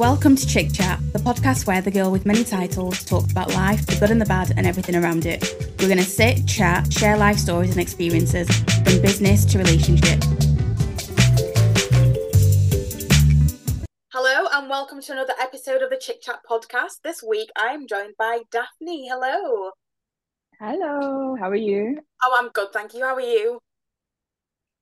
Welcome 0.00 0.34
to 0.36 0.46
Chick 0.46 0.72
Chat, 0.72 0.98
the 1.12 1.18
podcast 1.18 1.66
where 1.66 1.82
the 1.82 1.90
girl 1.90 2.10
with 2.10 2.24
many 2.24 2.42
titles 2.42 3.04
talks 3.04 3.30
about 3.30 3.50
life, 3.52 3.84
the 3.84 3.96
good 3.96 4.10
and 4.10 4.18
the 4.18 4.24
bad, 4.24 4.50
and 4.56 4.66
everything 4.66 4.96
around 4.96 5.26
it. 5.26 5.42
We're 5.78 5.88
going 5.88 5.98
to 5.98 6.04
sit, 6.04 6.46
chat, 6.46 6.90
share 6.90 7.18
life 7.18 7.36
stories 7.36 7.72
and 7.72 7.80
experiences, 7.80 8.48
from 8.48 9.02
business 9.02 9.44
to 9.44 9.58
relationship. 9.58 10.22
Hello, 14.14 14.46
and 14.52 14.70
welcome 14.70 15.02
to 15.02 15.12
another 15.12 15.34
episode 15.38 15.82
of 15.82 15.90
the 15.90 15.98
Chick 15.98 16.22
Chat 16.22 16.40
podcast. 16.48 17.02
This 17.04 17.22
week 17.22 17.50
I 17.54 17.74
am 17.74 17.86
joined 17.86 18.14
by 18.18 18.40
Daphine. 18.50 19.06
Hello. 19.06 19.72
Hello, 20.58 21.36
how 21.36 21.50
are 21.50 21.54
you? 21.54 21.98
Oh, 22.24 22.36
I'm 22.38 22.48
good, 22.48 22.72
thank 22.72 22.94
you. 22.94 23.04
How 23.04 23.16
are 23.16 23.20
you? 23.20 23.58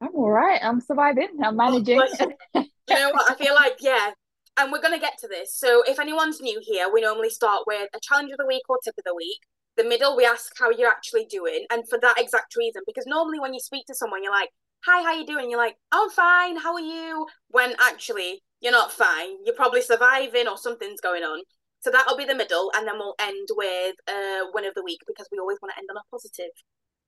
I'm 0.00 0.14
all 0.14 0.30
right. 0.30 0.61
I'm 0.62 0.80
surviving. 0.80 1.28
I'm 1.42 1.55
Oh, 1.61 1.70
managing. 1.70 1.97
bless 1.98 2.20
you. 2.20 2.33
you 2.55 2.95
know 2.95 3.11
what? 3.11 3.28
I 3.28 3.34
feel 3.34 3.55
like, 3.56 3.78
yeah, 3.80 4.12
and 4.59 4.73
we're 4.73 4.80
going 4.83 4.95
to 4.95 5.01
get 5.01 5.19
to 5.19 5.29
this. 5.29 5.55
So, 5.55 5.83
if 5.87 5.98
anyone's 5.98 6.41
new 6.41 6.61
here, 6.62 6.93
we 6.93 7.01
normally 7.01 7.30
start 7.30 7.65
with 7.67 7.89
a 7.95 8.01
challenge 8.03 8.33
of 8.33 8.39
the 8.39 8.47
week 8.47 8.62
or 8.69 8.79
tip 8.84 8.95
of 8.98 9.05
the 9.05 9.15
week. 9.15 9.39
The 9.77 9.84
middle, 9.84 10.17
we 10.17 10.27
ask 10.27 10.53
how 10.59 10.71
you're 10.71 10.91
actually 10.91 11.27
doing, 11.27 11.67
and 11.71 11.89
for 11.89 11.98
that 12.01 12.19
exact 12.19 12.57
reason, 12.57 12.83
because 12.87 13.07
normally 13.07 13.39
when 13.41 13.55
you 13.55 13.61
speak 13.61 13.87
to 13.87 13.95
someone, 13.95 14.23
you're 14.23 14.33
like, 14.33 14.51
"Hi, 14.84 15.03
how 15.03 15.15
you 15.15 15.25
doing?" 15.25 15.51
You're 15.51 15.61
like, 15.61 15.77
"I'm 15.93 16.11
fine. 16.11 16.57
How 16.57 16.75
are 16.75 16.81
you?" 16.81 17.27
When 17.48 17.75
actually 17.81 18.43
you're 18.61 18.73
not 18.73 18.93
fine. 18.93 19.37
You're 19.45 19.55
probably 19.55 19.83
surviving 19.83 20.48
or 20.48 20.59
something's 20.59 21.01
going 21.01 21.23
on. 21.23 21.43
So 21.81 21.91
that'll 21.91 22.17
be 22.17 22.25
the 22.25 22.34
middle, 22.34 22.73
and 22.77 22.87
then 22.87 22.98
we'll 22.98 23.15
end 23.20 23.48
with 23.56 23.95
uh 24.09 24.47
win 24.53 24.65
of 24.65 24.75
the 24.75 24.83
week 24.83 25.01
because 25.06 25.29
we 25.31 25.39
always 25.39 25.59
want 25.62 25.73
to 25.75 25.79
end 25.79 25.89
on 25.91 25.97
a 25.97 26.03
positive. 26.11 26.51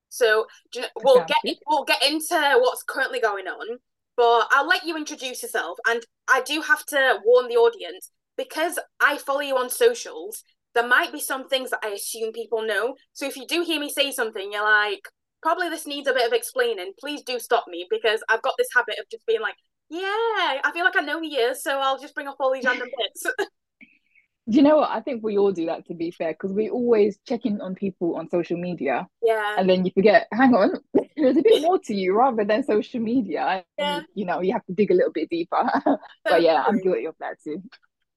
So 0.08 0.46
do 0.72 0.80
you 0.80 0.86
know, 0.86 0.90
we'll 1.02 1.24
get 1.24 1.56
we'll 1.66 1.84
get 1.84 2.02
into 2.02 2.58
what's 2.60 2.84
currently 2.84 3.20
going 3.20 3.46
on, 3.48 3.78
but 4.20 4.48
I'll 4.50 4.68
let 4.68 4.84
you 4.84 4.98
introduce 4.98 5.42
yourself. 5.42 5.78
And 5.88 6.04
I 6.28 6.42
do 6.42 6.60
have 6.60 6.84
to 6.86 7.20
warn 7.24 7.48
the 7.48 7.56
audience 7.56 8.10
because 8.36 8.78
I 9.00 9.16
follow 9.16 9.40
you 9.40 9.56
on 9.56 9.70
socials. 9.70 10.44
There 10.74 10.86
might 10.86 11.10
be 11.10 11.20
some 11.20 11.48
things 11.48 11.70
that 11.70 11.80
I 11.82 11.88
assume 11.88 12.32
people 12.32 12.60
know. 12.60 12.96
So 13.14 13.24
if 13.24 13.34
you 13.34 13.46
do 13.46 13.62
hear 13.62 13.80
me 13.80 13.88
say 13.88 14.12
something, 14.12 14.52
you're 14.52 14.62
like, 14.62 15.08
probably 15.40 15.70
this 15.70 15.86
needs 15.86 16.06
a 16.06 16.12
bit 16.12 16.26
of 16.26 16.34
explaining. 16.34 16.92
Please 17.00 17.22
do 17.22 17.38
stop 17.38 17.64
me 17.66 17.86
because 17.88 18.22
I've 18.28 18.42
got 18.42 18.52
this 18.58 18.68
habit 18.76 18.98
of 18.98 19.06
just 19.10 19.24
being 19.24 19.40
like, 19.40 19.54
yeah, 19.88 20.60
I 20.62 20.70
feel 20.74 20.84
like 20.84 20.98
I 20.98 21.00
know 21.00 21.22
you, 21.22 21.54
so 21.58 21.78
I'll 21.80 21.98
just 21.98 22.14
bring 22.14 22.28
up 22.28 22.36
all 22.40 22.52
these 22.52 22.66
random 22.66 22.88
bits. 22.98 23.24
Do 24.50 24.56
you 24.56 24.62
know 24.62 24.76
what? 24.76 24.90
I 24.90 25.00
think 25.00 25.22
we 25.22 25.38
all 25.38 25.52
do 25.52 25.66
that, 25.66 25.86
to 25.86 25.94
be 25.94 26.10
fair, 26.10 26.32
because 26.32 26.52
we 26.52 26.68
always 26.68 27.18
check 27.26 27.46
in 27.46 27.60
on 27.60 27.74
people 27.74 28.16
on 28.16 28.28
social 28.28 28.58
media 28.58 29.06
yeah, 29.22 29.54
and 29.56 29.70
then 29.70 29.84
you 29.84 29.92
forget, 29.94 30.26
hang 30.32 30.54
on, 30.54 30.72
there's 31.20 31.36
a 31.36 31.42
bit 31.42 31.62
more 31.62 31.78
to 31.78 31.94
you 31.94 32.16
rather 32.16 32.44
than 32.44 32.64
social 32.64 33.00
media. 33.00 33.64
yeah. 33.78 33.96
And, 33.96 34.06
you 34.14 34.24
know, 34.24 34.40
you 34.40 34.52
have 34.52 34.64
to 34.66 34.72
dig 34.72 34.90
a 34.90 34.94
little 34.94 35.12
bit 35.12 35.28
deeper. 35.28 35.70
But 36.24 36.42
yeah, 36.42 36.64
I'm 36.66 36.78
guilty 36.80 37.06
of 37.06 37.14
that 37.20 37.42
too. 37.42 37.62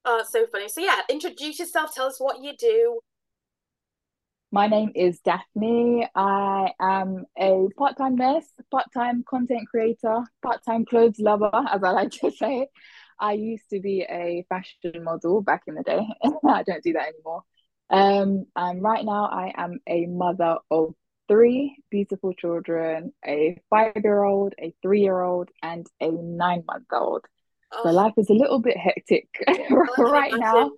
Oh, 0.05 0.19
it's 0.19 0.31
so 0.31 0.45
funny. 0.47 0.67
So 0.67 0.81
yeah, 0.81 0.99
introduce 1.09 1.59
yourself. 1.59 1.93
Tell 1.93 2.07
us 2.07 2.19
what 2.19 2.43
you 2.43 2.53
do. 2.57 2.99
My 4.51 4.67
name 4.67 4.91
is 4.93 5.19
Daphine. 5.21 6.07
I 6.13 6.73
am 6.79 7.25
a 7.39 7.67
part-time 7.75 8.15
nurse, 8.15 8.45
part-time 8.69 9.23
content 9.27 9.67
creator, 9.67 10.21
part-time 10.43 10.85
clothes 10.85 11.17
lover, 11.17 11.49
as 11.53 11.83
I 11.83 11.89
like 11.89 12.11
to 12.11 12.29
say. 12.29 12.67
I 13.19 13.33
used 13.33 13.69
to 13.71 13.79
be 13.79 14.01
a 14.01 14.45
fashion 14.49 15.03
model 15.03 15.41
back 15.41 15.63
in 15.65 15.75
the 15.75 15.83
day. 15.83 16.05
I 16.47 16.61
don't 16.63 16.83
do 16.83 16.93
that 16.93 17.07
anymore. 17.07 17.43
Um, 17.89 18.45
and 18.55 18.81
right 18.81 19.03
now 19.03 19.25
I 19.25 19.53
am 19.55 19.79
a 19.87 20.05
mother 20.05 20.57
of 20.69 20.93
three 21.33 21.77
beautiful 21.89 22.33
children, 22.33 23.13
a 23.25 23.57
five-year-old, 23.69 24.53
a 24.59 24.73
three-year-old, 24.81 25.49
and 25.61 25.87
a 26.01 26.09
nine-month-old. 26.11 27.25
So 27.83 27.89
Oh, 27.89 27.91
life 27.91 28.13
is 28.17 28.29
a 28.29 28.33
little 28.33 28.59
bit 28.59 28.77
hectic 28.77 29.27
right 29.97 30.35
now. 30.39 30.71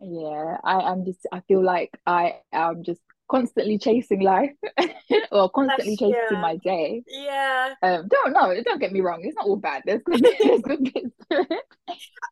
Yeah, 0.00 0.58
I 0.62 0.92
am 0.92 1.04
just, 1.04 1.26
I 1.32 1.40
feel 1.48 1.62
like 1.64 1.90
I 2.06 2.36
am 2.52 2.84
just 2.84 3.00
constantly 3.30 3.78
chasing 3.78 4.20
life 4.20 4.52
or 5.32 5.50
constantly 5.50 5.96
Bless 5.96 5.98
chasing 5.98 6.16
you. 6.30 6.40
my 6.40 6.56
day. 6.56 7.02
Yeah, 7.08 7.74
Um, 7.82 8.08
don't 8.08 8.32
know, 8.32 8.54
don't 8.64 8.80
get 8.80 8.92
me 8.92 9.00
wrong, 9.00 9.20
it's 9.24 9.36
not 9.36 9.46
all 9.46 9.56
bad. 9.56 9.82
There's 9.86 10.02
good, 10.02 10.22
there's 10.44 10.62
good 10.62 10.84
bits 10.94 11.16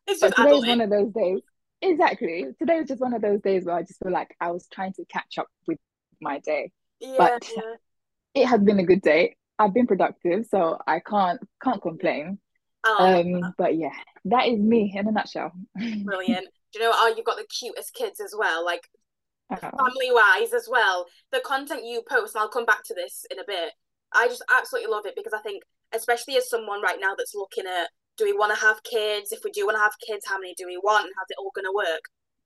it's 0.07 0.21
But 0.21 0.27
just 0.27 0.35
today's 0.37 0.53
adulting. 0.61 0.67
one 0.67 0.81
of 0.81 0.89
those 0.89 1.11
days. 1.13 1.41
Exactly. 1.81 2.45
Today 2.59 2.79
was 2.79 2.87
just 2.87 3.01
one 3.01 3.13
of 3.13 3.21
those 3.21 3.41
days 3.41 3.65
where 3.65 3.75
I 3.75 3.83
just 3.83 3.99
feel 4.01 4.11
like 4.11 4.35
I 4.41 4.51
was 4.51 4.67
trying 4.73 4.93
to 4.93 5.05
catch 5.05 5.37
up 5.37 5.47
with 5.67 5.77
my 6.21 6.39
day. 6.39 6.71
Yeah, 6.99 7.17
But 7.17 7.43
it 8.33 8.45
has 8.45 8.61
been 8.61 8.79
a 8.79 8.83
good 8.85 9.01
day. 9.01 9.35
I've 9.59 9.73
been 9.73 9.87
productive, 9.87 10.45
so 10.45 10.77
I 10.87 10.99
can't 10.99 11.39
can't 11.63 11.81
complain. 11.81 12.39
oh, 12.85 13.21
Um, 13.21 13.53
but 13.57 13.75
yeah, 13.77 13.93
that 14.25 14.47
is 14.47 14.59
me 14.59 14.93
in 14.95 15.07
a 15.07 15.11
nutshell. 15.11 15.51
brilliant. 16.05 16.47
Do 16.73 16.79
you 16.79 16.85
know? 16.85 16.91
Oh, 16.93 17.13
you've 17.15 17.25
got 17.25 17.37
the 17.37 17.45
cutest 17.47 17.93
kids 17.93 18.19
as 18.19 18.33
well, 18.37 18.65
like 18.65 18.87
Oh, 19.49 19.57
family 19.77 20.11
wise 20.11 20.53
as 20.53 20.67
well. 20.69 21.05
The 21.31 21.41
content 21.41 21.85
you 21.85 22.01
post, 22.09 22.35
and 22.35 22.41
I'll 22.41 22.49
come 22.49 22.65
back 22.65 22.83
to 22.85 22.93
this 22.93 23.25
in 23.31 23.39
a 23.39 23.45
bit. 23.47 23.73
I 24.13 24.27
just 24.27 24.43
absolutely 24.53 24.91
love 24.91 25.05
it 25.05 25.15
because 25.15 25.33
I 25.33 25.41
think, 25.41 25.63
especially 25.93 26.37
as 26.37 26.49
someone 26.49 26.81
right 26.81 26.97
now 26.99 27.15
that's 27.17 27.35
looking 27.35 27.65
at, 27.65 27.89
do 28.17 28.25
we 28.25 28.33
want 28.33 28.53
to 28.55 28.61
have 28.65 28.83
kids? 28.83 29.31
If 29.31 29.39
we 29.43 29.51
do 29.51 29.65
want 29.65 29.77
to 29.77 29.81
have 29.81 29.93
kids, 30.05 30.25
how 30.27 30.39
many 30.39 30.53
do 30.57 30.65
we 30.65 30.77
want? 30.77 31.05
How's 31.17 31.29
it 31.29 31.37
all 31.39 31.51
going 31.55 31.65
to 31.65 31.73
work? 31.75 32.01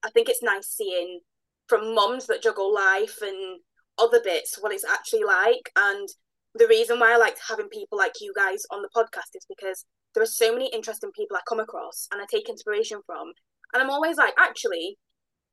I 0.05 0.09
think 0.11 0.29
it's 0.29 0.43
nice 0.43 0.67
seeing 0.67 1.19
from 1.67 1.95
mums 1.95 2.27
that 2.27 2.41
juggle 2.43 2.73
life 2.73 3.19
and 3.21 3.59
other 3.97 4.21
bits 4.23 4.57
what 4.59 4.73
it's 4.73 4.85
actually 4.85 5.23
like. 5.23 5.71
And 5.75 6.07
the 6.55 6.67
reason 6.67 6.99
why 6.99 7.13
I 7.13 7.17
like 7.17 7.37
having 7.47 7.69
people 7.69 7.97
like 7.97 8.13
you 8.19 8.33
guys 8.35 8.63
on 8.71 8.81
the 8.81 8.89
podcast 8.95 9.35
is 9.35 9.45
because 9.47 9.85
there 10.13 10.23
are 10.23 10.27
so 10.27 10.51
many 10.51 10.69
interesting 10.73 11.11
people 11.15 11.37
I 11.37 11.41
come 11.47 11.59
across 11.59 12.07
and 12.11 12.21
I 12.21 12.25
take 12.29 12.49
inspiration 12.49 12.99
from. 13.05 13.31
And 13.73 13.81
I'm 13.81 13.89
always 13.89 14.17
like, 14.17 14.33
actually, 14.37 14.97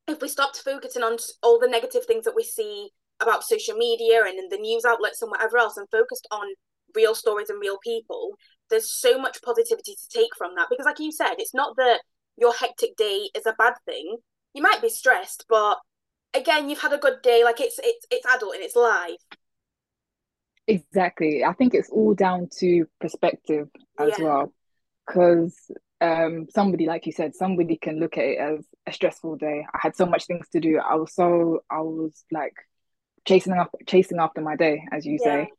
if 0.08 0.20
we 0.20 0.28
stopped 0.28 0.62
focusing 0.64 1.02
on 1.02 1.18
all 1.42 1.58
the 1.60 1.68
negative 1.68 2.04
things 2.06 2.24
that 2.24 2.34
we 2.34 2.42
see 2.42 2.90
about 3.20 3.44
social 3.44 3.76
media 3.76 4.24
and 4.24 4.38
in 4.38 4.48
the 4.48 4.56
news 4.56 4.84
outlets 4.84 5.22
and 5.22 5.30
whatever 5.30 5.58
else 5.58 5.76
and 5.76 5.88
focused 5.90 6.26
on 6.30 6.46
real 6.94 7.14
stories 7.14 7.50
and 7.50 7.60
real 7.60 7.78
people, 7.84 8.34
there's 8.70 8.90
so 8.90 9.18
much 9.18 9.42
positivity 9.42 9.94
to 9.94 10.18
take 10.18 10.34
from 10.36 10.54
that. 10.56 10.66
Because, 10.70 10.86
like 10.86 10.98
you 10.98 11.12
said, 11.12 11.34
it's 11.38 11.54
not 11.54 11.76
that 11.76 12.00
your 12.36 12.54
hectic 12.54 12.96
day 12.96 13.28
is 13.34 13.46
a 13.46 13.54
bad 13.58 13.74
thing. 13.84 14.16
You 14.54 14.62
might 14.62 14.82
be 14.82 14.88
stressed, 14.88 15.44
but 15.48 15.78
again, 16.34 16.68
you've 16.70 16.80
had 16.80 16.92
a 16.92 16.98
good 16.98 17.22
day. 17.22 17.44
Like 17.44 17.60
it's 17.60 17.78
it's 17.82 18.06
it's 18.10 18.26
adult 18.26 18.54
and 18.54 18.64
it's 18.64 18.76
live. 18.76 19.18
Exactly. 20.66 21.44
I 21.44 21.52
think 21.54 21.74
it's 21.74 21.88
all 21.90 22.14
down 22.14 22.48
to 22.58 22.86
perspective 23.00 23.68
as 23.98 24.18
Yeah, 24.18 24.18
well. 24.18 24.52
Because 25.06 25.56
um, 26.00 26.46
somebody, 26.54 26.86
like 26.86 27.06
you 27.06 27.12
said, 27.12 27.34
somebody 27.34 27.78
can 27.78 28.00
look 28.00 28.18
at 28.18 28.24
it 28.24 28.38
as 28.38 28.66
a 28.86 28.92
stressful 28.92 29.36
day. 29.36 29.66
I 29.74 29.78
had 29.82 29.96
so 29.96 30.06
much 30.06 30.26
things 30.26 30.48
to 30.50 30.60
do. 30.60 30.78
I 30.78 30.96
was 30.96 31.14
so, 31.14 31.60
I 31.70 31.80
was 31.80 32.24
like 32.30 32.54
chasing 33.26 33.54
up, 33.54 33.74
chasing 33.86 34.18
after 34.20 34.42
my 34.42 34.56
day, 34.56 34.84
as 34.92 35.06
you 35.06 35.18
yeah, 35.18 35.20
say. 35.20 35.52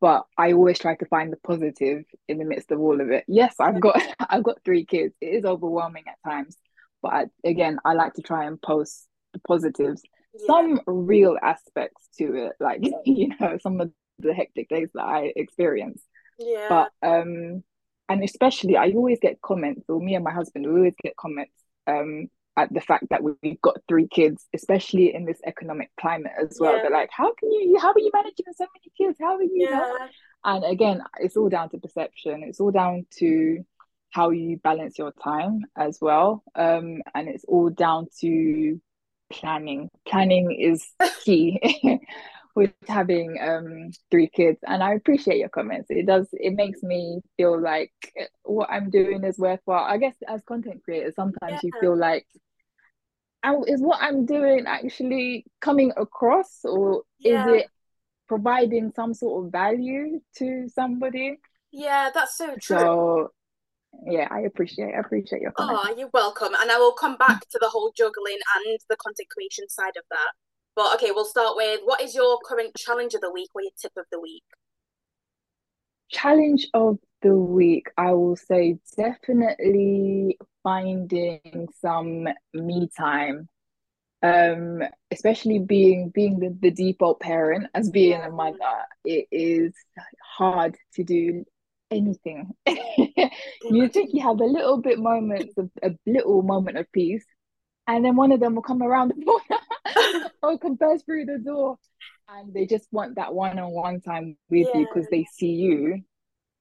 But 0.00 0.24
I 0.38 0.52
always 0.52 0.78
try 0.78 0.96
to 0.96 1.06
find 1.06 1.32
the 1.32 1.38
positive 1.38 2.04
in 2.28 2.38
the 2.38 2.44
midst 2.46 2.72
of 2.72 2.80
all 2.80 3.00
of 3.00 3.10
it. 3.10 3.24
Yes, 3.28 3.54
I've 3.60 3.80
got, 3.80 4.00
I've 4.30 4.44
got 4.44 4.64
three 4.64 4.84
kids. 4.86 5.14
It 5.20 5.26
is 5.28 5.44
overwhelming 5.44 6.04
at 6.08 6.30
times, 6.30 6.56
but 7.02 7.12
I, 7.12 7.26
again, 7.44 7.78
I 7.84 7.94
like 7.94 8.14
to 8.14 8.22
try 8.22 8.46
and 8.46 8.60
post 8.62 9.06
the 9.32 9.40
positives, 9.40 10.02
yeah, 10.34 10.46
some 10.46 10.80
real 10.86 11.36
aspects 11.42 12.08
to 12.18 12.46
it, 12.46 12.52
like 12.60 12.80
you 13.04 13.28
know, 13.40 13.58
some 13.62 13.80
of 13.80 13.90
the 14.18 14.34
hectic 14.34 14.68
days 14.68 14.88
that 14.94 15.04
I 15.04 15.32
experience. 15.34 16.02
yeah, 16.38 16.68
But 16.68 16.90
um, 17.02 17.62
and 18.08 18.24
especially 18.24 18.76
I 18.76 18.90
always 18.90 19.18
get 19.20 19.40
comments, 19.42 19.84
or 19.88 20.00
me 20.00 20.14
and 20.14 20.24
my 20.24 20.32
husband, 20.32 20.66
we 20.66 20.72
always 20.74 20.94
get 21.02 21.16
comments 21.16 21.54
um 21.86 22.28
at 22.56 22.72
the 22.72 22.80
fact 22.80 23.06
that 23.10 23.22
we've 23.22 23.60
got 23.62 23.78
three 23.88 24.06
kids, 24.08 24.46
especially 24.54 25.14
in 25.14 25.24
this 25.24 25.40
economic 25.46 25.90
climate 25.98 26.32
as 26.40 26.58
well. 26.60 26.76
yeah, 26.76 26.82
They're 26.82 26.90
like, 26.90 27.08
how 27.10 27.32
can 27.34 27.50
you, 27.50 27.78
how 27.80 27.88
are 27.92 27.98
you 27.98 28.10
managing 28.12 28.44
so 28.54 28.66
many 28.74 28.92
kids? 28.96 29.18
How 29.20 29.36
are 29.36 29.42
you, 29.42 29.68
yeah, 29.70 30.08
And 30.44 30.64
again, 30.64 31.02
it's 31.18 31.36
all 31.36 31.48
down 31.48 31.70
to 31.70 31.78
perception. 31.78 32.42
It's 32.42 32.60
all 32.60 32.70
down 32.70 33.06
to 33.18 33.64
how 34.10 34.30
you 34.30 34.58
balance 34.58 34.98
your 34.98 35.12
time 35.12 35.62
as 35.76 35.98
well. 36.00 36.42
Um, 36.54 37.00
and 37.14 37.28
it's 37.28 37.44
all 37.48 37.70
down 37.70 38.08
to 38.20 38.80
planning. 39.32 39.88
Planning 40.06 40.52
is 40.52 40.86
key 41.24 41.60
with 42.54 42.72
having 42.88 43.38
um 43.40 43.90
three 44.10 44.28
kids. 44.28 44.58
And 44.66 44.82
I 44.82 44.94
appreciate 44.94 45.38
your 45.38 45.48
comments. 45.48 45.88
It 45.90 46.06
does, 46.06 46.28
it 46.32 46.54
makes 46.54 46.82
me 46.82 47.20
feel 47.36 47.60
like 47.60 47.92
what 48.44 48.70
I'm 48.70 48.90
doing 48.90 49.24
is 49.24 49.38
worthwhile. 49.38 49.84
I 49.84 49.98
guess 49.98 50.16
as 50.28 50.42
content 50.44 50.82
creators, 50.84 51.14
yeah, 51.16 51.24
sometimes 51.24 51.64
you 51.64 51.72
feel 51.80 51.96
like 51.96 52.26
is 53.66 53.82
what 53.82 54.00
I'm 54.00 54.24
doing 54.24 54.66
actually 54.66 55.44
coming 55.60 55.92
across, 55.96 56.64
or 56.64 57.02
is 57.24 57.44
it 57.46 57.66
providing 58.28 58.92
some 58.94 59.14
sort 59.14 59.46
of 59.46 59.52
value 59.52 60.20
to 60.38 60.68
somebody? 60.68 61.38
yeah. 61.72 62.10
That's 62.14 62.36
so 62.36 62.54
true. 62.60 62.76
So 62.76 63.32
yeah, 64.06 64.28
I 64.30 64.40
appreciate 64.40 64.94
I 64.94 65.00
appreciate 65.00 65.42
your 65.42 65.52
comment. 65.52 65.78
Oh, 65.82 65.94
you're 65.96 66.10
welcome. 66.12 66.54
And 66.60 66.70
I 66.70 66.78
will 66.78 66.92
come 66.92 67.16
back 67.16 67.40
to 67.50 67.58
the 67.60 67.68
whole 67.68 67.92
juggling 67.96 68.38
and 68.56 68.78
the 68.88 68.96
content 68.96 69.28
creation 69.30 69.68
side 69.68 69.96
of 69.96 70.04
that. 70.10 70.32
But 70.74 70.94
okay, 70.94 71.10
we'll 71.10 71.24
start 71.24 71.56
with 71.56 71.80
what 71.84 72.00
is 72.00 72.14
your 72.14 72.38
current 72.44 72.74
challenge 72.76 73.14
of 73.14 73.20
the 73.20 73.30
week 73.30 73.50
or 73.54 73.62
your 73.62 73.72
tip 73.80 73.92
of 73.96 74.06
the 74.10 74.20
week? 74.20 74.44
Challenge 76.10 76.66
of 76.74 76.98
the 77.22 77.34
week, 77.34 77.88
I 77.96 78.12
will 78.12 78.36
say 78.36 78.78
definitely 78.96 80.38
finding 80.62 81.68
some 81.80 82.28
me 82.54 82.88
time. 82.96 83.48
Um, 84.24 84.82
especially 85.10 85.58
being 85.58 86.10
being 86.14 86.38
the, 86.38 86.56
the 86.60 86.70
default 86.70 87.18
parent 87.20 87.66
as 87.74 87.90
being 87.90 88.20
a 88.20 88.30
mother, 88.30 88.56
it 89.04 89.26
is 89.32 89.74
hard 90.22 90.76
to 90.94 91.02
do 91.02 91.44
anything. 91.92 92.50
you 92.66 93.88
think 93.88 94.10
you 94.12 94.22
have 94.22 94.40
a 94.40 94.44
little 94.44 94.80
bit 94.80 94.98
moments 94.98 95.54
of 95.56 95.70
a 95.82 95.90
little 96.06 96.42
moment 96.42 96.78
of 96.78 96.90
peace, 96.92 97.24
and 97.86 98.04
then 98.04 98.16
one 98.16 98.32
of 98.32 98.40
them 98.40 98.54
will 98.54 98.62
come 98.62 98.82
around 98.82 99.08
the 99.08 99.24
corner 99.24 100.30
or 100.42 100.58
come 100.58 100.74
burst 100.74 101.04
through 101.04 101.26
the 101.26 101.38
door, 101.38 101.78
and 102.28 102.52
they 102.52 102.66
just 102.66 102.86
want 102.92 103.16
that 103.16 103.34
one-on-one 103.34 104.00
time 104.00 104.36
with 104.50 104.68
yeah. 104.72 104.80
you 104.80 104.86
because 104.86 105.08
they 105.10 105.26
see 105.32 105.52
you 105.52 106.02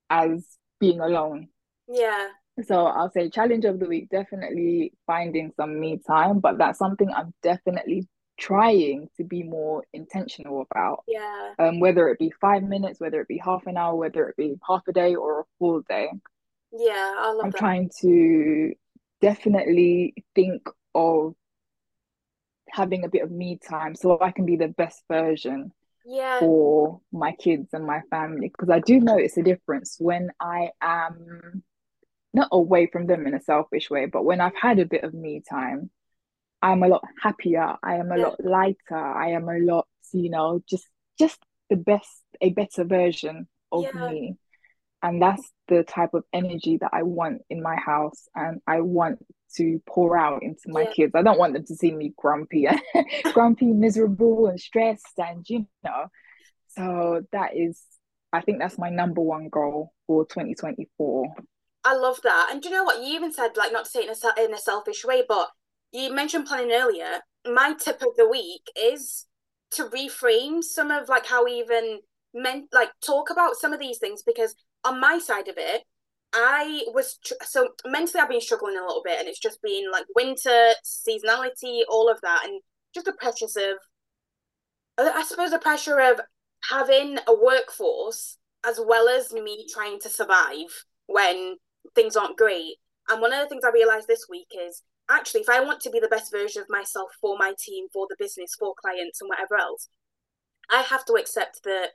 as 0.09 0.45
being 0.79 0.99
alone. 0.99 1.47
Yeah. 1.87 2.27
So 2.63 2.85
I'll 2.85 3.11
say 3.11 3.29
challenge 3.29 3.65
of 3.65 3.79
the 3.79 3.87
week, 3.87 4.09
definitely 4.09 4.93
finding 5.07 5.51
some 5.55 5.79
me 5.79 5.99
time, 6.05 6.39
but 6.39 6.57
that's 6.57 6.77
something 6.77 7.09
I'm 7.09 7.33
definitely 7.41 8.07
trying 8.41 9.07
to 9.15 9.23
be 9.23 9.43
more 9.43 9.83
intentional 9.93 10.65
about. 10.69 11.03
Yeah. 11.07 11.53
Um, 11.59 11.79
whether 11.79 12.09
it 12.09 12.19
be 12.19 12.33
five 12.41 12.63
minutes, 12.63 12.99
whether 12.99 13.21
it 13.21 13.27
be 13.27 13.38
half 13.38 13.67
an 13.67 13.77
hour, 13.77 13.95
whether 13.95 14.27
it 14.27 14.35
be 14.35 14.55
half 14.67 14.81
a 14.88 14.91
day 14.91 15.15
or 15.15 15.41
a 15.41 15.43
full 15.59 15.81
day. 15.88 16.09
Yeah, 16.73 17.15
I 17.19 17.31
love 17.33 17.45
I'm 17.45 17.51
that. 17.51 17.57
trying 17.57 17.91
to 18.01 18.73
definitely 19.21 20.15
think 20.33 20.67
of 20.95 21.35
having 22.69 23.03
a 23.03 23.09
bit 23.09 23.21
of 23.21 23.31
me 23.31 23.59
time 23.69 23.93
so 23.93 24.19
I 24.19 24.31
can 24.31 24.45
be 24.45 24.55
the 24.55 24.69
best 24.69 25.03
version 25.09 25.71
yeah. 26.05 26.39
for 26.39 27.01
my 27.11 27.33
kids 27.33 27.69
and 27.73 27.85
my 27.85 28.01
family. 28.09 28.47
Because 28.47 28.69
I 28.69 28.79
do 28.79 28.99
notice 28.99 29.38
a 29.38 29.43
difference 29.43 29.97
when 29.99 30.31
I 30.39 30.69
am 30.81 31.63
not 32.33 32.47
away 32.51 32.88
from 32.88 33.05
them 33.05 33.27
in 33.27 33.35
a 33.35 33.41
selfish 33.41 33.89
way, 33.89 34.07
but 34.07 34.25
when 34.25 34.41
I've 34.41 34.55
had 34.55 34.79
a 34.79 34.85
bit 34.85 35.03
of 35.03 35.13
me 35.13 35.43
time, 35.47 35.91
I'm 36.61 36.83
a 36.83 36.87
lot 36.87 37.03
happier. 37.21 37.75
I 37.83 37.95
am 37.95 38.11
a 38.11 38.17
yeah. 38.17 38.23
lot 38.23 38.43
lighter. 38.43 38.95
I 38.95 39.31
am 39.31 39.49
a 39.49 39.57
lot, 39.59 39.87
you 40.13 40.29
know, 40.29 40.61
just 40.69 40.85
just 41.19 41.39
the 41.69 41.75
best, 41.75 42.23
a 42.41 42.49
better 42.49 42.83
version 42.83 43.47
of 43.71 43.83
yeah. 43.83 44.09
me. 44.09 44.35
And 45.03 45.21
that's 45.21 45.41
the 45.67 45.83
type 45.83 46.13
of 46.13 46.23
energy 46.31 46.77
that 46.77 46.91
I 46.93 47.03
want 47.03 47.41
in 47.49 47.63
my 47.63 47.75
house, 47.75 48.27
and 48.35 48.61
I 48.67 48.81
want 48.81 49.17
to 49.55 49.81
pour 49.87 50.15
out 50.15 50.43
into 50.43 50.61
my 50.67 50.81
yeah. 50.81 50.91
kids. 50.91 51.11
I 51.15 51.23
don't 51.23 51.39
want 51.39 51.53
them 51.53 51.65
to 51.65 51.75
see 51.75 51.91
me 51.91 52.13
grumpy, 52.15 52.67
grumpy, 53.33 53.65
miserable, 53.65 54.47
and 54.47 54.59
stressed, 54.59 55.17
and 55.17 55.43
you 55.49 55.65
know. 55.83 56.05
So 56.67 57.23
that 57.31 57.57
is, 57.57 57.81
I 58.31 58.41
think 58.41 58.59
that's 58.59 58.77
my 58.77 58.89
number 58.89 59.21
one 59.21 59.49
goal 59.49 59.91
for 60.05 60.25
2024. 60.25 61.33
I 61.83 61.95
love 61.95 62.19
that. 62.23 62.49
And 62.51 62.61
do 62.61 62.69
you 62.69 62.75
know 62.75 62.83
what? 62.83 62.99
You 62.99 63.15
even 63.15 63.33
said, 63.33 63.57
like, 63.57 63.73
not 63.73 63.85
to 63.85 63.91
say 63.91 64.01
it 64.01 64.09
in 64.09 64.43
a, 64.43 64.45
in 64.45 64.53
a 64.53 64.57
selfish 64.57 65.03
way, 65.03 65.23
but 65.27 65.49
you 65.91 66.13
mentioned 66.13 66.45
planning 66.45 66.71
earlier. 66.71 67.19
My 67.45 67.73
tip 67.73 68.01
of 68.01 68.15
the 68.17 68.27
week 68.27 68.63
is 68.75 69.25
to 69.71 69.85
reframe 69.85 70.63
some 70.63 70.91
of, 70.91 71.09
like, 71.09 71.25
how 71.25 71.45
we 71.45 71.53
even 71.53 71.99
meant, 72.33 72.65
like, 72.71 72.89
talk 73.05 73.29
about 73.29 73.55
some 73.55 73.73
of 73.73 73.79
these 73.79 73.97
things 73.97 74.23
because 74.23 74.55
on 74.83 74.99
my 74.99 75.19
side 75.19 75.47
of 75.47 75.55
it, 75.57 75.83
I 76.33 76.83
was 76.93 77.17
tr- 77.25 77.33
so 77.43 77.69
mentally 77.85 78.21
I've 78.21 78.29
been 78.29 78.41
struggling 78.41 78.77
a 78.77 78.81
little 78.81 79.01
bit, 79.03 79.19
and 79.19 79.27
it's 79.27 79.39
just 79.39 79.61
been 79.61 79.91
like 79.91 80.05
winter, 80.15 80.71
seasonality, 80.83 81.81
all 81.89 82.09
of 82.09 82.21
that, 82.21 82.43
and 82.45 82.61
just 82.93 83.05
the 83.05 83.13
pressures 83.13 83.57
of, 83.57 83.75
uh, 84.97 85.11
I 85.13 85.23
suppose, 85.23 85.51
the 85.51 85.59
pressure 85.59 85.99
of 85.99 86.21
having 86.69 87.17
a 87.27 87.35
workforce 87.35 88.38
as 88.65 88.79
well 88.85 89.09
as 89.09 89.33
me 89.33 89.65
trying 89.73 89.99
to 89.99 90.09
survive 90.09 90.85
when 91.07 91.55
things 91.95 92.15
aren't 92.15 92.38
great. 92.38 92.75
And 93.09 93.19
one 93.19 93.33
of 93.33 93.39
the 93.41 93.47
things 93.47 93.63
I 93.65 93.71
realized 93.71 94.07
this 94.07 94.27
week 94.29 94.47
is 94.57 94.83
actually, 95.11 95.41
if 95.41 95.49
I 95.49 95.59
want 95.61 95.81
to 95.81 95.89
be 95.89 95.99
the 95.99 96.07
best 96.07 96.31
version 96.31 96.61
of 96.61 96.69
myself 96.69 97.11
for 97.19 97.37
my 97.37 97.53
team, 97.59 97.87
for 97.93 98.07
the 98.09 98.15
business, 98.17 98.55
for 98.57 98.73
clients, 98.75 99.21
and 99.21 99.29
whatever 99.29 99.55
else, 99.55 99.87
I 100.69 100.81
have 100.81 101.05
to 101.05 101.13
accept 101.13 101.63
that 101.63 101.89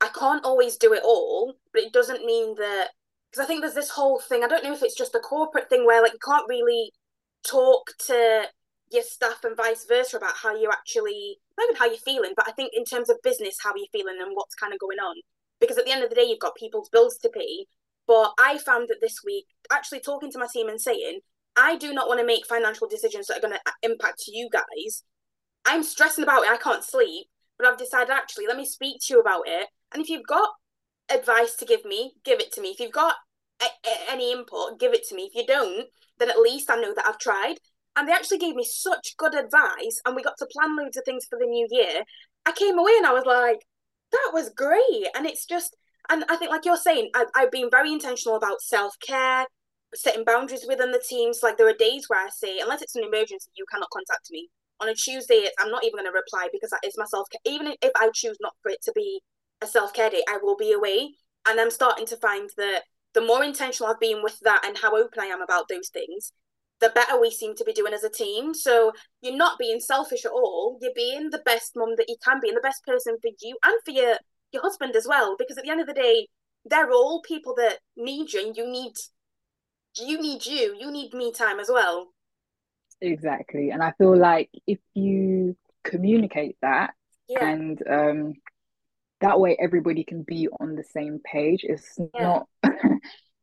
I 0.00 0.08
can't 0.08 0.44
always 0.44 0.76
do 0.76 0.92
it 0.92 1.02
all, 1.04 1.54
but 1.72 1.82
it 1.82 1.92
doesn't 1.92 2.24
mean 2.24 2.56
that 2.56 2.88
because 3.30 3.44
I 3.44 3.46
think 3.46 3.62
there's 3.62 3.74
this 3.74 3.90
whole 3.90 4.20
thing. 4.20 4.44
I 4.44 4.48
don't 4.48 4.64
know 4.64 4.74
if 4.74 4.82
it's 4.82 4.96
just 4.96 5.14
a 5.14 5.20
corporate 5.20 5.68
thing 5.68 5.86
where 5.86 6.02
like 6.02 6.12
you 6.12 6.18
can't 6.24 6.48
really 6.48 6.92
talk 7.46 7.92
to 8.06 8.44
your 8.90 9.02
staff 9.02 9.44
and 9.44 9.56
vice 9.56 9.86
versa 9.86 10.18
about 10.18 10.36
how 10.36 10.54
you 10.54 10.70
actually 10.70 11.38
not 11.56 11.64
even 11.64 11.76
how 11.76 11.86
you're 11.86 11.96
feeling, 11.96 12.32
but 12.36 12.48
I 12.48 12.52
think 12.52 12.72
in 12.74 12.84
terms 12.84 13.08
of 13.10 13.16
business, 13.22 13.56
how 13.62 13.72
you're 13.76 13.86
feeling 13.92 14.18
and 14.20 14.32
what's 14.34 14.54
kind 14.54 14.72
of 14.72 14.80
going 14.80 14.98
on. 14.98 15.16
Because 15.60 15.78
at 15.78 15.84
the 15.84 15.92
end 15.92 16.02
of 16.02 16.10
the 16.10 16.16
day, 16.16 16.24
you've 16.24 16.40
got 16.40 16.56
people's 16.56 16.88
bills 16.88 17.18
to 17.18 17.28
pay, 17.28 17.66
but 18.06 18.32
I 18.38 18.58
found 18.58 18.88
that 18.88 19.00
this 19.00 19.20
week, 19.24 19.46
actually 19.70 20.00
talking 20.00 20.30
to 20.32 20.38
my 20.38 20.48
team 20.52 20.68
and 20.68 20.80
saying, 20.80 21.20
I 21.56 21.76
do 21.76 21.92
not 21.92 22.08
want 22.08 22.20
to 22.20 22.26
make 22.26 22.46
financial 22.46 22.88
decisions 22.88 23.26
that 23.26 23.38
are 23.38 23.40
going 23.40 23.54
to 23.54 23.60
uh, 23.66 23.72
impact 23.82 24.24
you 24.26 24.48
guys. 24.50 25.04
I'm 25.64 25.82
stressing 25.82 26.24
about 26.24 26.44
it. 26.44 26.50
I 26.50 26.56
can't 26.56 26.84
sleep, 26.84 27.26
but 27.58 27.66
I've 27.66 27.78
decided 27.78 28.10
actually, 28.10 28.46
let 28.46 28.56
me 28.56 28.64
speak 28.64 29.00
to 29.02 29.14
you 29.14 29.20
about 29.20 29.42
it. 29.46 29.68
And 29.92 30.02
if 30.02 30.08
you've 30.08 30.26
got 30.26 30.50
advice 31.10 31.54
to 31.56 31.64
give 31.64 31.84
me, 31.84 32.14
give 32.24 32.40
it 32.40 32.52
to 32.52 32.60
me. 32.60 32.70
If 32.70 32.80
you've 32.80 32.92
got 32.92 33.16
a- 33.60 33.88
a- 33.88 34.10
any 34.10 34.32
input, 34.32 34.78
give 34.80 34.94
it 34.94 35.06
to 35.08 35.14
me. 35.14 35.24
If 35.24 35.34
you 35.34 35.46
don't, 35.46 35.88
then 36.18 36.30
at 36.30 36.40
least 36.40 36.70
I 36.70 36.76
know 36.76 36.94
that 36.94 37.06
I've 37.06 37.18
tried. 37.18 37.56
And 37.96 38.08
they 38.08 38.12
actually 38.12 38.38
gave 38.38 38.54
me 38.54 38.64
such 38.64 39.16
good 39.18 39.34
advice, 39.34 40.00
and 40.06 40.16
we 40.16 40.22
got 40.22 40.38
to 40.38 40.46
plan 40.46 40.76
loads 40.76 40.96
of 40.96 41.04
things 41.04 41.26
for 41.28 41.38
the 41.38 41.44
new 41.44 41.68
year. 41.70 42.02
I 42.46 42.52
came 42.52 42.78
away 42.78 42.92
and 42.96 43.06
I 43.06 43.12
was 43.12 43.26
like, 43.26 43.66
that 44.12 44.30
was 44.32 44.50
great. 44.50 45.08
And 45.14 45.26
it's 45.26 45.44
just, 45.44 45.76
and 46.08 46.24
I 46.28 46.36
think, 46.36 46.50
like 46.50 46.64
you're 46.64 46.76
saying, 46.76 47.10
I, 47.14 47.26
I've 47.36 47.50
been 47.50 47.68
very 47.70 47.92
intentional 47.92 48.36
about 48.36 48.62
self 48.62 48.94
care, 49.06 49.46
setting 49.94 50.24
boundaries 50.24 50.64
within 50.66 50.92
the 50.92 51.02
teams. 51.06 51.40
Like 51.42 51.56
there 51.56 51.68
are 51.68 51.74
days 51.74 52.06
where 52.08 52.24
I 52.24 52.28
say, 52.30 52.58
unless 52.60 52.82
it's 52.82 52.96
an 52.96 53.04
emergency, 53.04 53.50
you 53.56 53.64
cannot 53.70 53.90
contact 53.90 54.28
me. 54.30 54.48
On 54.80 54.88
a 54.88 54.94
Tuesday, 54.94 55.48
I'm 55.60 55.70
not 55.70 55.84
even 55.84 55.98
going 55.98 56.06
to 56.06 56.12
reply 56.12 56.48
because 56.52 56.70
that 56.70 56.86
is 56.86 56.94
my 56.96 57.04
self 57.04 57.28
care. 57.30 57.40
Even 57.52 57.74
if 57.82 57.92
I 57.96 58.10
choose 58.14 58.36
not 58.40 58.54
for 58.62 58.70
it 58.70 58.82
to 58.84 58.92
be 58.94 59.20
a 59.60 59.66
self 59.66 59.92
care 59.92 60.10
day, 60.10 60.24
I 60.28 60.38
will 60.42 60.56
be 60.56 60.72
away. 60.72 61.10
And 61.46 61.60
I'm 61.60 61.70
starting 61.70 62.06
to 62.06 62.16
find 62.16 62.50
that 62.56 62.82
the 63.14 63.20
more 63.20 63.44
intentional 63.44 63.90
I've 63.90 64.00
been 64.00 64.22
with 64.22 64.38
that 64.40 64.64
and 64.64 64.78
how 64.78 64.96
open 64.96 65.20
I 65.20 65.26
am 65.26 65.42
about 65.42 65.68
those 65.68 65.88
things, 65.88 66.32
the 66.80 66.90
better 66.90 67.20
we 67.20 67.30
seem 67.30 67.54
to 67.56 67.64
be 67.64 67.72
doing 67.72 67.92
as 67.92 68.04
a 68.04 68.10
team. 68.10 68.54
So 68.54 68.92
you're 69.20 69.36
not 69.36 69.58
being 69.58 69.80
selfish 69.80 70.24
at 70.24 70.32
all. 70.32 70.78
You're 70.80 70.92
being 70.94 71.30
the 71.30 71.42
best 71.44 71.72
mum 71.76 71.94
that 71.96 72.08
you 72.08 72.16
can 72.24 72.40
be 72.40 72.48
and 72.48 72.56
the 72.56 72.62
best 72.62 72.84
person 72.84 73.16
for 73.20 73.30
you 73.40 73.56
and 73.64 73.74
for 73.84 73.92
your 73.92 74.16
your 74.52 74.62
husband 74.62 74.94
as 74.94 75.06
well 75.06 75.34
because 75.38 75.56
at 75.56 75.64
the 75.64 75.70
end 75.70 75.80
of 75.80 75.86
the 75.86 75.94
day 75.94 76.28
they're 76.66 76.92
all 76.92 77.22
people 77.22 77.54
that 77.56 77.78
need 77.96 78.32
you 78.32 78.46
and 78.46 78.56
you 78.56 78.70
need 78.70 78.92
you 79.96 80.20
need 80.20 80.44
you 80.46 80.76
you 80.78 80.90
need 80.90 81.12
me 81.12 81.32
time 81.32 81.60
as 81.60 81.68
well 81.68 82.08
exactly 83.00 83.70
and 83.70 83.82
i 83.82 83.92
feel 83.98 84.16
like 84.16 84.50
if 84.66 84.78
you 84.94 85.56
communicate 85.84 86.56
that 86.62 86.94
yeah. 87.28 87.44
and 87.44 87.82
um 87.88 88.34
that 89.20 89.38
way 89.38 89.56
everybody 89.60 90.04
can 90.04 90.22
be 90.22 90.48
on 90.60 90.74
the 90.74 90.84
same 90.84 91.20
page 91.24 91.64
it's 91.64 91.98
yeah. 92.14 92.22
not 92.22 92.46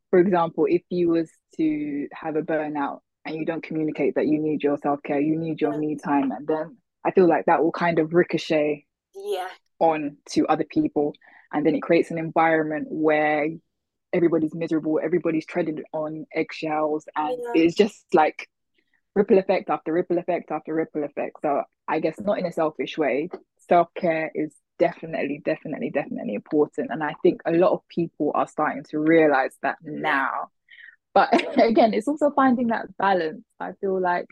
for 0.09 0.19
example 0.19 0.65
if 0.67 0.81
you 0.89 1.09
was 1.09 1.29
to 1.55 2.07
have 2.13 2.35
a 2.35 2.41
burnout 2.41 2.99
and 3.25 3.35
you 3.35 3.45
don't 3.45 3.63
communicate 3.63 4.15
that 4.15 4.27
you 4.27 4.39
need 4.39 4.63
your 4.63 4.77
self-care 4.77 5.19
you 5.19 5.37
need 5.37 5.59
your 5.61 5.73
yeah. 5.73 5.79
me 5.79 5.95
time 5.95 6.31
and 6.31 6.47
then 6.47 6.77
i 7.05 7.11
feel 7.11 7.27
like 7.27 7.45
that 7.45 7.61
will 7.61 7.71
kind 7.71 7.99
of 7.99 8.13
ricochet 8.13 8.85
yeah 9.13 9.47
on 9.79 10.17
to 10.25 10.47
other 10.47 10.65
people 10.69 11.13
and 11.51 11.65
then 11.65 11.75
it 11.75 11.81
creates 11.81 12.11
an 12.11 12.17
environment 12.17 12.87
where 12.89 13.47
everybody's 14.13 14.55
miserable 14.55 14.99
everybody's 15.01 15.45
treading 15.45 15.83
on 15.93 16.25
eggshells 16.33 17.05
and 17.15 17.37
yeah. 17.39 17.63
it's 17.63 17.75
just 17.75 18.05
like 18.13 18.47
ripple 19.15 19.37
effect 19.37 19.69
after 19.69 19.91
ripple 19.93 20.17
effect 20.17 20.51
after 20.51 20.73
ripple 20.73 21.03
effect 21.03 21.37
so 21.41 21.63
i 21.87 21.99
guess 21.99 22.19
not 22.19 22.39
in 22.39 22.45
a 22.45 22.51
selfish 22.51 22.97
way 22.97 23.29
self-care 23.67 24.31
is 24.33 24.53
definitely 24.79 25.41
definitely 25.43 25.89
definitely 25.89 26.33
important 26.33 26.89
and 26.91 27.03
i 27.03 27.13
think 27.21 27.41
a 27.45 27.51
lot 27.51 27.71
of 27.71 27.81
people 27.89 28.31
are 28.33 28.47
starting 28.47 28.83
to 28.83 28.99
realize 28.99 29.55
that 29.61 29.77
now 29.83 30.47
but 31.13 31.29
again 31.61 31.93
it's 31.93 32.07
also 32.07 32.31
finding 32.31 32.67
that 32.67 32.85
balance 32.97 33.43
i 33.59 33.71
feel 33.81 33.99
like 33.99 34.27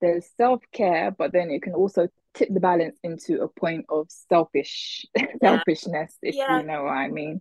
there's 0.00 0.26
self-care 0.36 1.12
but 1.12 1.32
then 1.32 1.50
it 1.50 1.62
can 1.62 1.74
also 1.74 2.08
tip 2.34 2.48
the 2.52 2.60
balance 2.60 2.98
into 3.04 3.40
a 3.40 3.48
point 3.48 3.86
of 3.88 4.06
selfish 4.28 5.06
yeah. 5.14 5.26
selfishness 5.40 6.16
if 6.22 6.34
yeah. 6.34 6.58
you 6.58 6.66
know 6.66 6.82
what 6.82 6.90
i 6.90 7.08
mean 7.08 7.40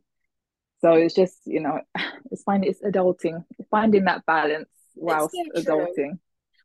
so 0.81 0.93
it's 0.93 1.15
just 1.15 1.39
you 1.45 1.59
know 1.59 1.79
it's 2.31 2.43
finding 2.43 2.69
it's 2.69 2.81
adulting 2.81 3.43
finding 3.69 4.05
that 4.05 4.25
balance 4.25 4.69
whilst 4.95 5.35
so 5.35 5.61
adulting. 5.61 6.19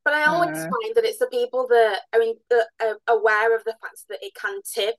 But 0.04 0.14
i 0.14 0.24
always 0.24 0.56
uh, 0.56 0.60
find 0.60 0.94
that 0.94 1.04
it's 1.04 1.18
the 1.18 1.26
people 1.26 1.66
that 1.68 2.00
i 2.14 2.18
mean 2.18 2.36
that 2.50 2.66
are 2.80 2.98
aware 3.08 3.56
of 3.56 3.64
the 3.64 3.74
fact 3.80 4.04
that 4.08 4.18
it 4.22 4.34
can 4.34 4.60
tip 4.62 4.96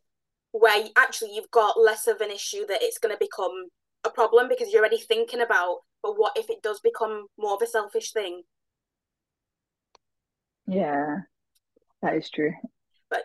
where 0.52 0.86
actually 0.98 1.34
you've 1.34 1.52
got 1.52 1.80
less 1.80 2.08
of 2.08 2.22
an 2.22 2.32
issue 2.32 2.66
that 2.68 2.82
it's 2.82 2.98
going 2.98 3.14
to 3.14 3.20
become 3.20 3.68
a 4.04 4.10
problem 4.10 4.48
because 4.48 4.72
you're 4.72 4.82
already 4.82 5.00
thinking 5.00 5.42
about 5.42 5.80
but 6.04 6.18
what 6.18 6.38
if 6.38 6.50
it 6.50 6.62
does 6.62 6.80
become 6.80 7.26
more 7.38 7.56
of 7.56 7.62
a 7.62 7.68
selfish 7.68 8.12
thing? 8.12 8.44
Yeah 10.68 11.18
that 12.02 12.16
is 12.16 12.30
true. 12.30 12.54
But 13.10 13.24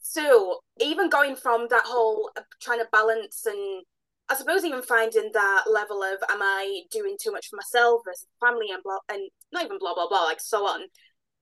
so 0.00 0.60
even 0.80 1.10
going 1.10 1.36
from 1.36 1.66
that 1.70 1.84
whole 1.84 2.30
uh, 2.36 2.42
trying 2.60 2.78
to 2.78 2.88
balance 2.92 3.46
and 3.46 3.84
I 4.30 4.36
suppose 4.36 4.64
even 4.64 4.82
finding 4.82 5.30
that 5.34 5.64
level 5.70 6.02
of 6.02 6.18
am 6.30 6.40
I 6.40 6.82
doing 6.92 7.16
too 7.20 7.32
much 7.32 7.48
for 7.48 7.56
myself 7.56 8.02
versus 8.04 8.28
family 8.40 8.68
and 8.72 8.82
blah 8.82 8.98
and 9.12 9.28
not 9.52 9.64
even 9.64 9.78
blah 9.78 9.94
blah 9.94 10.08
blah 10.08 10.24
like 10.24 10.40
so 10.40 10.66
on. 10.66 10.82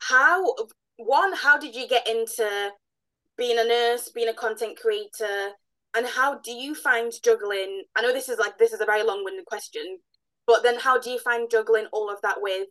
How 0.01 0.55
one, 0.97 1.33
how 1.35 1.59
did 1.59 1.75
you 1.75 1.87
get 1.87 2.09
into 2.09 2.71
being 3.37 3.59
a 3.59 3.65
nurse, 3.65 4.11
being 4.11 4.29
a 4.29 4.35
content 4.35 4.79
creator, 4.81 5.51
and 5.97 6.07
how 6.07 6.39
do 6.39 6.53
you 6.53 6.75
find 6.75 7.13
juggling? 7.23 7.85
I 7.97 8.03
know 8.03 8.13
this 8.13 8.29
is 8.29 8.39
like 8.39 8.59
this 8.59 8.73
is 8.73 8.81
a 8.81 8.87
very 8.87 9.05
long-winded 9.05 9.47
question, 9.47 9.99
but 10.47 10.63
then 10.63 10.79
how 10.79 10.99
do 10.99 11.11
you 11.11 11.19
find 11.21 11.51
juggling 11.51 11.87
all 11.93 12.11
of 12.11 12.21
that 12.23 12.39
with 12.41 12.67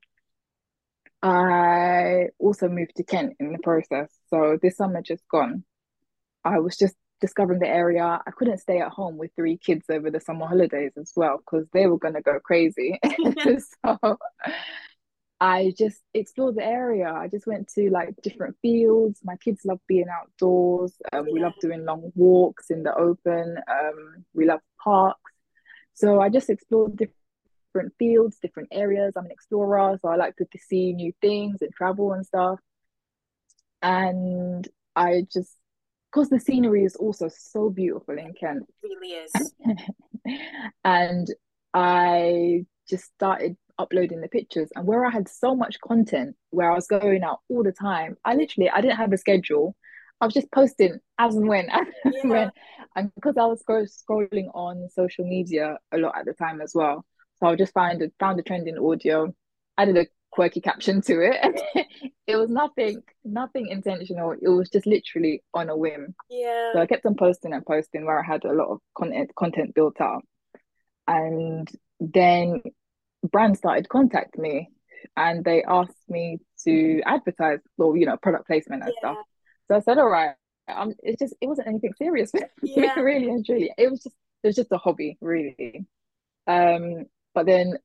I 1.21 2.25
also 2.39 2.67
moved 2.67 2.95
to 2.97 3.03
Kent 3.03 3.37
in 3.39 3.53
the 3.53 3.59
process. 3.59 4.09
So 4.27 4.57
this 4.61 4.77
summer 4.77 5.01
just 5.01 5.23
gone. 5.29 5.63
I 6.43 6.59
was 6.59 6.75
just 6.75 6.95
discovering 7.23 7.59
the 7.59 7.67
area. 7.69 8.03
I 8.03 8.31
couldn't 8.31 8.57
stay 8.57 8.81
at 8.81 8.89
home 8.89 9.17
with 9.17 9.31
three 9.37 9.55
kids 9.55 9.85
over 9.89 10.11
the 10.11 10.19
summer 10.19 10.45
holidays 10.45 10.91
as 10.97 11.13
well 11.15 11.37
because 11.37 11.65
they 11.71 11.87
were 11.87 11.97
going 11.97 12.15
to 12.15 12.21
go 12.21 12.37
crazy. 12.41 12.99
so 13.85 14.17
I 15.39 15.73
just 15.77 16.01
explored 16.13 16.55
the 16.55 16.65
area. 16.65 17.09
I 17.09 17.29
just 17.29 17.47
went 17.47 17.69
to 17.75 17.89
like 17.89 18.13
different 18.21 18.57
fields. 18.61 19.21
My 19.23 19.37
kids 19.37 19.61
love 19.63 19.79
being 19.87 20.07
outdoors. 20.11 20.91
Um. 21.13 21.27
We 21.31 21.39
love 21.39 21.53
doing 21.61 21.85
long 21.85 22.11
walks 22.13 22.69
in 22.69 22.83
the 22.83 22.93
open. 22.93 23.55
Um, 23.71 24.25
we 24.33 24.45
love 24.45 24.59
parks. 24.83 25.31
So 25.93 26.19
I 26.19 26.27
just 26.27 26.49
explored 26.49 26.97
different 26.97 27.93
fields, 27.97 28.37
different 28.41 28.67
areas. 28.73 29.13
I'm 29.15 29.27
an 29.27 29.31
explorer, 29.31 29.97
so 30.01 30.09
I 30.09 30.17
like 30.17 30.35
to 30.37 30.47
see 30.59 30.91
new 30.91 31.13
things 31.21 31.61
and 31.61 31.71
travel 31.73 32.11
and 32.11 32.25
stuff. 32.25 32.59
And 33.81 34.67
I 34.93 35.25
just 35.31 35.55
because 36.13 36.29
the 36.29 36.39
scenery 36.39 36.83
is 36.83 36.95
also 36.95 37.27
so 37.27 37.69
beautiful 37.69 38.17
in 38.17 38.33
Kent. 38.33 38.63
It 38.83 38.97
really 38.99 39.13
is. 39.13 39.53
and 40.83 41.27
I 41.73 42.65
just 42.87 43.05
started 43.05 43.55
uploading 43.79 44.21
the 44.21 44.27
pictures 44.27 44.69
and 44.75 44.85
where 44.85 45.05
I 45.05 45.09
had 45.09 45.27
so 45.27 45.55
much 45.55 45.79
content 45.81 46.35
where 46.51 46.71
I 46.71 46.75
was 46.75 46.85
going 46.85 47.23
out 47.23 47.39
all 47.49 47.63
the 47.63 47.71
time, 47.71 48.15
I 48.23 48.35
literally 48.35 48.69
I 48.69 48.81
didn't 48.81 48.97
have 48.97 49.11
a 49.11 49.17
schedule. 49.17 49.75
I 50.21 50.25
was 50.25 50.33
just 50.33 50.51
posting 50.51 50.99
as 51.17 51.35
and 51.35 51.47
when, 51.47 51.69
as 51.71 51.87
yeah. 52.05 52.11
and 52.21 52.29
when. 52.29 52.51
And 52.95 53.11
because 53.15 53.35
I 53.37 53.45
was 53.45 53.63
scrolling 53.65 54.49
on 54.53 54.87
social 54.89 55.27
media 55.27 55.79
a 55.91 55.97
lot 55.97 56.17
at 56.17 56.25
the 56.25 56.33
time 56.33 56.61
as 56.61 56.73
well. 56.75 57.05
So 57.39 57.47
I 57.47 57.55
just 57.55 57.73
find 57.73 58.03
found 58.19 58.39
a 58.39 58.43
trending 58.43 58.77
audio, 58.77 59.33
added 59.79 59.97
a 59.97 60.05
quirky 60.33 60.61
caption 60.61 60.99
to 61.01 61.21
it. 61.21 61.61
it 62.27 62.35
was 62.35 62.49
nothing, 62.49 63.03
nothing 63.23 63.67
intentional. 63.67 64.31
It 64.31 64.49
was 64.49 64.69
just 64.69 64.87
literally 64.87 65.43
on 65.53 65.69
a 65.69 65.77
whim. 65.77 66.15
Yeah. 66.29 66.71
So 66.73 66.79
I 66.79 66.87
kept 66.87 67.05
on 67.05 67.15
posting 67.15 67.53
and 67.53 67.65
posting 67.65 68.05
where 68.05 68.19
I 68.19 68.25
had 68.25 68.43
a 68.43 68.53
lot 68.53 68.69
of 68.69 68.79
content 68.97 69.31
content 69.35 69.75
built 69.75 70.01
up. 70.01 70.21
And 71.07 71.69
then 71.99 72.61
brands 73.31 73.59
started 73.59 73.87
contact 73.89 74.37
me 74.37 74.69
and 75.15 75.45
they 75.45 75.63
asked 75.63 76.09
me 76.09 76.39
to 76.65 77.01
advertise 77.05 77.59
or 77.77 77.95
you 77.95 78.05
know 78.05 78.17
product 78.17 78.47
placement 78.47 78.83
and 78.83 78.91
yeah. 78.95 79.09
stuff. 79.09 79.25
So 79.67 79.75
I 79.75 79.79
said, 79.81 79.99
all 79.99 80.09
right, 80.09 80.35
um, 80.67 80.93
it's 81.03 81.19
just 81.19 81.35
it 81.41 81.47
wasn't 81.47 81.67
anything 81.67 81.93
serious 81.97 82.31
yeah. 82.63 82.93
really 82.99 83.29
and 83.29 83.45
truly. 83.45 83.71
It 83.77 83.91
was 83.91 84.01
just 84.01 84.15
it 84.43 84.47
was 84.47 84.55
just 84.55 84.71
a 84.71 84.77
hobby, 84.77 85.17
really. 85.21 85.85
Um, 86.47 87.05
but 87.35 87.45
then 87.45 87.77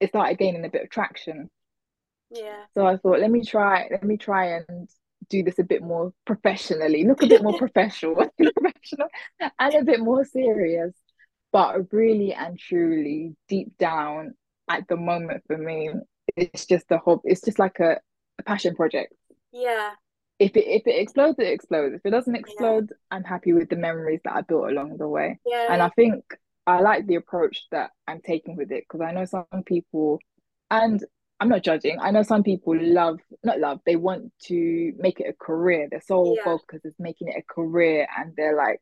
it 0.00 0.08
started 0.08 0.38
gaining 0.38 0.64
a 0.64 0.70
bit 0.70 0.82
of 0.82 0.90
traction 0.90 1.50
yeah. 2.30 2.64
So 2.74 2.86
I 2.86 2.96
thought, 2.96 3.20
let 3.20 3.30
me 3.30 3.44
try, 3.44 3.88
let 3.90 4.04
me 4.04 4.16
try 4.16 4.56
and 4.56 4.88
do 5.28 5.42
this 5.42 5.58
a 5.58 5.64
bit 5.64 5.82
more 5.82 6.12
professionally, 6.24 7.04
look 7.04 7.22
a 7.22 7.26
bit 7.26 7.42
more 7.42 7.58
professional, 7.58 8.14
professional, 8.38 9.08
and 9.58 9.74
a 9.74 9.84
bit 9.84 10.00
more 10.00 10.24
serious. 10.24 10.92
But 11.52 11.92
really 11.92 12.34
and 12.34 12.58
truly, 12.58 13.36
deep 13.48 13.78
down, 13.78 14.34
at 14.68 14.88
the 14.88 14.96
moment 14.96 15.44
for 15.46 15.56
me, 15.56 15.90
it's 16.36 16.66
just 16.66 16.90
a 16.90 16.98
hope. 16.98 17.22
It's 17.24 17.40
just 17.40 17.58
like 17.58 17.78
a, 17.80 17.98
a 18.38 18.42
passion 18.42 18.74
project. 18.74 19.14
Yeah. 19.52 19.92
If 20.38 20.54
it 20.56 20.66
if 20.66 20.86
it 20.86 21.00
explodes, 21.00 21.38
it 21.38 21.46
explodes. 21.46 21.94
If 21.94 22.04
it 22.04 22.10
doesn't 22.10 22.34
explode, 22.34 22.88
yeah. 22.90 22.96
I'm 23.10 23.24
happy 23.24 23.52
with 23.52 23.70
the 23.70 23.76
memories 23.76 24.20
that 24.24 24.34
I 24.34 24.42
built 24.42 24.68
along 24.68 24.98
the 24.98 25.08
way. 25.08 25.38
Yeah. 25.46 25.68
And 25.70 25.80
I 25.80 25.88
think 25.90 26.24
I 26.66 26.80
like 26.80 27.06
the 27.06 27.14
approach 27.14 27.66
that 27.70 27.90
I'm 28.06 28.20
taking 28.20 28.56
with 28.56 28.70
it 28.70 28.84
because 28.86 29.00
I 29.00 29.12
know 29.12 29.24
some 29.24 29.46
people, 29.64 30.18
and 30.70 31.02
I'm 31.38 31.48
not 31.48 31.62
judging. 31.62 31.98
I 32.00 32.10
know 32.10 32.22
some 32.22 32.42
people 32.42 32.74
love, 32.80 33.20
not 33.44 33.60
love, 33.60 33.80
they 33.84 33.96
want 33.96 34.32
to 34.44 34.92
make 34.98 35.20
it 35.20 35.28
a 35.28 35.32
career. 35.32 35.88
Their 35.90 36.00
sole 36.00 36.36
yeah. 36.36 36.44
focus 36.44 36.84
is 36.84 36.94
making 36.98 37.28
it 37.28 37.36
a 37.38 37.42
career, 37.42 38.06
and 38.16 38.32
they're 38.36 38.56
like, 38.56 38.80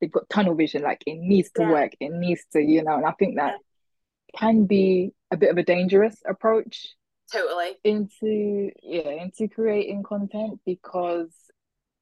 they've 0.00 0.12
got 0.12 0.28
tunnel 0.30 0.54
vision, 0.54 0.82
like 0.82 1.02
it 1.06 1.18
needs 1.18 1.50
to 1.52 1.62
yeah. 1.62 1.70
work, 1.70 1.92
it 1.98 2.12
needs 2.12 2.42
to, 2.52 2.60
you 2.60 2.84
know. 2.84 2.96
And 2.96 3.06
I 3.06 3.12
think 3.12 3.36
that 3.36 3.54
yeah. 4.34 4.40
can 4.40 4.66
be 4.66 5.12
a 5.30 5.36
bit 5.36 5.50
of 5.50 5.58
a 5.58 5.64
dangerous 5.64 6.16
approach. 6.28 6.86
Totally. 7.32 7.76
Into 7.84 8.70
yeah, 8.82 9.10
into 9.10 9.48
creating 9.48 10.02
content 10.04 10.60
because 10.64 11.32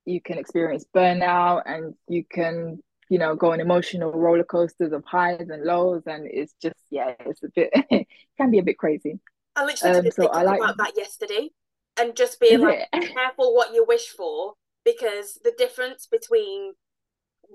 you 0.04 0.21
can 0.21 0.38
experience 0.38 0.87
burnout 0.95 1.62
and 1.66 1.95
you 2.09 2.25
can 2.30 2.78
you 3.11 3.18
know 3.18 3.37
go 3.37 3.52
on 3.52 3.61
emotional 3.61 4.12
roller 4.12 4.45
coasters 4.45 4.92
of 4.92 5.04
highs 5.04 5.49
and 5.50 5.64
lows 5.64 6.02
and 6.07 6.26
it's 6.30 6.54
just 6.62 6.76
yeah 6.90 7.12
it's 7.21 7.42
a 7.42 7.49
bit 7.54 7.71
it 7.90 8.07
can 8.38 8.50
be 8.50 8.59
a 8.59 8.62
bit 8.62 8.78
crazy 8.78 9.18
I 9.58 9.64
literally 9.64 9.98
um, 9.98 10.04
did 10.04 10.14
so 10.14 10.22
think 10.22 10.34
like... 10.34 10.60
about 10.60 10.76
that 10.76 10.92
yesterday 10.96 11.50
and 11.98 12.14
just 12.14 12.38
being 12.38 12.60
like 12.60 12.88
careful 12.92 13.54
what 13.54 13.74
you 13.74 13.84
wish 13.86 14.06
for 14.06 14.54
because 14.84 15.38
the 15.42 15.52
difference 15.58 16.06
between 16.06 16.74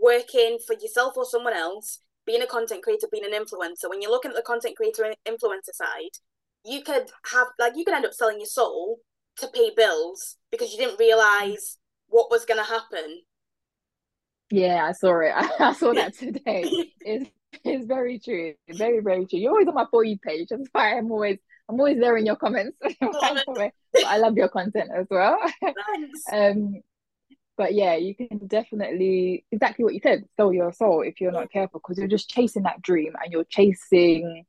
working 0.02 0.60
for 0.68 0.74
yourself 0.74 1.14
or 1.16 1.26
someone 1.26 1.54
else, 1.54 2.00
being 2.26 2.42
a 2.42 2.48
content 2.48 2.84
creator, 2.84 3.08
being 3.10 3.24
an 3.24 3.32
influencer, 3.32 3.90
when 3.90 4.02
you're 4.02 4.12
looking 4.12 4.32
at 4.32 4.36
the 4.36 4.44
content 4.44 4.76
creator 4.76 5.14
influencer 5.26 5.74
side, 5.74 6.18
you 6.66 6.82
could 6.82 7.10
have 7.32 7.48
like 7.58 7.74
you 7.76 7.86
could 7.86 7.94
end 7.94 8.06
up 8.06 8.14
selling 8.14 8.40
your 8.40 8.48
soul 8.48 9.00
to 9.38 9.48
pay 9.48 9.72
bills 9.76 10.38
because 10.52 10.72
you 10.74 10.78
didn't 10.78 11.00
realize 11.00 11.78
what 12.08 12.30
was 12.30 12.46
going 12.46 12.60
to 12.60 12.70
happen. 12.70 13.22
Yeah, 14.52 14.86
I 14.88 14.92
saw 14.92 15.20
it. 15.22 15.34
I 15.60 15.74
saw 15.74 15.94
that 15.94 16.14
today. 16.18 16.66
it's 17.00 17.30
it's 17.64 17.86
very 17.86 18.20
true. 18.20 18.56
Very 18.70 19.00
very 19.00 19.26
true. 19.26 19.40
You're 19.40 19.52
always 19.52 19.68
on 19.68 19.76
my 19.76 19.86
for 19.90 20.04
you 20.04 20.18
page. 20.20 20.50
That's 20.50 20.68
why 20.74 20.98
I'm 20.98 21.10
always 21.12 21.40
I'm 21.70 21.80
always 21.80 22.00
there 22.00 22.18
in 22.18 22.26
your 22.26 22.36
comments. 22.36 22.78
I 24.06 24.18
love 24.18 24.36
your 24.36 24.50
content 24.50 24.92
as 24.96 25.08
well. 25.10 25.38
Thanks. 25.62 26.24
um, 26.32 26.82
but 27.58 27.74
yeah, 27.74 27.96
you 27.96 28.16
can 28.16 28.48
definitely 28.48 29.46
exactly 29.52 29.86
what 29.86 29.94
you 29.94 30.00
said, 30.02 30.26
sell 30.36 30.52
your 30.52 30.74
soul 30.74 31.02
if 31.02 31.22
you're 31.22 31.32
not 31.32 31.52
careful 31.52 31.80
because 31.80 31.98
you're 31.98 32.08
just 32.08 32.30
chasing 32.30 32.64
that 32.64 32.82
dream 32.82 33.14
and 33.24 33.32
you're 33.32 33.46
chasing. 33.46 34.46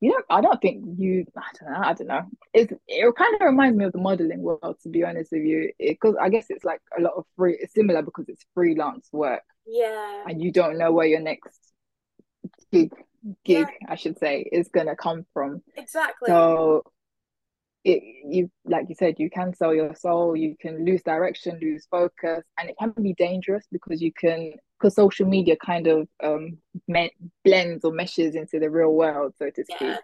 You 0.00 0.12
don't. 0.12 0.24
I 0.30 0.40
don't 0.40 0.60
think 0.60 0.84
you. 0.98 1.24
I 1.36 1.42
don't 1.58 1.72
know. 1.72 1.88
I 1.88 1.92
don't 1.94 2.06
know. 2.06 2.22
It's, 2.52 2.72
it 2.86 3.14
kind 3.16 3.34
of 3.34 3.40
reminds 3.40 3.76
me 3.76 3.84
of 3.84 3.92
the 3.92 3.98
modeling 3.98 4.42
world, 4.42 4.76
to 4.82 4.88
be 4.88 5.02
honest 5.04 5.32
with 5.32 5.44
you, 5.44 5.72
because 5.78 6.14
I 6.20 6.28
guess 6.28 6.46
it's 6.50 6.64
like 6.64 6.80
a 6.96 7.00
lot 7.00 7.14
of 7.16 7.24
free. 7.36 7.58
It's 7.60 7.74
similar 7.74 8.02
because 8.02 8.28
it's 8.28 8.44
freelance 8.54 9.08
work. 9.12 9.42
Yeah. 9.66 10.24
And 10.28 10.42
you 10.42 10.52
don't 10.52 10.78
know 10.78 10.92
where 10.92 11.06
your 11.06 11.20
next 11.20 11.58
gig 12.70 12.92
gig, 13.44 13.66
yeah. 13.80 13.92
I 13.92 13.96
should 13.96 14.18
say, 14.18 14.48
is 14.52 14.68
gonna 14.68 14.96
come 14.96 15.26
from. 15.32 15.62
Exactly. 15.76 16.28
So 16.28 16.84
it 17.84 18.02
you 18.26 18.50
like 18.64 18.86
you 18.88 18.94
said 18.94 19.14
you 19.18 19.30
can 19.30 19.54
sell 19.54 19.74
your 19.74 19.94
soul 19.94 20.34
you 20.34 20.56
can 20.58 20.84
lose 20.84 21.02
direction 21.02 21.58
lose 21.60 21.86
focus 21.90 22.42
and 22.58 22.70
it 22.70 22.76
can 22.78 22.90
be 23.02 23.14
dangerous 23.14 23.66
because 23.70 24.00
you 24.00 24.12
can 24.12 24.52
because 24.78 24.94
social 24.94 25.26
media 25.26 25.54
kind 25.56 25.86
of 25.86 26.08
um 26.22 26.56
me- 26.88 27.12
blends 27.44 27.84
or 27.84 27.92
meshes 27.92 28.34
into 28.34 28.58
the 28.58 28.70
real 28.70 28.92
world 28.92 29.34
so 29.38 29.50
to 29.50 29.64
speak 29.64 29.80
yeah. 29.82 29.98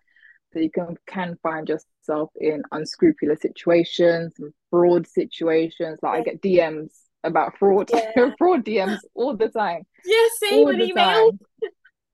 so 0.52 0.58
you 0.58 0.70
can 0.70 0.94
can 1.06 1.38
find 1.42 1.68
yourself 1.68 2.30
in 2.38 2.62
unscrupulous 2.72 3.40
situations 3.40 4.34
fraud 4.68 5.06
situations 5.06 5.98
like 6.02 6.14
yeah. 6.14 6.20
i 6.20 6.22
get 6.22 6.42
dms 6.42 6.90
about 7.24 7.56
fraud 7.58 7.90
yeah. 7.94 8.30
fraud 8.36 8.64
dms 8.64 8.98
all 9.14 9.34
the 9.34 9.48
time 9.48 9.82
yeah 10.04 10.26
same 10.38 10.66
all 10.66 10.82
email 10.82 11.32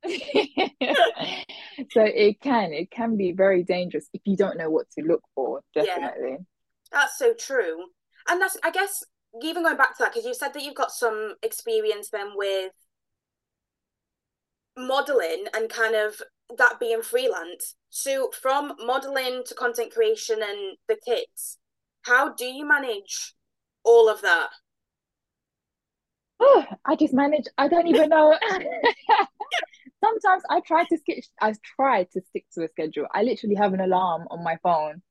so 1.91 2.03
it 2.03 2.41
can 2.41 2.73
it 2.73 2.91
can 2.91 3.17
be 3.17 3.33
very 3.33 3.63
dangerous 3.63 4.09
if 4.13 4.21
you 4.25 4.37
don't 4.37 4.57
know 4.57 4.71
what 4.71 4.87
to 4.91 5.05
look 5.05 5.23
for 5.35 5.61
definitely. 5.75 6.31
Yeah, 6.31 6.37
that's 6.93 7.19
so 7.19 7.35
true. 7.35 7.85
And 8.29 8.41
that's 8.41 8.57
i 8.65 8.71
guess 8.71 9.05
even 9.43 9.63
going 9.63 9.77
back 9.77 9.97
to 9.97 10.05
that 10.05 10.13
because 10.13 10.27
you 10.27 10.35
said 10.35 10.55
that 10.55 10.63
you've 10.63 10.75
got 10.75 10.91
some 10.91 11.35
experience 11.43 12.11
then 12.11 12.33
with 12.35 12.73
modeling 14.77 15.47
and 15.55 15.69
kind 15.69 15.95
of 15.95 16.21
that 16.57 16.79
being 16.79 17.03
freelance. 17.03 17.75
So 17.91 18.31
from 18.31 18.75
modeling 18.79 19.43
to 19.47 19.55
content 19.55 19.93
creation 19.93 20.41
and 20.43 20.77
the 20.89 20.97
kids 21.05 21.59
how 22.07 22.33
do 22.33 22.45
you 22.45 22.67
manage 22.67 23.35
all 23.85 24.09
of 24.09 24.23
that? 24.23 24.51
Oh 26.39 26.65
i 26.85 26.95
just 26.97 27.15
manage 27.15 27.47
i 27.59 27.69
don't 27.69 27.87
even 27.89 28.09
know 28.11 28.37
sometimes 30.03 30.43
I 30.49 30.61
try 30.61 30.85
to 30.85 30.99
skip. 30.99 31.25
I 31.41 31.55
try 31.77 32.05
to 32.05 32.21
stick 32.29 32.47
to 32.55 32.65
a 32.65 32.69
schedule. 32.69 33.07
I 33.13 33.23
literally 33.23 33.57
have 33.57 33.75
an 33.75 33.81
alarm 33.81 34.27
on 34.31 34.45
my 34.45 34.59
phone, 34.63 35.03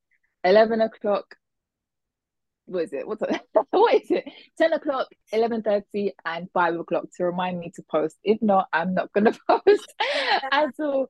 eleven 0.44 0.80
o'clock. 0.80 1.36
What 2.66 2.84
is 2.84 2.92
it? 2.92 3.06
What's 3.06 3.22
it? 3.28 3.42
what 3.70 3.94
is 3.94 4.10
it? 4.10 4.24
Ten 4.58 4.72
o'clock, 4.72 5.08
eleven 5.32 5.62
thirty, 5.62 6.12
and 6.24 6.48
five 6.52 6.78
o'clock 6.78 7.06
to 7.16 7.24
remind 7.24 7.58
me 7.58 7.72
to 7.76 7.82
post. 7.90 8.16
If 8.24 8.40
not, 8.42 8.68
I'm 8.72 8.94
not 8.94 9.12
gonna 9.12 9.32
post 9.48 9.94
at 10.52 10.72
all. 10.78 11.08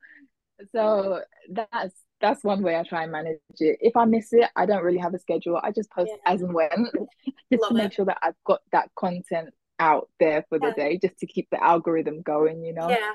So 0.72 1.20
that's 1.50 1.94
that's 2.20 2.42
one 2.42 2.62
way 2.62 2.76
I 2.76 2.82
try 2.82 3.02
and 3.02 3.12
manage 3.12 3.38
it. 3.58 3.78
If 3.80 3.96
I 3.96 4.04
miss 4.04 4.32
it, 4.32 4.48
I 4.56 4.66
don't 4.66 4.82
really 4.82 4.98
have 4.98 5.14
a 5.14 5.18
schedule. 5.18 5.60
I 5.62 5.70
just 5.70 5.90
post 5.90 6.10
yeah. 6.10 6.32
as 6.32 6.42
and 6.42 6.54
when, 6.54 6.68
just 7.52 7.62
Love 7.62 7.68
to 7.68 7.74
make 7.74 7.86
it. 7.86 7.94
sure 7.94 8.06
that 8.06 8.18
I've 8.22 8.34
got 8.46 8.60
that 8.72 8.90
content 8.96 9.50
out 9.78 10.08
there 10.18 10.44
for 10.48 10.58
the 10.58 10.68
yeah. 10.68 10.84
day, 10.84 10.98
just 10.98 11.18
to 11.18 11.26
keep 11.26 11.48
the 11.50 11.62
algorithm 11.62 12.22
going. 12.22 12.64
You 12.64 12.74
know. 12.74 12.88
Yeah. 12.88 13.12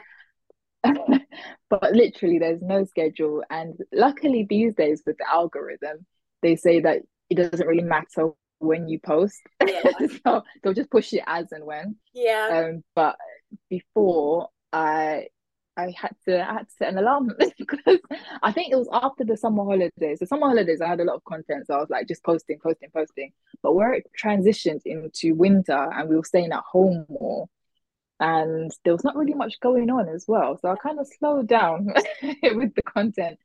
but 1.70 1.94
literally 1.94 2.40
there's 2.40 2.62
no 2.62 2.84
schedule 2.86 3.44
and 3.50 3.76
luckily 3.94 4.46
these 4.50 4.74
days 4.76 5.04
with 5.06 5.18
the 5.18 5.30
algorithm 5.30 6.06
they 6.42 6.56
say 6.56 6.80
that 6.80 7.02
it 7.30 7.36
doesn't 7.36 7.68
really 7.68 7.84
matter 7.84 8.30
when 8.60 8.88
you 8.88 9.00
post 9.00 9.42
yeah. 9.68 9.84
so 10.26 10.44
they'll 10.62 10.74
just 10.74 10.92
push 10.92 11.14
it 11.14 11.24
as 11.28 11.52
and 11.52 11.66
when 11.66 11.96
yeah 12.14 12.66
um 12.70 12.84
but 12.96 13.16
before 13.70 14.50
i 14.74 15.26
I 15.78 15.94
had 15.98 16.16
to 16.26 16.42
I 16.42 16.54
had 16.54 16.68
to 16.68 16.76
set 16.78 16.90
an 16.90 16.98
alarm 16.98 17.32
because 17.58 18.00
I 18.44 18.52
think 18.52 18.72
it 18.72 18.76
was 18.76 18.90
after 18.92 19.24
the 19.24 19.38
summer 19.38 19.64
holidays. 19.64 20.20
The 20.20 20.28
summer 20.28 20.48
holidays 20.48 20.82
I 20.82 20.88
had 20.88 21.00
a 21.00 21.06
lot 21.06 21.16
of 21.16 21.24
content, 21.24 21.68
so 21.68 21.76
I 21.76 21.80
was 21.80 21.90
like 21.90 22.08
just 22.08 22.24
posting, 22.24 22.60
posting, 22.60 22.90
posting. 22.94 23.32
But 23.64 23.74
where 23.74 23.94
it 23.94 24.06
transitioned 24.22 24.82
into 24.86 25.34
winter 25.34 25.90
and 25.94 26.10
we 26.10 26.16
were 26.16 26.24
staying 26.24 26.52
at 26.52 26.64
home 26.70 27.06
more, 27.10 27.48
and 28.22 28.72
there 28.86 28.94
was 28.94 29.04
not 29.04 29.18
really 29.18 29.34
much 29.34 29.60
going 29.62 29.90
on 29.90 30.08
as 30.08 30.26
well. 30.28 30.58
So 30.62 30.70
I 30.70 30.76
kind 30.78 31.00
of 31.00 31.08
slowed 31.20 31.48
down 31.48 31.88
with 32.44 32.76
the 32.76 32.84
content. 32.84 33.40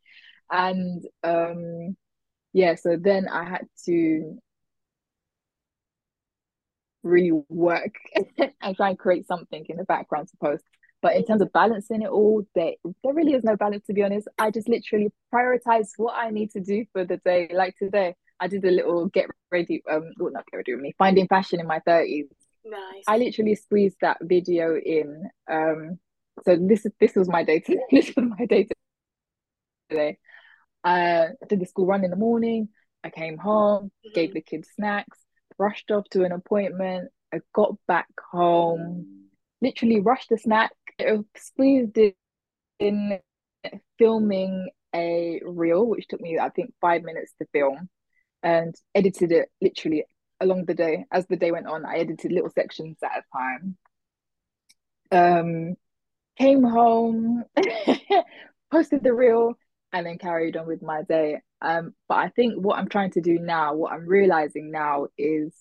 And 0.52 1.04
um 1.24 1.96
yeah, 2.52 2.76
so 2.76 2.96
then 2.96 3.28
I 3.28 3.44
had 3.44 3.66
to 3.86 4.38
really 7.02 7.32
work 7.48 7.94
and 8.62 8.76
try 8.76 8.90
and 8.90 8.98
create 8.98 9.26
something 9.26 9.64
in 9.68 9.76
the 9.76 9.84
background 9.84 10.28
to 10.28 10.36
post. 10.38 10.64
But 11.02 11.16
in 11.16 11.24
terms 11.24 11.42
of 11.42 11.52
balancing 11.52 12.02
it 12.02 12.08
all, 12.08 12.44
there 12.54 12.72
there 13.04 13.14
really 13.14 13.34
is 13.34 13.44
no 13.44 13.56
balance 13.56 13.86
to 13.86 13.94
be 13.94 14.02
honest. 14.02 14.28
I 14.38 14.50
just 14.50 14.68
literally 14.68 15.12
prioritize 15.32 15.90
what 15.96 16.14
I 16.16 16.30
need 16.30 16.50
to 16.52 16.60
do 16.60 16.84
for 16.92 17.04
the 17.04 17.18
day. 17.18 17.50
Like 17.52 17.76
today, 17.76 18.16
I 18.40 18.48
did 18.48 18.64
a 18.64 18.70
little 18.70 19.06
get 19.06 19.26
ready, 19.52 19.82
um, 19.90 20.12
well, 20.18 20.32
not 20.32 20.46
get 20.50 20.58
ready 20.58 20.74
with 20.74 20.82
me, 20.82 20.94
finding 20.98 21.28
fashion 21.28 21.60
in 21.60 21.66
my 21.66 21.80
30s 21.86 22.28
Nice. 22.68 23.04
I 23.06 23.16
literally 23.18 23.54
squeezed 23.54 23.98
that 24.00 24.18
video 24.20 24.76
in. 24.76 25.28
Um, 25.48 25.98
so 26.44 26.56
this 26.56 26.84
this 27.00 27.14
was 27.14 27.28
my 27.28 27.44
day. 27.44 27.60
To, 27.60 27.78
this 27.90 28.12
was 28.16 28.26
my 28.38 28.46
day 28.46 28.66
today. 29.88 30.18
Uh, 30.82 31.28
I 31.42 31.46
did 31.48 31.60
the 31.60 31.66
school 31.66 31.86
run 31.86 32.04
in 32.04 32.10
the 32.10 32.16
morning. 32.16 32.68
I 33.04 33.10
came 33.10 33.38
home, 33.38 33.86
mm-hmm. 33.86 34.14
gave 34.14 34.34
the 34.34 34.40
kids 34.40 34.68
snacks, 34.74 35.18
rushed 35.58 35.90
off 35.92 36.08
to 36.10 36.24
an 36.24 36.32
appointment. 36.32 37.10
I 37.32 37.40
got 37.54 37.76
back 37.86 38.08
home, 38.32 39.28
literally 39.60 40.00
rushed 40.00 40.30
the 40.30 40.38
snack, 40.38 40.72
squeezed 41.36 41.98
it 41.98 42.16
in 42.80 43.18
filming 43.98 44.70
a 44.94 45.40
reel, 45.44 45.86
which 45.86 46.08
took 46.08 46.20
me 46.20 46.38
I 46.38 46.50
think 46.50 46.72
five 46.80 47.02
minutes 47.02 47.32
to 47.38 47.46
film, 47.52 47.88
and 48.42 48.74
edited 48.94 49.30
it 49.30 49.50
literally 49.62 50.04
along 50.40 50.64
the 50.66 50.74
day 50.74 51.06
as 51.10 51.26
the 51.26 51.36
day 51.36 51.50
went 51.50 51.66
on 51.66 51.84
i 51.84 51.96
edited 51.96 52.32
little 52.32 52.50
sections 52.50 52.96
at 53.02 53.22
a 53.22 53.36
time. 53.36 53.76
Um 55.10 55.76
came 56.38 56.62
home 56.62 57.44
posted 58.70 59.02
the 59.02 59.14
reel 59.14 59.54
and 59.92 60.06
then 60.06 60.18
carried 60.18 60.56
on 60.56 60.66
with 60.66 60.82
my 60.82 61.02
day. 61.02 61.40
Um 61.62 61.94
but 62.08 62.18
i 62.18 62.28
think 62.28 62.54
what 62.56 62.78
i'm 62.78 62.88
trying 62.88 63.12
to 63.12 63.20
do 63.20 63.38
now 63.38 63.74
what 63.74 63.92
i'm 63.92 64.06
realizing 64.06 64.70
now 64.70 65.06
is 65.16 65.54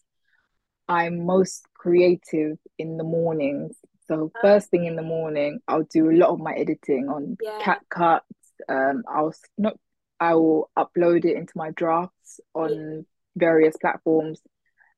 i'm 0.87 1.25
most 1.25 1.65
creative 1.73 2.57
in 2.77 2.97
the 2.97 3.03
mornings. 3.03 3.75
So 4.07 4.31
first 4.41 4.69
thing 4.69 4.85
in 4.85 4.95
the 4.95 5.01
morning 5.01 5.59
i'll 5.67 5.83
do 5.83 6.09
a 6.09 6.17
lot 6.17 6.29
of 6.29 6.39
my 6.39 6.53
editing 6.53 7.07
on 7.09 7.37
yeah. 7.41 7.59
CapCut 7.61 8.21
um 8.69 9.03
i'll 9.07 9.33
not 9.57 9.77
i 10.19 10.33
will 10.33 10.69
upload 10.77 11.25
it 11.25 11.37
into 11.37 11.53
my 11.55 11.71
drafts 11.71 12.39
on 12.53 13.05
various 13.35 13.75
platforms 13.81 14.39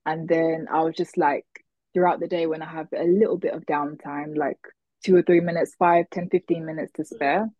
and 0.08 0.26
then 0.26 0.68
I'll 0.70 0.90
just 0.90 1.18
like 1.18 1.44
throughout 1.92 2.18
the 2.18 2.28
day 2.28 2.46
when 2.46 2.62
I 2.62 2.66
have 2.66 2.88
a 2.96 3.04
little 3.04 3.36
bit 3.36 3.52
of 3.52 3.66
downtime, 3.66 4.38
like 4.38 4.58
two 5.04 5.14
or 5.14 5.22
three 5.22 5.40
minutes, 5.40 5.74
five, 5.78 6.06
10, 6.10 6.30
15 6.30 6.64
minutes 6.64 6.92
to 6.94 7.04
spare, 7.04 7.50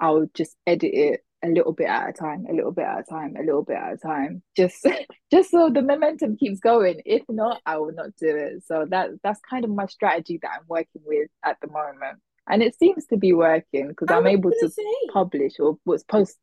I'll 0.00 0.26
just 0.32 0.56
edit 0.66 0.90
it 0.94 1.20
a 1.44 1.48
little 1.48 1.72
bit 1.72 1.86
at 1.86 2.08
a 2.08 2.12
time, 2.14 2.46
a 2.48 2.54
little 2.54 2.72
bit 2.72 2.86
at 2.86 3.00
a 3.00 3.02
time, 3.02 3.36
a 3.36 3.42
little 3.42 3.62
bit 3.62 3.76
at 3.76 3.92
a 3.92 3.96
time, 3.98 4.42
just 4.56 4.86
just 5.30 5.50
so 5.50 5.68
the 5.68 5.82
momentum 5.82 6.38
keeps 6.38 6.60
going. 6.60 7.02
If 7.04 7.24
not, 7.28 7.60
I 7.66 7.76
will 7.76 7.92
not 7.92 8.16
do 8.18 8.34
it. 8.34 8.64
So 8.64 8.86
that 8.88 9.10
that's 9.22 9.40
kind 9.48 9.66
of 9.66 9.70
my 9.70 9.84
strategy 9.84 10.38
that 10.40 10.50
I'm 10.50 10.64
working 10.66 11.02
with 11.04 11.28
at 11.44 11.58
the 11.60 11.68
moment, 11.68 12.20
and 12.48 12.62
it 12.62 12.74
seems 12.78 13.04
to 13.08 13.18
be 13.18 13.34
working 13.34 13.88
because 13.88 14.08
I'm 14.10 14.26
able 14.26 14.50
to 14.50 14.68
say. 14.70 14.82
publish 15.12 15.60
or 15.60 15.76
was 15.84 16.04
post, 16.04 16.38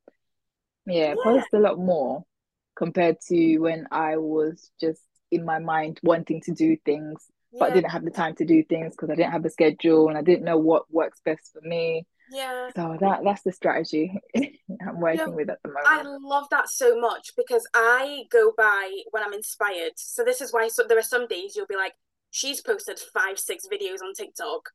yeah, 0.85 1.07
yeah, 1.07 1.15
post 1.23 1.47
a 1.55 1.59
lot 1.59 1.79
more 1.79 2.23
compared 2.75 3.17
to 3.29 3.57
when 3.57 3.87
I 3.89 4.17
was 4.17 4.69
just 4.79 5.01
in 5.31 5.45
my 5.45 5.59
mind 5.59 5.99
wanting 6.03 6.41
to 6.41 6.51
do 6.51 6.77
things, 6.85 7.25
yeah. 7.51 7.59
but 7.59 7.71
I 7.71 7.73
didn't 7.73 7.91
have 7.91 8.05
the 8.05 8.11
time 8.11 8.35
to 8.35 8.45
do 8.45 8.63
things 8.63 8.93
because 8.93 9.09
I 9.09 9.15
didn't 9.15 9.31
have 9.31 9.45
a 9.45 9.49
schedule 9.49 10.09
and 10.09 10.17
I 10.17 10.21
didn't 10.21 10.45
know 10.45 10.57
what 10.57 10.91
works 10.91 11.21
best 11.23 11.51
for 11.53 11.61
me. 11.67 12.05
Yeah. 12.31 12.69
So 12.75 12.97
that 13.01 13.23
that's 13.23 13.43
the 13.43 13.51
strategy 13.51 14.19
I'm 14.35 14.99
working 14.99 15.19
yeah, 15.19 15.27
with 15.27 15.49
at 15.49 15.59
the 15.63 15.69
moment. 15.69 15.87
I 15.87 16.01
love 16.03 16.47
that 16.51 16.69
so 16.69 16.99
much 16.99 17.31
because 17.37 17.67
I 17.73 18.23
go 18.31 18.51
by 18.57 19.01
when 19.11 19.23
I'm 19.23 19.33
inspired. 19.33 19.93
So 19.95 20.23
this 20.23 20.41
is 20.41 20.51
why 20.51 20.67
so 20.67 20.83
there 20.87 20.97
are 20.97 21.03
some 21.03 21.27
days 21.27 21.55
you'll 21.55 21.67
be 21.67 21.75
like, 21.75 21.93
she's 22.31 22.61
posted 22.61 22.99
five, 23.13 23.39
six 23.39 23.65
videos 23.71 24.01
on 24.03 24.13
TikTok. 24.13 24.69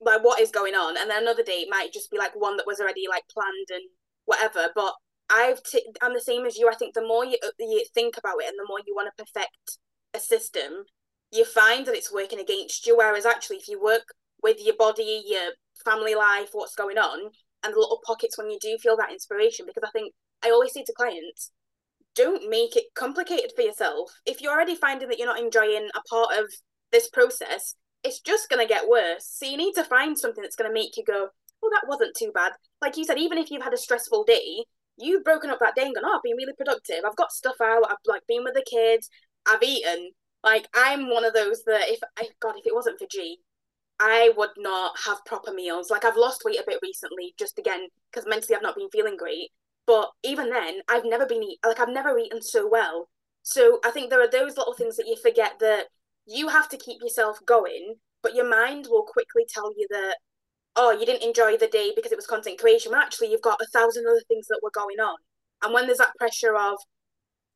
Like 0.00 0.24
what 0.24 0.40
is 0.40 0.50
going 0.50 0.74
on? 0.74 0.96
And 0.96 1.10
then 1.10 1.22
another 1.22 1.42
day 1.42 1.62
it 1.64 1.70
might 1.70 1.92
just 1.92 2.10
be 2.10 2.18
like 2.18 2.34
one 2.34 2.56
that 2.56 2.66
was 2.66 2.80
already 2.80 3.04
like 3.08 3.24
planned 3.32 3.68
and 3.70 3.82
whatever. 4.24 4.70
But 4.74 4.94
I've 5.32 5.62
t- 5.62 5.86
I'm 6.02 6.12
the 6.12 6.20
same 6.20 6.44
as 6.44 6.58
you. 6.58 6.68
I 6.68 6.74
think 6.74 6.94
the 6.94 7.06
more 7.06 7.24
you 7.24 7.38
uh, 7.44 7.50
you 7.58 7.84
think 7.94 8.18
about 8.18 8.36
it 8.40 8.48
and 8.48 8.58
the 8.58 8.66
more 8.68 8.78
you 8.86 8.94
want 8.94 9.08
to 9.16 9.24
perfect 9.24 9.78
a 10.14 10.20
system, 10.20 10.84
you 11.32 11.44
find 11.44 11.86
that 11.86 11.94
it's 11.94 12.12
working 12.12 12.38
against 12.38 12.86
you. 12.86 12.96
Whereas 12.96 13.24
actually, 13.24 13.56
if 13.56 13.68
you 13.68 13.82
work 13.82 14.14
with 14.42 14.58
your 14.60 14.76
body, 14.76 15.22
your 15.26 15.52
family 15.84 16.14
life, 16.14 16.50
what's 16.52 16.74
going 16.74 16.98
on, 16.98 17.30
and 17.64 17.74
the 17.74 17.78
little 17.78 18.00
pockets 18.04 18.36
when 18.36 18.50
you 18.50 18.58
do 18.60 18.76
feel 18.78 18.96
that 18.98 19.12
inspiration, 19.12 19.64
because 19.66 19.84
I 19.86 19.90
think 19.92 20.12
I 20.44 20.50
always 20.50 20.74
say 20.74 20.84
to 20.84 20.92
clients, 20.92 21.50
don't 22.14 22.50
make 22.50 22.76
it 22.76 22.94
complicated 22.94 23.52
for 23.56 23.62
yourself. 23.62 24.10
If 24.26 24.42
you're 24.42 24.52
already 24.52 24.74
finding 24.74 25.08
that 25.08 25.18
you're 25.18 25.26
not 25.26 25.40
enjoying 25.40 25.88
a 25.94 26.00
part 26.10 26.38
of 26.38 26.46
this 26.90 27.08
process, 27.08 27.74
it's 28.04 28.20
just 28.20 28.50
going 28.50 28.60
to 28.60 28.72
get 28.72 28.88
worse. 28.88 29.26
So 29.26 29.46
you 29.46 29.56
need 29.56 29.74
to 29.74 29.84
find 29.84 30.18
something 30.18 30.42
that's 30.42 30.56
going 30.56 30.68
to 30.68 30.74
make 30.74 30.96
you 30.96 31.04
go, 31.04 31.28
oh, 31.62 31.70
that 31.72 31.88
wasn't 31.88 32.16
too 32.18 32.32
bad. 32.34 32.52
Like 32.82 32.96
you 32.96 33.04
said, 33.04 33.18
even 33.18 33.38
if 33.38 33.50
you've 33.50 33.62
had 33.62 33.72
a 33.72 33.78
stressful 33.78 34.24
day, 34.24 34.64
you've 35.02 35.24
broken 35.24 35.50
up 35.50 35.58
that 35.60 35.74
day 35.74 35.84
and 35.84 35.94
gone, 35.94 36.04
oh, 36.06 36.16
I've 36.16 36.22
been 36.22 36.36
really 36.36 36.54
productive. 36.56 37.04
I've 37.06 37.16
got 37.16 37.32
stuff 37.32 37.56
out. 37.62 37.84
I've 37.90 37.96
like 38.06 38.22
been 38.28 38.44
with 38.44 38.54
the 38.54 38.64
kids. 38.68 39.08
I've 39.46 39.62
eaten. 39.62 40.10
Like 40.44 40.66
I'm 40.74 41.08
one 41.08 41.24
of 41.24 41.34
those 41.34 41.62
that 41.64 41.88
if 41.88 42.00
I 42.18 42.28
God, 42.40 42.54
if 42.56 42.66
it 42.66 42.74
wasn't 42.74 42.98
for 42.98 43.06
G, 43.10 43.38
I 44.00 44.32
would 44.36 44.50
not 44.56 44.98
have 45.06 45.24
proper 45.24 45.52
meals. 45.52 45.90
Like 45.90 46.04
I've 46.04 46.16
lost 46.16 46.42
weight 46.44 46.58
a 46.58 46.64
bit 46.66 46.80
recently, 46.82 47.34
just 47.38 47.58
again 47.58 47.88
because 48.10 48.28
mentally 48.28 48.56
I've 48.56 48.62
not 48.62 48.76
been 48.76 48.90
feeling 48.90 49.16
great. 49.16 49.50
But 49.86 50.10
even 50.22 50.50
then, 50.50 50.80
I've 50.88 51.04
never 51.04 51.26
been 51.26 51.42
eat 51.42 51.58
like 51.64 51.80
I've 51.80 51.88
never 51.88 52.18
eaten 52.18 52.42
so 52.42 52.68
well. 52.68 53.08
So 53.42 53.80
I 53.84 53.90
think 53.90 54.10
there 54.10 54.22
are 54.22 54.30
those 54.30 54.56
little 54.56 54.74
things 54.74 54.96
that 54.96 55.06
you 55.06 55.16
forget 55.16 55.58
that 55.60 55.86
you 56.26 56.48
have 56.48 56.68
to 56.70 56.76
keep 56.76 57.02
yourself 57.02 57.38
going, 57.46 57.94
but 58.22 58.34
your 58.34 58.48
mind 58.48 58.86
will 58.88 59.04
quickly 59.04 59.44
tell 59.48 59.72
you 59.76 59.86
that 59.90 60.16
oh, 60.76 60.90
you 60.92 61.06
didn't 61.06 61.26
enjoy 61.26 61.56
the 61.56 61.68
day 61.68 61.92
because 61.94 62.12
it 62.12 62.18
was 62.18 62.26
content 62.26 62.58
creation. 62.58 62.92
But 62.92 63.02
actually, 63.02 63.30
you've 63.30 63.42
got 63.42 63.60
a 63.60 63.66
thousand 63.66 64.06
other 64.06 64.22
things 64.28 64.46
that 64.48 64.60
were 64.62 64.70
going 64.70 65.00
on. 65.00 65.16
And 65.62 65.72
when 65.72 65.86
there's 65.86 65.98
that 65.98 66.16
pressure 66.18 66.56
of 66.56 66.76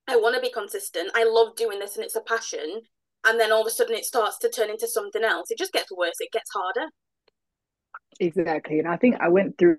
I 0.09 0.17
want 0.17 0.37
to 0.37 0.41
be 0.41 0.51
consistent, 0.51 1.11
I 1.15 1.25
love 1.25 1.57
doing 1.57 1.79
this, 1.79 1.97
and 1.97 2.05
it's 2.05 2.17
a 2.17 2.21
passion, 2.21 2.83
and 3.27 3.41
then 3.41 3.51
all 3.51 3.63
of 3.63 3.67
a 3.67 3.71
sudden 3.71 3.97
it 3.97 4.05
starts 4.05 4.39
to 4.39 4.49
turn 4.49 4.71
into 4.71 4.87
something 4.87 5.25
else. 5.25 5.51
It 5.51 5.59
just 5.59 5.73
gets 5.73 5.91
worse. 5.91 6.15
It 6.21 6.33
gets 6.33 6.51
harder. 6.55 6.89
Exactly, 8.21 8.79
and 8.79 8.89
I 8.89 8.97
think 8.97 9.17
I 9.21 9.29
went 9.29 9.59
through 9.59 9.79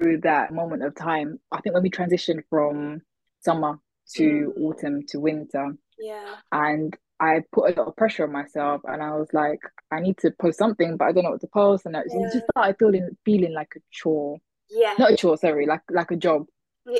through 0.00 0.20
that 0.20 0.52
moment 0.52 0.82
of 0.82 0.94
time. 0.94 1.38
I 1.50 1.60
think 1.60 1.74
when 1.74 1.82
we 1.82 1.90
transitioned 1.90 2.42
from 2.48 3.02
summer 3.40 3.78
to 4.14 4.52
mm. 4.56 4.62
autumn 4.62 5.02
to 5.08 5.18
winter, 5.18 5.72
yeah, 5.98 6.36
and 6.52 6.96
I 7.22 7.42
put 7.52 7.70
a 7.70 7.78
lot 7.78 7.86
of 7.86 7.96
pressure 7.96 8.24
on 8.24 8.32
myself, 8.32 8.80
and 8.84 9.00
I 9.00 9.16
was 9.16 9.28
like, 9.32 9.60
I 9.92 10.00
need 10.00 10.18
to 10.18 10.32
post 10.32 10.58
something, 10.58 10.96
but 10.96 11.04
I 11.04 11.12
don't 11.12 11.22
know 11.22 11.30
what 11.30 11.40
to 11.42 11.46
post, 11.46 11.86
and 11.86 11.96
I 11.96 12.02
yeah. 12.08 12.30
just 12.32 12.46
started 12.50 12.76
feeling 12.80 13.16
feeling 13.24 13.54
like 13.54 13.72
a 13.76 13.80
chore. 13.92 14.38
Yeah, 14.68 14.94
not 14.98 15.12
a 15.12 15.16
chore, 15.16 15.38
sorry, 15.38 15.66
like 15.66 15.82
like 15.88 16.10
a 16.10 16.16
job. 16.16 16.46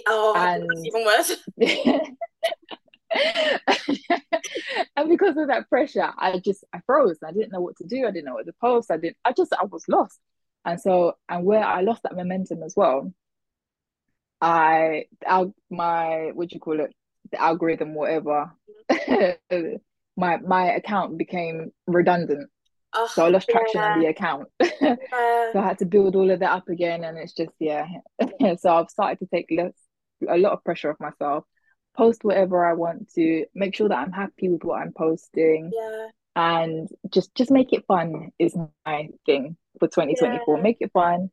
Oh, 0.06 0.34
and... 0.36 0.64
even 0.86 1.04
worse. 1.04 1.36
and 4.96 5.08
because 5.08 5.36
of 5.36 5.48
that 5.48 5.68
pressure, 5.68 6.08
I 6.16 6.38
just 6.38 6.64
I 6.72 6.80
froze. 6.86 7.18
I 7.26 7.32
didn't 7.32 7.50
know 7.50 7.60
what 7.60 7.76
to 7.78 7.84
do. 7.84 8.06
I 8.06 8.12
didn't 8.12 8.26
know 8.26 8.34
what 8.34 8.46
to 8.46 8.54
post. 8.60 8.92
I 8.92 8.98
didn't. 8.98 9.16
I 9.24 9.32
just 9.32 9.52
I 9.52 9.64
was 9.64 9.88
lost. 9.88 10.20
And 10.64 10.80
so 10.80 11.14
and 11.28 11.44
where 11.44 11.64
I 11.64 11.80
lost 11.80 12.04
that 12.04 12.14
momentum 12.14 12.62
as 12.62 12.74
well, 12.76 13.12
I 14.40 15.06
al- 15.26 15.54
my 15.68 16.30
what 16.32 16.48
do 16.48 16.54
you 16.54 16.60
call 16.60 16.80
it 16.80 16.94
the 17.32 17.40
algorithm 17.40 17.94
whatever 17.94 18.52
mm-hmm. 18.90 19.76
My 20.16 20.38
my 20.38 20.72
account 20.72 21.18
became 21.18 21.72
redundant. 21.86 22.48
Oh, 22.94 23.08
so 23.12 23.24
I 23.24 23.28
oh, 23.28 23.30
lost 23.30 23.48
traction 23.48 23.80
yeah. 23.80 23.92
on 23.92 24.00
the 24.00 24.06
account. 24.06 24.48
yeah. 24.60 24.96
So 25.52 25.58
I 25.58 25.62
had 25.62 25.78
to 25.78 25.86
build 25.86 26.14
all 26.14 26.30
of 26.30 26.40
that 26.40 26.50
up 26.50 26.68
again, 26.68 27.04
and 27.04 27.16
it's 27.16 27.32
just 27.32 27.52
yeah. 27.58 27.86
so 28.58 28.76
I've 28.76 28.90
started 28.90 29.18
to 29.20 29.26
take 29.26 29.46
less 29.50 29.72
a 30.28 30.36
lot 30.36 30.52
of 30.52 30.62
pressure 30.62 30.90
off 30.90 31.00
myself 31.00 31.44
post 31.96 32.24
whatever 32.24 32.64
I 32.64 32.72
want 32.74 33.10
to, 33.14 33.46
make 33.54 33.74
sure 33.74 33.88
that 33.88 33.98
I'm 33.98 34.12
happy 34.12 34.48
with 34.48 34.64
what 34.64 34.80
I'm 34.80 34.92
posting. 34.92 35.70
Yeah. 35.74 36.08
And 36.34 36.88
just 37.10 37.34
just 37.34 37.50
make 37.50 37.72
it 37.72 37.84
fun 37.86 38.30
is 38.38 38.56
my 38.86 39.08
thing 39.26 39.56
for 39.78 39.88
2024. 39.88 40.56
Yeah. 40.56 40.62
Make 40.62 40.78
it 40.80 40.90
fun. 40.92 41.30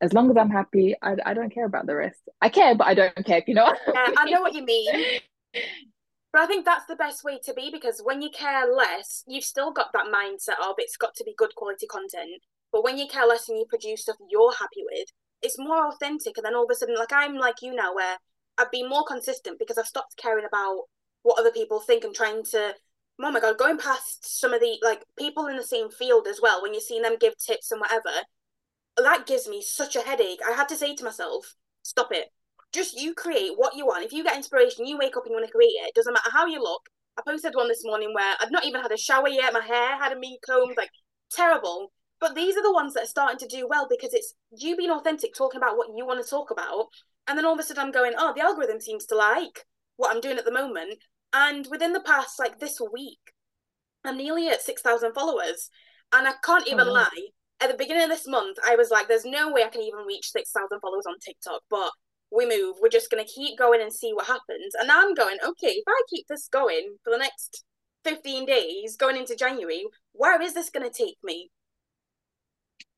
As 0.00 0.12
long 0.12 0.30
as 0.30 0.36
I'm 0.36 0.50
happy, 0.50 0.94
I, 1.02 1.14
I 1.24 1.34
don't 1.34 1.52
care 1.52 1.66
about 1.66 1.86
the 1.86 1.94
rest. 1.94 2.20
I 2.40 2.48
care, 2.48 2.74
but 2.74 2.86
I 2.86 2.94
don't 2.94 3.24
care, 3.24 3.42
you 3.46 3.54
know? 3.54 3.72
yeah, 3.86 4.06
I 4.16 4.30
know 4.30 4.40
what 4.40 4.54
you 4.54 4.64
mean. 4.64 5.20
But 6.40 6.44
I 6.44 6.52
think 6.54 6.64
that's 6.64 6.86
the 6.86 6.96
best 6.96 7.22
way 7.22 7.38
to 7.44 7.52
be 7.52 7.68
because 7.70 8.00
when 8.02 8.22
you 8.22 8.30
care 8.30 8.66
less, 8.74 9.24
you've 9.26 9.44
still 9.44 9.72
got 9.72 9.92
that 9.92 10.06
mindset 10.06 10.58
of 10.66 10.76
it's 10.78 10.96
got 10.96 11.14
to 11.16 11.24
be 11.24 11.34
good 11.36 11.54
quality 11.54 11.86
content. 11.86 12.40
But 12.72 12.82
when 12.82 12.96
you 12.96 13.06
care 13.08 13.26
less 13.26 13.50
and 13.50 13.58
you 13.58 13.66
produce 13.68 14.00
stuff 14.00 14.16
you're 14.30 14.54
happy 14.54 14.82
with, 14.90 15.08
it's 15.42 15.58
more 15.58 15.88
authentic. 15.88 16.38
And 16.38 16.46
then 16.46 16.54
all 16.54 16.64
of 16.64 16.70
a 16.70 16.74
sudden, 16.74 16.94
like 16.94 17.12
I'm 17.12 17.36
like 17.36 17.56
you 17.60 17.74
now, 17.74 17.94
where 17.94 18.16
I've 18.56 18.70
been 18.70 18.88
more 18.88 19.04
consistent 19.04 19.58
because 19.58 19.76
I've 19.76 19.84
stopped 19.84 20.16
caring 20.16 20.46
about 20.46 20.84
what 21.24 21.38
other 21.38 21.50
people 21.50 21.78
think 21.78 22.04
and 22.04 22.14
trying 22.14 22.42
to 22.52 22.72
oh 23.22 23.30
my 23.30 23.38
god, 23.38 23.58
going 23.58 23.76
past 23.76 24.40
some 24.40 24.54
of 24.54 24.60
the 24.60 24.78
like 24.82 25.02
people 25.18 25.46
in 25.46 25.58
the 25.58 25.62
same 25.62 25.90
field 25.90 26.26
as 26.26 26.40
well, 26.42 26.62
when 26.62 26.72
you're 26.72 26.80
seeing 26.80 27.02
them 27.02 27.18
give 27.20 27.36
tips 27.36 27.70
and 27.70 27.82
whatever, 27.82 28.24
that 28.96 29.26
gives 29.26 29.46
me 29.46 29.60
such 29.60 29.94
a 29.94 30.00
headache. 30.00 30.40
I 30.48 30.52
had 30.52 30.70
to 30.70 30.76
say 30.76 30.94
to 30.94 31.04
myself, 31.04 31.54
stop 31.82 32.08
it. 32.12 32.32
Just 32.72 33.00
you 33.00 33.14
create 33.14 33.52
what 33.56 33.76
you 33.76 33.86
want. 33.86 34.04
If 34.04 34.12
you 34.12 34.22
get 34.22 34.36
inspiration, 34.36 34.86
you 34.86 34.98
wake 34.98 35.16
up 35.16 35.24
and 35.24 35.32
you 35.32 35.36
want 35.36 35.46
to 35.46 35.52
create 35.52 35.68
it. 35.68 35.88
It 35.88 35.94
doesn't 35.94 36.12
matter 36.12 36.30
how 36.32 36.46
you 36.46 36.62
look. 36.62 36.82
I 37.18 37.22
posted 37.26 37.54
one 37.54 37.68
this 37.68 37.84
morning 37.84 38.12
where 38.14 38.34
I've 38.40 38.52
not 38.52 38.64
even 38.64 38.80
had 38.80 38.92
a 38.92 38.96
shower 38.96 39.28
yet. 39.28 39.52
My 39.52 39.60
hair 39.60 39.98
hadn't 39.98 40.20
been 40.20 40.36
combed, 40.46 40.76
like 40.76 40.90
terrible. 41.32 41.92
But 42.20 42.34
these 42.34 42.56
are 42.56 42.62
the 42.62 42.72
ones 42.72 42.94
that 42.94 43.04
are 43.04 43.06
starting 43.06 43.38
to 43.38 43.48
do 43.48 43.66
well 43.68 43.86
because 43.88 44.14
it's 44.14 44.34
you 44.52 44.76
being 44.76 44.90
authentic, 44.90 45.34
talking 45.34 45.58
about 45.58 45.76
what 45.76 45.88
you 45.96 46.06
want 46.06 46.22
to 46.22 46.28
talk 46.28 46.50
about, 46.50 46.86
and 47.26 47.38
then 47.38 47.46
all 47.46 47.54
of 47.54 47.60
a 47.60 47.62
sudden 47.62 47.82
I'm 47.82 47.92
going, 47.92 48.12
oh, 48.18 48.32
the 48.34 48.42
algorithm 48.42 48.80
seems 48.80 49.06
to 49.06 49.16
like 49.16 49.64
what 49.96 50.14
I'm 50.14 50.20
doing 50.20 50.36
at 50.36 50.44
the 50.44 50.52
moment. 50.52 50.98
And 51.32 51.66
within 51.70 51.92
the 51.92 52.00
past, 52.00 52.38
like 52.38 52.58
this 52.58 52.80
week, 52.92 53.20
I'm 54.04 54.16
nearly 54.16 54.48
at 54.48 54.62
6,000 54.62 55.12
followers. 55.12 55.70
And 56.12 56.26
I 56.26 56.32
can't 56.44 56.66
even 56.66 56.88
oh, 56.88 56.92
lie. 56.92 57.28
At 57.60 57.70
the 57.70 57.76
beginning 57.76 58.04
of 58.04 58.08
this 58.10 58.26
month, 58.26 58.58
I 58.66 58.74
was 58.74 58.90
like, 58.90 59.06
there's 59.06 59.24
no 59.24 59.52
way 59.52 59.62
I 59.62 59.68
can 59.68 59.82
even 59.82 60.00
reach 60.06 60.30
6,000 60.30 60.80
followers 60.80 61.06
on 61.06 61.18
TikTok. 61.20 61.62
But 61.70 61.90
we 62.32 62.46
move. 62.46 62.76
We're 62.80 62.88
just 62.88 63.10
going 63.10 63.24
to 63.24 63.30
keep 63.30 63.58
going 63.58 63.80
and 63.80 63.92
see 63.92 64.12
what 64.12 64.26
happens. 64.26 64.74
And 64.80 64.90
I'm 64.90 65.14
going, 65.14 65.38
okay, 65.44 65.68
if 65.68 65.84
I 65.86 66.02
keep 66.08 66.26
this 66.28 66.48
going 66.48 66.96
for 67.04 67.10
the 67.10 67.18
next 67.18 67.64
15 68.04 68.46
days, 68.46 68.96
going 68.96 69.16
into 69.16 69.36
January, 69.36 69.84
where 70.12 70.40
is 70.40 70.54
this 70.54 70.70
going 70.70 70.88
to 70.88 70.96
take 70.96 71.16
me? 71.22 71.50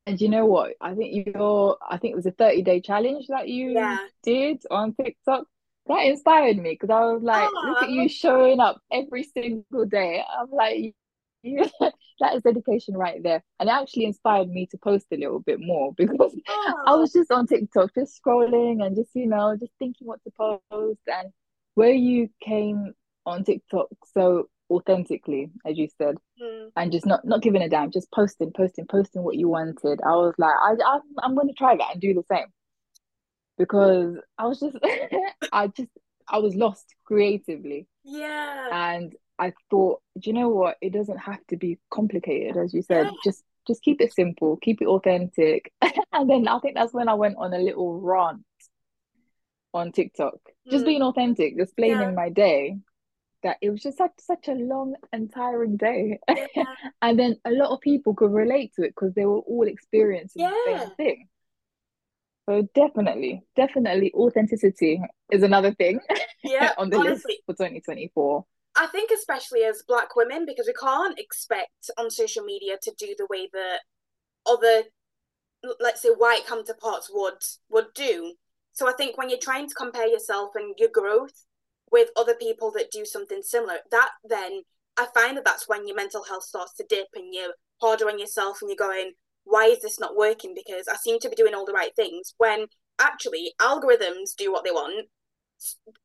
And 0.06 0.20
you 0.20 0.28
know 0.28 0.46
what? 0.46 0.72
I 0.80 0.94
think 0.94 1.26
your 1.34 1.76
I 1.88 1.96
think 1.96 2.12
it 2.12 2.16
was 2.16 2.26
a 2.26 2.32
30 2.32 2.62
day 2.62 2.80
challenge 2.80 3.26
that 3.28 3.48
you 3.48 3.70
yeah. 3.70 3.98
did 4.22 4.62
on 4.70 4.94
TikTok. 4.94 5.44
That 5.86 6.06
inspired 6.06 6.58
me 6.58 6.70
because 6.70 6.90
I 6.90 7.04
was 7.12 7.22
like, 7.22 7.48
Aww. 7.48 7.64
look 7.68 7.82
at 7.82 7.88
ah. 7.88 7.92
you 7.92 8.08
showing 8.08 8.60
up 8.60 8.80
every 8.90 9.22
single 9.22 9.84
day. 9.84 10.22
I'm 10.28 10.50
like, 10.50 10.94
yeah, 11.44 11.68
that 12.22 12.36
is 12.36 12.42
dedication 12.42 12.96
right 12.96 13.22
there. 13.22 13.42
And 13.60 13.68
it 13.68 13.72
actually 13.72 14.06
inspired 14.06 14.48
me 14.48 14.66
to 14.70 14.78
post 14.78 15.06
a 15.12 15.16
little 15.16 15.40
bit 15.40 15.58
more 15.60 15.92
because 15.96 16.34
Aww. 16.48 16.74
I 16.86 16.94
was 16.94 17.12
just 17.12 17.30
on 17.30 17.46
TikTok, 17.46 17.90
just 17.94 18.18
scrolling 18.24 18.84
and 18.84 18.96
just, 18.96 19.10
you 19.14 19.26
know, 19.26 19.54
just 19.58 19.72
thinking 19.78 20.06
what 20.06 20.22
to 20.24 20.30
post. 20.70 21.00
And 21.06 21.30
where 21.74 21.92
you 21.92 22.30
came 22.42 22.94
on 23.26 23.44
TikTok 23.44 23.88
so 24.14 24.48
authentically, 24.70 25.50
as 25.66 25.76
you 25.76 25.88
said, 25.98 26.16
mm. 26.40 26.70
and 26.76 26.92
just 26.92 27.06
not 27.06 27.24
not 27.24 27.42
giving 27.42 27.62
a 27.62 27.68
damn, 27.68 27.90
just 27.90 28.10
posting, 28.12 28.52
posting, 28.56 28.86
posting 28.86 29.22
what 29.22 29.36
you 29.36 29.48
wanted. 29.48 30.00
I 30.02 30.14
was 30.14 30.34
like, 30.38 30.54
I, 30.54 30.74
I 30.84 30.98
I'm 31.22 31.34
going 31.34 31.48
to 31.48 31.54
try 31.54 31.76
that 31.76 31.92
and 31.92 32.00
do 32.00 32.14
the 32.14 32.22
same 32.30 32.46
because 33.58 34.16
I 34.38 34.46
was 34.46 34.60
just, 34.60 34.76
I 35.52 35.66
just, 35.68 35.90
I 36.28 36.38
was 36.38 36.54
lost 36.54 36.86
creatively. 37.04 37.88
Yeah. 38.04 38.68
And 38.72 39.14
I 39.42 39.52
thought, 39.70 40.00
do 40.20 40.30
you 40.30 40.34
know 40.34 40.50
what? 40.50 40.76
It 40.80 40.92
doesn't 40.92 41.18
have 41.18 41.44
to 41.48 41.56
be 41.56 41.78
complicated, 41.90 42.56
as 42.56 42.72
you 42.72 42.82
said. 42.82 43.06
Yeah. 43.06 43.12
Just 43.24 43.42
just 43.66 43.82
keep 43.82 44.00
it 44.00 44.14
simple, 44.14 44.56
keep 44.56 44.80
it 44.80 44.86
authentic. 44.86 45.72
and 46.12 46.30
then 46.30 46.46
I 46.46 46.60
think 46.60 46.76
that's 46.76 46.92
when 46.92 47.08
I 47.08 47.14
went 47.14 47.36
on 47.38 47.52
a 47.52 47.58
little 47.58 48.00
rant 48.00 48.44
on 49.74 49.90
TikTok, 49.90 50.34
just 50.70 50.84
mm. 50.84 50.86
being 50.86 51.02
authentic, 51.02 51.54
explaining 51.58 52.00
yeah. 52.00 52.10
my 52.12 52.28
day 52.28 52.76
that 53.42 53.56
it 53.60 53.70
was 53.70 53.82
just 53.82 53.98
such 53.98 54.12
such 54.18 54.46
a 54.46 54.52
long 54.52 54.94
and 55.12 55.32
tiring 55.32 55.76
day 55.76 56.20
yeah. 56.28 56.46
and 57.02 57.18
then 57.18 57.36
a 57.44 57.50
lot 57.50 57.70
of 57.70 57.80
people 57.80 58.14
could 58.14 58.30
relate 58.30 58.72
to 58.74 58.82
it 58.82 58.94
because 58.94 59.12
they 59.14 59.26
were 59.26 59.40
all 59.40 59.66
experiencing 59.66 60.42
yeah. 60.42 60.50
the 60.50 60.78
same 60.78 60.90
thing 60.96 61.28
so 62.48 62.68
definitely 62.72 63.42
definitely 63.56 64.12
authenticity 64.14 65.00
is 65.32 65.42
another 65.42 65.74
thing 65.74 65.98
yeah 66.44 66.70
on 66.78 66.88
the 66.88 66.96
honestly, 66.96 67.32
list 67.32 67.42
for 67.46 67.54
2024 67.54 68.44
i 68.76 68.86
think 68.86 69.10
especially 69.10 69.62
as 69.62 69.84
black 69.86 70.14
women 70.16 70.44
because 70.46 70.66
we 70.66 70.72
can't 70.74 71.18
expect 71.18 71.90
on 71.98 72.10
social 72.10 72.44
media 72.44 72.76
to 72.82 72.92
do 72.98 73.14
the 73.18 73.26
way 73.30 73.48
that 73.52 73.80
other 74.46 74.84
let's 75.80 76.02
say 76.02 76.08
white 76.08 76.46
counterparts 76.46 77.10
would 77.12 77.34
would 77.70 77.86
do 77.94 78.34
so 78.72 78.88
i 78.88 78.92
think 78.92 79.16
when 79.16 79.28
you're 79.28 79.38
trying 79.38 79.68
to 79.68 79.74
compare 79.74 80.08
yourself 80.08 80.50
and 80.54 80.74
your 80.78 80.90
growth 80.92 81.44
with 81.92 82.08
other 82.16 82.34
people 82.34 82.72
that 82.72 82.90
do 82.90 83.04
something 83.04 83.42
similar, 83.42 83.76
that 83.90 84.10
then 84.24 84.62
I 84.96 85.06
find 85.14 85.36
that 85.36 85.44
that's 85.44 85.68
when 85.68 85.86
your 85.86 85.96
mental 85.96 86.24
health 86.24 86.44
starts 86.44 86.74
to 86.76 86.84
dip 86.88 87.08
and 87.14 87.32
you're 87.32 87.52
harder 87.80 88.08
on 88.08 88.18
yourself 88.18 88.58
and 88.60 88.70
you're 88.70 88.88
going, 88.88 89.12
why 89.44 89.66
is 89.66 89.80
this 89.80 90.00
not 90.00 90.16
working? 90.16 90.54
Because 90.54 90.88
I 90.88 90.96
seem 90.96 91.20
to 91.20 91.28
be 91.28 91.36
doing 91.36 91.54
all 91.54 91.66
the 91.66 91.72
right 91.72 91.94
things 91.94 92.34
when 92.38 92.66
actually 93.00 93.52
algorithms 93.60 94.34
do 94.36 94.50
what 94.50 94.64
they 94.64 94.70
want. 94.70 95.08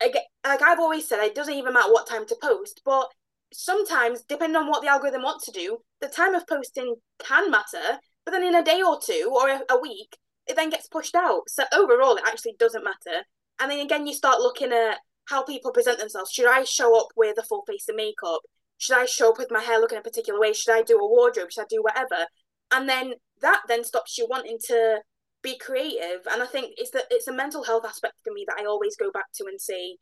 Like 0.02 0.62
I've 0.62 0.80
always 0.80 1.08
said, 1.08 1.24
it 1.24 1.36
doesn't 1.36 1.54
even 1.54 1.74
matter 1.74 1.92
what 1.92 2.08
time 2.08 2.26
to 2.28 2.38
post, 2.42 2.82
but 2.86 3.08
sometimes, 3.54 4.24
depending 4.28 4.56
on 4.56 4.68
what 4.68 4.82
the 4.82 4.90
algorithm 4.90 5.24
wants 5.24 5.46
to 5.46 5.52
do, 5.52 5.80
the 6.02 6.08
time 6.08 6.36
of 6.36 6.48
posting 6.48 6.96
can 7.20 7.50
matter. 7.52 8.00
But 8.26 8.32
then 8.32 8.44
in 8.44 8.56
a 8.56 8.64
day 8.64 8.82
or 8.82 9.00
two 9.00 9.32
or 9.34 9.50
a, 9.50 9.62
a 9.70 9.80
week, 9.80 10.18
it 10.48 10.56
then 10.56 10.70
gets 10.70 10.88
pushed 10.88 11.16
out. 11.16 11.44
So 11.48 11.64
overall, 11.74 12.16
it 12.16 12.24
actually 12.28 12.56
doesn't 12.60 12.84
matter. 12.84 13.24
And 13.60 13.72
then 13.72 13.80
again, 13.80 14.06
you 14.06 14.14
start 14.14 14.40
looking 14.40 14.72
at 14.72 14.98
how 15.26 15.44
people 15.44 15.72
present 15.72 16.00
themselves. 16.00 16.32
Should 16.32 16.50
I 16.50 16.64
show 16.64 17.00
up 17.00 17.08
with 17.16 17.38
a 17.38 17.44
full 17.44 17.64
face 17.68 17.88
of 17.90 17.96
makeup? 17.96 18.42
Should 18.78 18.98
I 18.98 19.06
show 19.06 19.32
up 19.32 19.38
with 19.38 19.52
my 19.52 19.62
hair 19.62 19.80
looking 19.80 19.98
a 19.98 20.02
particular 20.02 20.40
way? 20.40 20.54
Should 20.54 20.74
I 20.74 20.84
do 20.84 20.98
a 20.98 21.08
wardrobe? 21.08 21.52
Should 21.52 21.64
I 21.64 21.68
do 21.70 21.82
whatever? 21.82 22.28
And 22.72 22.88
then 22.88 23.14
that 23.42 23.62
then 23.68 23.84
stops 23.84 24.18
you 24.18 24.28
wanting 24.30 24.58
to 24.68 25.00
be 25.48 25.58
creative. 25.58 26.28
And 26.32 26.44
I 26.44 26.46
think 26.46 26.74
it's 26.78 26.92
that 26.92 27.06
it's 27.10 27.28
a 27.28 27.34
mental 27.34 27.64
health 27.64 27.86
aspect 27.86 28.16
for 28.24 28.34
me 28.34 28.44
that 28.48 28.58
I 28.60 28.66
always 28.66 28.98
go 28.98 29.12
back 29.12 29.28
to 29.36 29.46
and 29.46 29.60
say, 29.62 29.98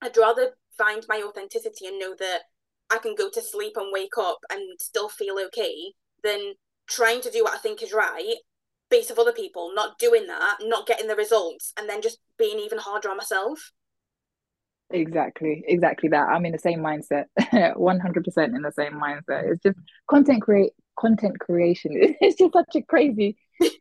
I'd 0.00 0.16
rather 0.16 0.52
find 0.76 1.04
my 1.08 1.22
authenticity 1.26 1.86
and 1.86 1.98
know 1.98 2.14
that 2.18 2.42
I 2.90 2.98
can 2.98 3.16
go 3.16 3.28
to 3.28 3.42
sleep 3.42 3.72
and 3.76 3.88
wake 3.92 4.16
up 4.18 4.38
and 4.50 4.80
still 4.80 5.08
feel 5.08 5.36
okay 5.46 5.74
than 6.22 6.54
trying 6.88 7.20
to 7.22 7.30
do 7.30 7.42
what 7.42 7.54
I 7.54 7.58
think 7.58 7.82
is 7.82 7.92
right 7.92 8.36
based 8.90 9.10
off 9.10 9.18
other 9.18 9.32
people, 9.32 9.72
not 9.74 9.98
doing 9.98 10.26
that, 10.28 10.58
not 10.62 10.86
getting 10.86 11.08
the 11.08 11.16
results, 11.16 11.72
and 11.78 11.88
then 11.88 12.00
just 12.00 12.18
being 12.38 12.58
even 12.58 12.78
harder 12.78 13.10
on 13.10 13.18
myself. 13.18 13.72
Exactly, 14.90 15.62
exactly 15.66 16.08
that. 16.08 16.28
I'm 16.28 16.46
in 16.46 16.52
the 16.52 16.58
same 16.58 16.78
mindset, 16.78 17.24
100% 17.38 18.56
in 18.56 18.62
the 18.62 18.72
same 18.72 18.92
mindset. 18.94 19.52
It's 19.52 19.62
just 19.62 19.78
content 20.08 20.40
create 20.42 20.72
content 20.98 21.38
creation. 21.38 21.90
It's 22.20 22.38
just 22.38 22.54
such 22.54 22.76
a 22.76 22.82
crazy, 22.82 23.36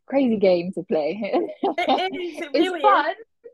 crazy 0.08 0.38
game 0.38 0.72
to 0.74 0.84
play. 0.84 1.20
it 1.22 1.38
is, 2.14 2.42
it 2.42 2.50
really 2.54 2.68
it's 2.70 2.82
fun. 2.82 3.06
Is. 3.12 3.52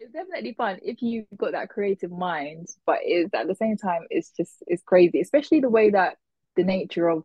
It's 0.00 0.12
definitely 0.12 0.54
fun 0.54 0.78
if 0.82 1.02
you've 1.02 1.26
got 1.36 1.52
that 1.52 1.70
creative 1.70 2.12
mind, 2.12 2.68
but 2.86 2.98
is 3.06 3.28
at 3.34 3.48
the 3.48 3.54
same 3.54 3.76
time 3.76 4.02
it's 4.10 4.30
just 4.30 4.62
it's 4.66 4.82
crazy, 4.82 5.20
especially 5.20 5.60
the 5.60 5.70
way 5.70 5.90
that 5.90 6.16
the 6.56 6.62
nature 6.64 7.08
of 7.08 7.24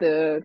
the 0.00 0.42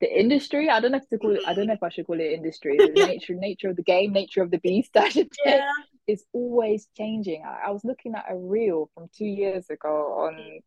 the 0.00 0.20
industry. 0.20 0.68
I 0.68 0.80
don't 0.80 0.90
know 0.92 0.98
if 0.98 1.08
to 1.10 1.18
call 1.18 1.36
it. 1.36 1.42
I 1.46 1.54
don't 1.54 1.66
know 1.68 1.74
if 1.74 1.82
I 1.82 1.88
should 1.90 2.06
call 2.06 2.20
it 2.20 2.32
industry. 2.32 2.78
The 2.78 2.92
nature, 3.06 3.34
nature 3.34 3.70
of 3.70 3.76
the 3.76 3.82
game, 3.82 4.12
nature 4.12 4.42
of 4.42 4.50
the 4.50 4.58
beast. 4.58 4.90
I 4.96 5.08
should 5.08 5.28
say, 5.44 5.56
Yeah. 5.56 5.70
is 6.06 6.24
always 6.32 6.88
changing. 6.96 7.44
I, 7.46 7.68
I 7.68 7.70
was 7.70 7.84
looking 7.84 8.14
at 8.14 8.24
a 8.28 8.36
reel 8.36 8.90
from 8.94 9.08
two 9.16 9.24
years 9.26 9.70
ago 9.70 9.88
on 10.26 10.60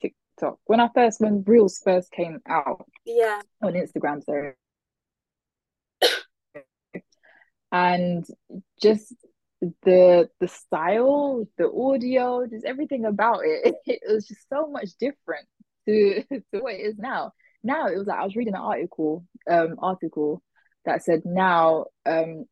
TikTok 0.00 0.58
when 0.66 0.80
I 0.80 0.88
first 0.94 1.20
when 1.20 1.44
reels 1.46 1.80
first 1.84 2.10
came 2.10 2.40
out 2.48 2.84
Yeah. 3.04 3.40
on 3.62 3.74
Instagram. 3.74 4.24
Sorry, 4.24 4.54
and 7.72 8.26
just 8.82 9.14
the 9.84 10.28
the 10.40 10.48
style, 10.48 11.46
the 11.58 11.70
audio, 11.70 12.46
just 12.46 12.64
everything 12.64 13.04
about 13.06 13.40
it. 13.44 13.74
It 13.86 14.00
was 14.08 14.28
just 14.28 14.48
so 14.48 14.68
much 14.68 14.90
different 15.00 15.46
to 15.88 16.22
to 16.30 16.60
what 16.60 16.74
it 16.74 16.80
is 16.80 16.98
now 16.98 17.32
now 17.64 17.88
it 17.88 17.96
was 17.98 18.06
like 18.06 18.18
I 18.20 18.24
was 18.24 18.36
reading 18.36 18.54
an 18.54 18.60
article 18.60 19.24
um 19.50 19.76
article 19.80 20.42
that 20.84 21.02
said 21.04 21.22
now 21.24 21.86
um 22.06 22.46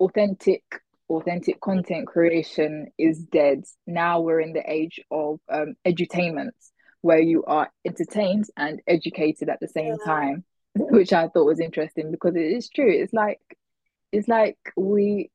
authentic 0.00 0.62
authentic 1.10 1.60
content 1.60 2.06
creation 2.06 2.86
is 2.98 3.18
dead. 3.24 3.64
Now 3.86 4.20
we're 4.20 4.40
in 4.40 4.52
the 4.54 4.70
age 4.70 5.00
of 5.10 5.40
um 5.50 5.74
edutainment 5.86 6.52
where 7.02 7.20
you 7.20 7.44
are 7.44 7.70
entertained 7.86 8.46
and 8.56 8.80
educated 8.86 9.50
at 9.50 9.60
the 9.60 9.68
same 9.68 9.98
Yeah. 9.98 10.04
time, 10.04 10.44
which 10.76 11.12
I 11.12 11.28
thought 11.28 11.44
was 11.46 11.60
interesting 11.60 12.10
because 12.10 12.34
it 12.36 12.42
is 12.44 12.68
true. 12.70 12.90
It's 12.90 13.12
like 13.12 13.40
it's 14.14 14.28
like 14.28 14.56
we 14.76 15.30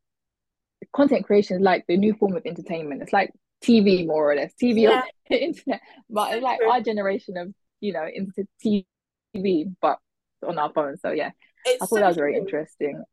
content 0.96 1.26
creation 1.26 1.58
is 1.58 1.62
like 1.62 1.86
the 1.88 1.98
new 1.98 2.14
form 2.14 2.36
of 2.36 2.46
entertainment. 2.46 3.02
It's 3.02 3.14
like 3.14 3.32
TV 3.64 4.08
more 4.08 4.32
or 4.32 4.36
less, 4.36 4.54
TV 4.62 4.84
Yeah. 4.84 4.92
on 4.92 5.04
the 5.30 5.44
internet. 5.44 5.82
But 6.10 6.34
it's 6.34 6.44
like 6.44 6.60
our 6.70 6.82
generation 6.82 7.38
of, 7.38 7.54
you 7.82 7.94
know, 7.94 8.06
into 8.12 8.48
TV, 8.64 9.76
but 9.82 10.00
on 10.48 10.58
our 10.58 10.72
phones. 10.72 11.02
So 11.02 11.12
yeah, 11.12 11.32
It's 11.66 11.82
I 11.82 11.86
thought 11.86 11.90
so 11.90 11.96
that 11.96 12.08
was 12.08 12.16
very 12.16 12.38
interesting. 12.38 13.04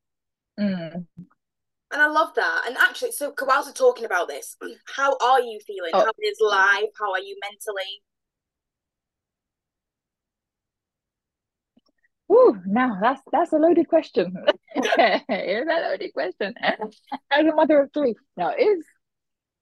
Mm. 0.59 1.07
And 1.93 2.03
I 2.03 2.07
love 2.09 2.35
that. 2.37 2.63
And 2.67 2.77
actually, 2.79 3.13
so 3.13 3.35
whilst 3.43 3.69
we're 3.69 3.73
talking 3.75 4.05
about 4.05 4.29
this, 4.29 4.57
how 4.97 5.17
are 5.21 5.41
you 5.41 5.59
feeling? 5.67 5.91
Oh. 5.93 6.01
How 6.01 6.13
is 6.23 6.39
life? 6.41 6.91
How 6.99 7.13
are 7.13 7.21
you 7.21 7.37
mentally? 7.43 8.03
Whew, 12.29 12.61
now 12.67 12.99
that's 13.01 13.21
that's 13.33 13.53
a 13.53 13.57
loaded 13.57 13.89
question. 13.89 14.35
It's 14.75 15.69
a 15.71 15.89
loaded 15.91 16.12
question. 16.12 16.55
As 17.31 17.47
a 17.47 17.55
mother 17.55 17.83
of 17.83 17.93
three, 17.93 18.15
now 18.37 18.51
is 18.59 18.85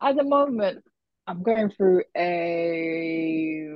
at 0.02 0.16
the 0.16 0.24
moment 0.24 0.82
I'm 1.26 1.42
going 1.42 1.70
through 1.70 2.02
a 2.16 3.68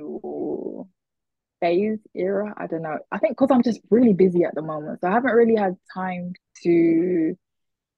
phase 1.59 1.99
era. 2.15 2.53
I 2.57 2.67
don't 2.67 2.81
know. 2.81 2.99
I 3.11 3.17
think 3.19 3.33
because 3.37 3.49
I'm 3.51 3.63
just 3.63 3.79
really 3.89 4.13
busy 4.13 4.43
at 4.43 4.55
the 4.55 4.61
moment, 4.61 5.01
so 5.01 5.07
I 5.07 5.11
haven't 5.11 5.33
really 5.33 5.55
had 5.55 5.75
time 5.93 6.33
to 6.63 7.35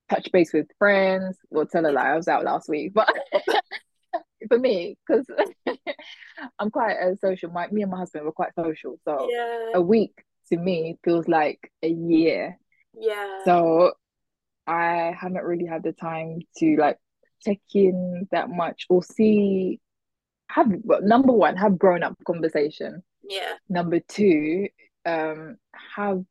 touch 0.10 0.30
base 0.34 0.52
with 0.54 0.68
friends 0.78 1.38
Well, 1.50 1.66
tell 1.66 1.86
a 1.86 1.92
lie. 1.92 2.10
I 2.12 2.16
was 2.16 2.28
out 2.28 2.44
last 2.44 2.68
week, 2.70 2.94
but 2.94 3.10
for 4.50 4.60
me, 4.60 4.98
because 5.08 5.26
I'm 6.60 6.70
quite 6.72 6.94
a 6.96 7.16
social. 7.18 7.50
My 7.52 7.68
me 7.68 7.82
and 7.84 7.92
my 7.92 8.00
husband 8.00 8.26
were 8.26 8.32
quite 8.32 8.54
social, 8.56 8.98
so 9.06 9.28
Yeah. 9.32 9.72
a 9.76 9.82
week 9.82 10.14
to 10.52 10.58
me 10.58 10.98
feels 11.04 11.28
like 11.28 11.72
a 11.82 11.90
year. 11.90 12.58
Yeah. 12.94 13.40
So 13.46 13.94
I 14.68 15.16
haven't 15.20 15.44
really 15.44 15.66
had 15.66 15.84
the 15.84 15.94
time 15.94 16.40
to 16.58 16.76
like 16.78 16.98
check 17.42 17.60
in 17.74 18.28
that 18.32 18.50
much 18.50 18.86
or 18.90 19.02
see 19.04 19.80
have 20.50 20.68
well, 20.84 21.02
number 21.02 21.32
one 21.34 21.56
have 21.58 21.80
grown 21.80 22.04
up 22.04 22.16
conversation. 22.26 23.02
Yeah. 23.24 23.54
Number 23.70 24.00
two, 24.08 24.68
um, 25.06 25.58
have 25.96 26.24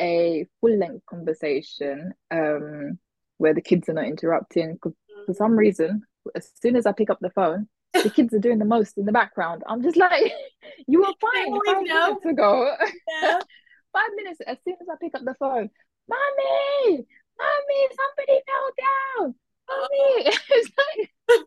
a 0.00 0.46
full 0.60 0.76
length 0.78 1.04
conversation 1.06 2.14
um 2.30 2.98
where 3.36 3.54
the 3.54 3.60
kids 3.60 3.88
are 3.88 3.94
not 3.94 4.06
interrupting. 4.06 4.78
'Cause 4.78 4.94
for 5.26 5.34
some 5.34 5.52
reason, 5.56 6.02
as 6.34 6.50
soon 6.60 6.76
as 6.76 6.86
I 6.86 6.92
pick 6.92 7.10
up 7.10 7.18
the 7.20 7.30
phone, 7.30 7.68
the 7.92 8.10
kids 8.10 8.32
are 8.34 8.38
doing 8.38 8.58
the 8.58 8.64
most 8.64 8.98
in 8.98 9.04
the 9.04 9.12
background. 9.12 9.62
I'm 9.66 9.82
just 9.82 9.96
like, 9.96 10.32
you 10.86 11.00
were 11.00 11.14
fine 11.20 11.58
five 11.66 11.84
know. 11.84 12.06
minutes 12.06 12.26
ago. 12.26 12.74
Yeah. 13.22 13.40
Five 13.92 14.10
minutes 14.14 14.40
as 14.46 14.56
soon 14.64 14.76
as 14.80 14.86
I 14.88 14.94
pick 15.00 15.16
up 15.16 15.24
the 15.24 15.34
phone, 15.40 15.68
mommy, 16.08 17.04
mommy, 17.36 17.88
somebody 17.98 18.40
fell 18.46 18.70
down, 18.78 19.34
mommy. 19.68 20.32
It's 20.50 20.70
like, 20.78 21.40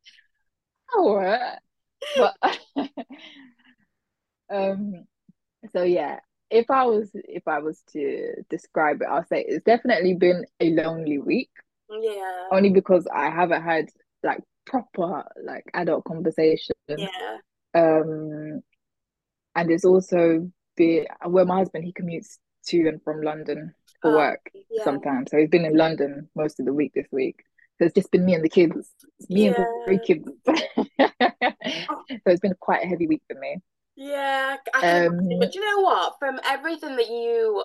oh, 0.93 1.55
but 2.17 2.35
um, 4.49 5.05
so 5.71 5.83
yeah. 5.83 6.19
If 6.49 6.69
I 6.69 6.85
was 6.85 7.09
if 7.13 7.47
I 7.47 7.59
was 7.59 7.81
to 7.93 8.43
describe 8.49 9.01
it, 9.01 9.07
I'll 9.09 9.25
say 9.25 9.43
it's 9.47 9.63
definitely 9.63 10.13
been 10.13 10.45
a 10.59 10.69
lonely 10.71 11.17
week. 11.17 11.49
Yeah. 11.89 12.47
Only 12.51 12.69
because 12.69 13.07
I 13.07 13.29
haven't 13.29 13.63
had 13.63 13.89
like 14.21 14.41
proper 14.65 15.23
like 15.43 15.63
adult 15.73 16.03
conversation. 16.03 16.75
Yeah. 16.87 17.37
Um, 17.73 18.61
and 19.55 19.71
it's 19.71 19.85
also 19.85 20.49
been 20.75 21.05
where 21.25 21.45
my 21.45 21.57
husband 21.59 21.83
he 21.83 21.93
commutes 21.93 22.37
to 22.67 22.87
and 22.87 23.01
from 23.03 23.21
London 23.21 23.73
for 24.01 24.11
Oh, 24.11 24.17
work 24.17 24.51
yeah. 24.69 24.83
sometimes. 24.83 25.31
So 25.31 25.37
he's 25.37 25.49
been 25.49 25.65
in 25.65 25.75
London 25.77 26.29
most 26.35 26.59
of 26.59 26.65
the 26.65 26.73
week 26.73 26.93
this 26.93 27.07
week. 27.11 27.43
So 27.79 27.85
it's 27.85 27.95
just 27.95 28.11
been 28.11 28.25
me 28.25 28.33
and 28.35 28.43
the 28.43 28.49
kids. 28.49 28.91
It's 29.19 29.29
me 29.29 29.47
and 29.47 29.55
three 29.85 29.99
kids. 29.99 30.27
so 30.47 30.55
it's 32.25 32.39
been 32.39 32.55
quite 32.59 32.83
a 32.83 32.87
heavy 32.87 33.07
week 33.07 33.23
for 33.27 33.39
me. 33.39 33.57
Yeah, 33.95 34.57
I. 34.73 35.05
Um, 35.05 35.19
But 35.39 35.51
do 35.51 35.59
you 35.59 35.65
know 35.65 35.81
what? 35.81 36.13
From 36.19 36.39
everything 36.45 36.95
that 36.95 37.07
you, 37.07 37.63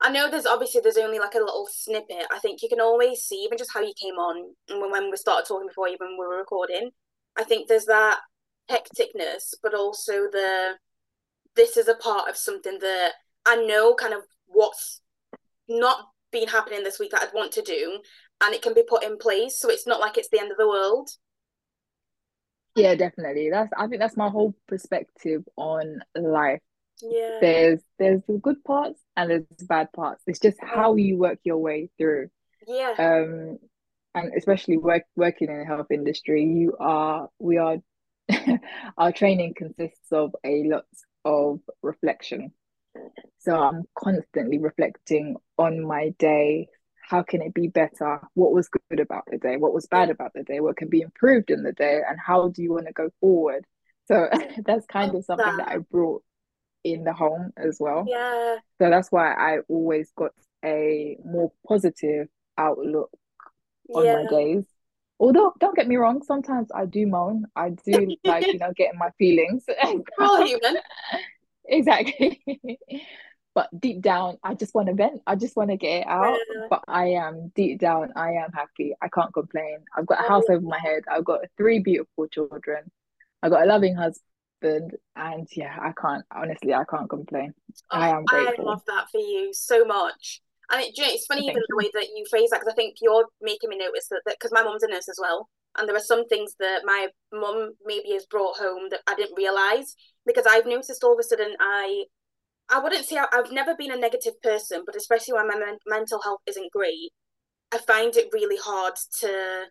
I 0.00 0.10
know 0.10 0.30
there's 0.30 0.46
obviously 0.46 0.80
there's 0.82 0.96
only 0.98 1.18
like 1.18 1.34
a 1.34 1.38
little 1.38 1.66
snippet. 1.70 2.26
I 2.30 2.38
think 2.38 2.62
you 2.62 2.68
can 2.68 2.80
always 2.80 3.22
see 3.22 3.36
even 3.36 3.58
just 3.58 3.72
how 3.72 3.80
you 3.80 3.94
came 4.00 4.14
on 4.14 4.54
and 4.68 4.80
when, 4.80 4.90
when 4.90 5.10
we 5.10 5.16
started 5.16 5.46
talking 5.46 5.68
before 5.68 5.88
even 5.88 6.16
we 6.18 6.26
were 6.26 6.38
recording. 6.38 6.90
I 7.36 7.44
think 7.44 7.68
there's 7.68 7.86
that 7.86 8.18
hecticness, 8.70 9.54
but 9.62 9.74
also 9.74 10.12
the 10.30 10.74
this 11.56 11.76
is 11.76 11.88
a 11.88 11.94
part 11.94 12.28
of 12.28 12.36
something 12.36 12.78
that 12.80 13.12
I 13.46 13.56
know 13.56 13.94
kind 13.94 14.14
of 14.14 14.22
what's 14.46 15.00
not 15.68 16.08
been 16.32 16.48
happening 16.48 16.84
this 16.84 16.98
week 16.98 17.10
that 17.12 17.22
I'd 17.22 17.34
want 17.34 17.52
to 17.52 17.62
do, 17.62 18.00
and 18.42 18.54
it 18.54 18.62
can 18.62 18.74
be 18.74 18.82
put 18.88 19.04
in 19.04 19.18
place. 19.18 19.58
So 19.58 19.68
it's 19.70 19.86
not 19.86 20.00
like 20.00 20.16
it's 20.18 20.28
the 20.30 20.40
end 20.40 20.50
of 20.52 20.58
the 20.58 20.68
world. 20.68 21.10
yeah, 22.74 22.94
definitely. 22.94 23.50
That's 23.50 23.70
I 23.76 23.86
think 23.86 24.00
that's 24.00 24.16
my 24.16 24.28
whole 24.28 24.54
perspective 24.68 25.42
on 25.56 26.00
life. 26.14 26.60
Yeah. 27.02 27.38
There's 27.40 27.80
there's 27.98 28.22
the 28.28 28.38
good 28.38 28.62
parts 28.64 29.00
and 29.16 29.30
there's 29.30 29.44
the 29.58 29.64
bad 29.66 29.92
parts. 29.92 30.22
It's 30.26 30.40
just 30.40 30.58
how 30.62 30.96
you 30.96 31.18
work 31.18 31.38
your 31.44 31.58
way 31.58 31.90
through. 31.98 32.28
Yeah. 32.66 32.94
Um, 32.98 33.58
and 34.14 34.32
especially 34.36 34.78
work 34.78 35.04
working 35.16 35.48
in 35.50 35.58
the 35.58 35.64
health 35.64 35.90
industry, 35.90 36.44
you 36.44 36.76
are 36.80 37.28
we 37.38 37.58
are 37.58 37.78
our 38.98 39.12
training 39.12 39.54
consists 39.56 40.12
of 40.12 40.34
a 40.44 40.64
lot 40.64 40.84
of 41.26 41.58
reflection. 41.82 42.52
So 43.38 43.54
I'm 43.56 43.82
constantly 43.98 44.58
reflecting 44.58 45.36
on 45.58 45.84
my 45.84 46.14
day, 46.18 46.68
how 47.08 47.22
can 47.22 47.42
it 47.42 47.52
be 47.52 47.68
better? 47.68 48.20
What 48.34 48.52
was 48.52 48.68
good 48.68 49.00
about 49.00 49.24
the 49.30 49.36
day? 49.36 49.56
What 49.56 49.74
was 49.74 49.86
bad 49.86 50.08
about 50.08 50.32
the 50.34 50.44
day? 50.44 50.60
What 50.60 50.76
can 50.76 50.88
be 50.88 51.02
improved 51.02 51.50
in 51.50 51.62
the 51.62 51.72
day? 51.72 52.00
And 52.08 52.18
how 52.24 52.48
do 52.48 52.62
you 52.62 52.72
want 52.72 52.86
to 52.86 52.92
go 52.92 53.10
forward? 53.20 53.66
So 54.06 54.28
that's 54.64 54.86
kind 54.86 55.14
of 55.14 55.24
something 55.24 55.56
that 55.58 55.68
I 55.68 55.78
brought 55.78 56.22
in 56.84 57.04
the 57.04 57.12
home 57.12 57.52
as 57.56 57.78
well. 57.80 58.04
Yeah. 58.08 58.56
So 58.80 58.88
that's 58.88 59.10
why 59.10 59.32
I 59.32 59.58
always 59.68 60.10
got 60.16 60.30
a 60.64 61.18
more 61.24 61.52
positive 61.66 62.28
outlook 62.56 63.10
on 63.94 64.04
yeah. 64.04 64.22
my 64.22 64.30
days. 64.30 64.64
Although, 65.18 65.54
don't 65.58 65.74
get 65.74 65.88
me 65.88 65.96
wrong, 65.96 66.22
sometimes 66.22 66.68
I 66.74 66.84
do 66.84 67.06
moan. 67.06 67.46
I 67.56 67.70
do 67.70 68.16
like, 68.24 68.46
you 68.46 68.58
know, 68.58 68.72
getting 68.76 68.98
my 68.98 69.10
feelings. 69.18 69.64
We're 70.18 70.44
human. 70.44 70.76
exactly. 71.64 72.42
but 73.54 73.68
deep 73.80 74.02
down, 74.02 74.36
I 74.44 74.54
just 74.54 74.74
want 74.74 74.88
to 74.88 74.94
vent. 74.94 75.22
I 75.26 75.36
just 75.36 75.56
want 75.56 75.70
to 75.70 75.76
get 75.76 76.02
it 76.02 76.06
out. 76.06 76.36
Yeah. 76.54 76.66
But 76.68 76.84
I 76.86 77.06
am 77.12 77.50
deep 77.54 77.80
down, 77.80 78.12
I 78.14 78.32
am 78.32 78.52
happy. 78.52 78.94
I 79.00 79.08
can't 79.08 79.32
complain. 79.32 79.78
I've 79.96 80.06
got 80.06 80.24
a 80.24 80.28
house 80.28 80.44
over 80.50 80.60
my 80.60 80.78
head. 80.78 81.04
I've 81.10 81.24
got 81.24 81.40
three 81.56 81.78
beautiful 81.78 82.26
children. 82.28 82.90
I've 83.42 83.50
got 83.50 83.62
a 83.62 83.66
loving 83.66 83.96
husband. 83.96 84.96
And 85.14 85.48
yeah, 85.52 85.76
I 85.80 85.92
can't, 86.00 86.24
honestly, 86.30 86.74
I 86.74 86.84
can't 86.84 87.08
complain. 87.08 87.54
Oh, 87.90 87.98
I 87.98 88.08
am 88.08 88.24
grateful. 88.24 88.68
I 88.68 88.70
love 88.72 88.82
that 88.86 89.10
for 89.10 89.20
you 89.20 89.52
so 89.54 89.84
much. 89.84 90.42
And 90.70 90.82
it, 90.82 90.96
you 90.96 91.04
know, 91.04 91.10
it's 91.12 91.26
funny 91.26 91.42
Thank 91.42 91.50
even 91.50 91.62
you. 91.62 91.66
the 91.68 91.76
way 91.76 91.90
that 91.94 92.08
you 92.14 92.24
phrase 92.28 92.50
that 92.50 92.60
because 92.60 92.72
I 92.72 92.76
think 92.76 92.96
you're 93.00 93.26
making 93.40 93.70
me 93.70 93.78
notice 93.78 94.08
that 94.10 94.22
because 94.26 94.52
my 94.52 94.62
mum's 94.62 94.82
a 94.82 94.88
nurse 94.88 95.08
as 95.08 95.18
well, 95.20 95.48
and 95.76 95.88
there 95.88 95.96
are 95.96 96.00
some 96.00 96.26
things 96.26 96.54
that 96.58 96.82
my 96.84 97.08
mum 97.32 97.72
maybe 97.84 98.12
has 98.12 98.26
brought 98.26 98.58
home 98.58 98.88
that 98.90 99.00
I 99.06 99.14
didn't 99.14 99.36
realize 99.36 99.94
because 100.24 100.44
I've 100.48 100.66
noticed 100.66 101.04
all 101.04 101.14
of 101.14 101.20
a 101.20 101.22
sudden 101.22 101.54
I 101.60 102.04
I 102.68 102.80
wouldn't 102.80 103.04
say 103.06 103.16
I, 103.16 103.26
have 103.32 103.52
never 103.52 103.76
been 103.76 103.92
a 103.92 103.96
negative 103.96 104.40
person, 104.42 104.82
but 104.84 104.96
especially 104.96 105.34
when 105.34 105.48
my 105.48 105.56
men- 105.56 105.78
mental 105.86 106.20
health 106.20 106.40
isn't 106.46 106.72
great, 106.72 107.12
I 107.72 107.78
find 107.78 108.16
it 108.16 108.30
really 108.32 108.56
hard 108.56 108.94
to 109.20 109.64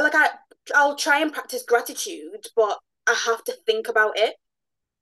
like 0.00 0.14
I 0.14 0.30
I'll 0.74 0.96
try 0.96 1.20
and 1.20 1.32
practice 1.32 1.64
gratitude, 1.66 2.46
but 2.56 2.78
I 3.06 3.14
have 3.26 3.44
to 3.44 3.52
think 3.66 3.88
about 3.88 4.18
it. 4.18 4.36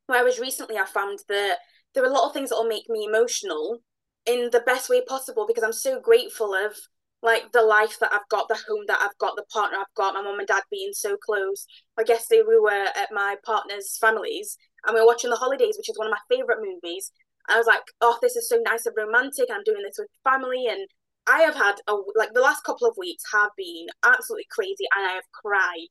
Whereas 0.07 0.39
recently 0.39 0.79
I 0.79 0.87
found 0.87 1.21
that 1.29 1.59
there 1.95 2.03
are 2.03 2.09
a 2.09 2.13
lot 2.13 2.27
of 2.27 2.33
things 2.33 2.51
that 2.51 2.57
will 2.57 2.69
make 2.69 2.89
me 2.89 3.07
emotional 3.07 3.81
in 4.29 4.51
the 4.53 4.61
best 4.61 4.88
way 4.88 5.03
possible 5.07 5.47
because 5.47 5.64
I'm 5.64 5.73
so 5.73 6.01
grateful 6.01 6.55
of 6.55 6.77
like 7.23 7.51
the 7.53 7.62
life 7.62 7.99
that 8.01 8.12
I've 8.12 8.29
got, 8.29 8.47
the 8.49 8.59
home 8.69 8.85
that 8.87 9.01
I've 9.03 9.19
got, 9.19 9.35
the 9.35 9.45
partner 9.53 9.79
I've 9.79 9.95
got, 9.97 10.14
my 10.14 10.23
mum 10.23 10.38
and 10.38 10.47
dad 10.47 10.62
being 10.71 10.93
so 10.93 11.17
close. 11.17 11.67
I 11.99 12.05
guess 12.05 12.29
they 12.29 12.43
we 12.43 12.61
were 12.61 12.87
at 12.95 13.09
my 13.11 13.37
partner's 13.45 13.99
family's 14.01 14.57
and 14.87 14.95
we 14.95 15.01
were 15.01 15.07
watching 15.07 15.31
The 15.31 15.37
Holidays, 15.37 15.77
which 15.77 15.88
is 15.88 15.99
one 15.99 16.07
of 16.07 16.12
my 16.12 16.37
favourite 16.37 16.61
movies. 16.62 17.11
I 17.49 17.57
was 17.57 17.67
like, 17.67 17.83
oh, 18.01 18.19
this 18.23 18.37
is 18.37 18.49
so 18.49 18.61
nice 18.64 18.87
and 18.87 18.95
romantic. 18.97 19.49
I'm 19.51 19.64
doing 19.64 19.83
this 19.83 19.97
with 19.99 20.09
family. 20.23 20.67
And 20.69 20.87
I 21.27 21.41
have 21.41 21.57
had, 21.57 21.77
a, 21.88 21.95
like, 22.14 22.35
the 22.35 22.41
last 22.41 22.62
couple 22.62 22.87
of 22.87 22.97
weeks 22.99 23.25
have 23.33 23.51
been 23.57 23.87
absolutely 24.05 24.47
crazy 24.51 24.87
and 24.95 25.07
I 25.07 25.12
have 25.14 25.25
cried. 25.33 25.88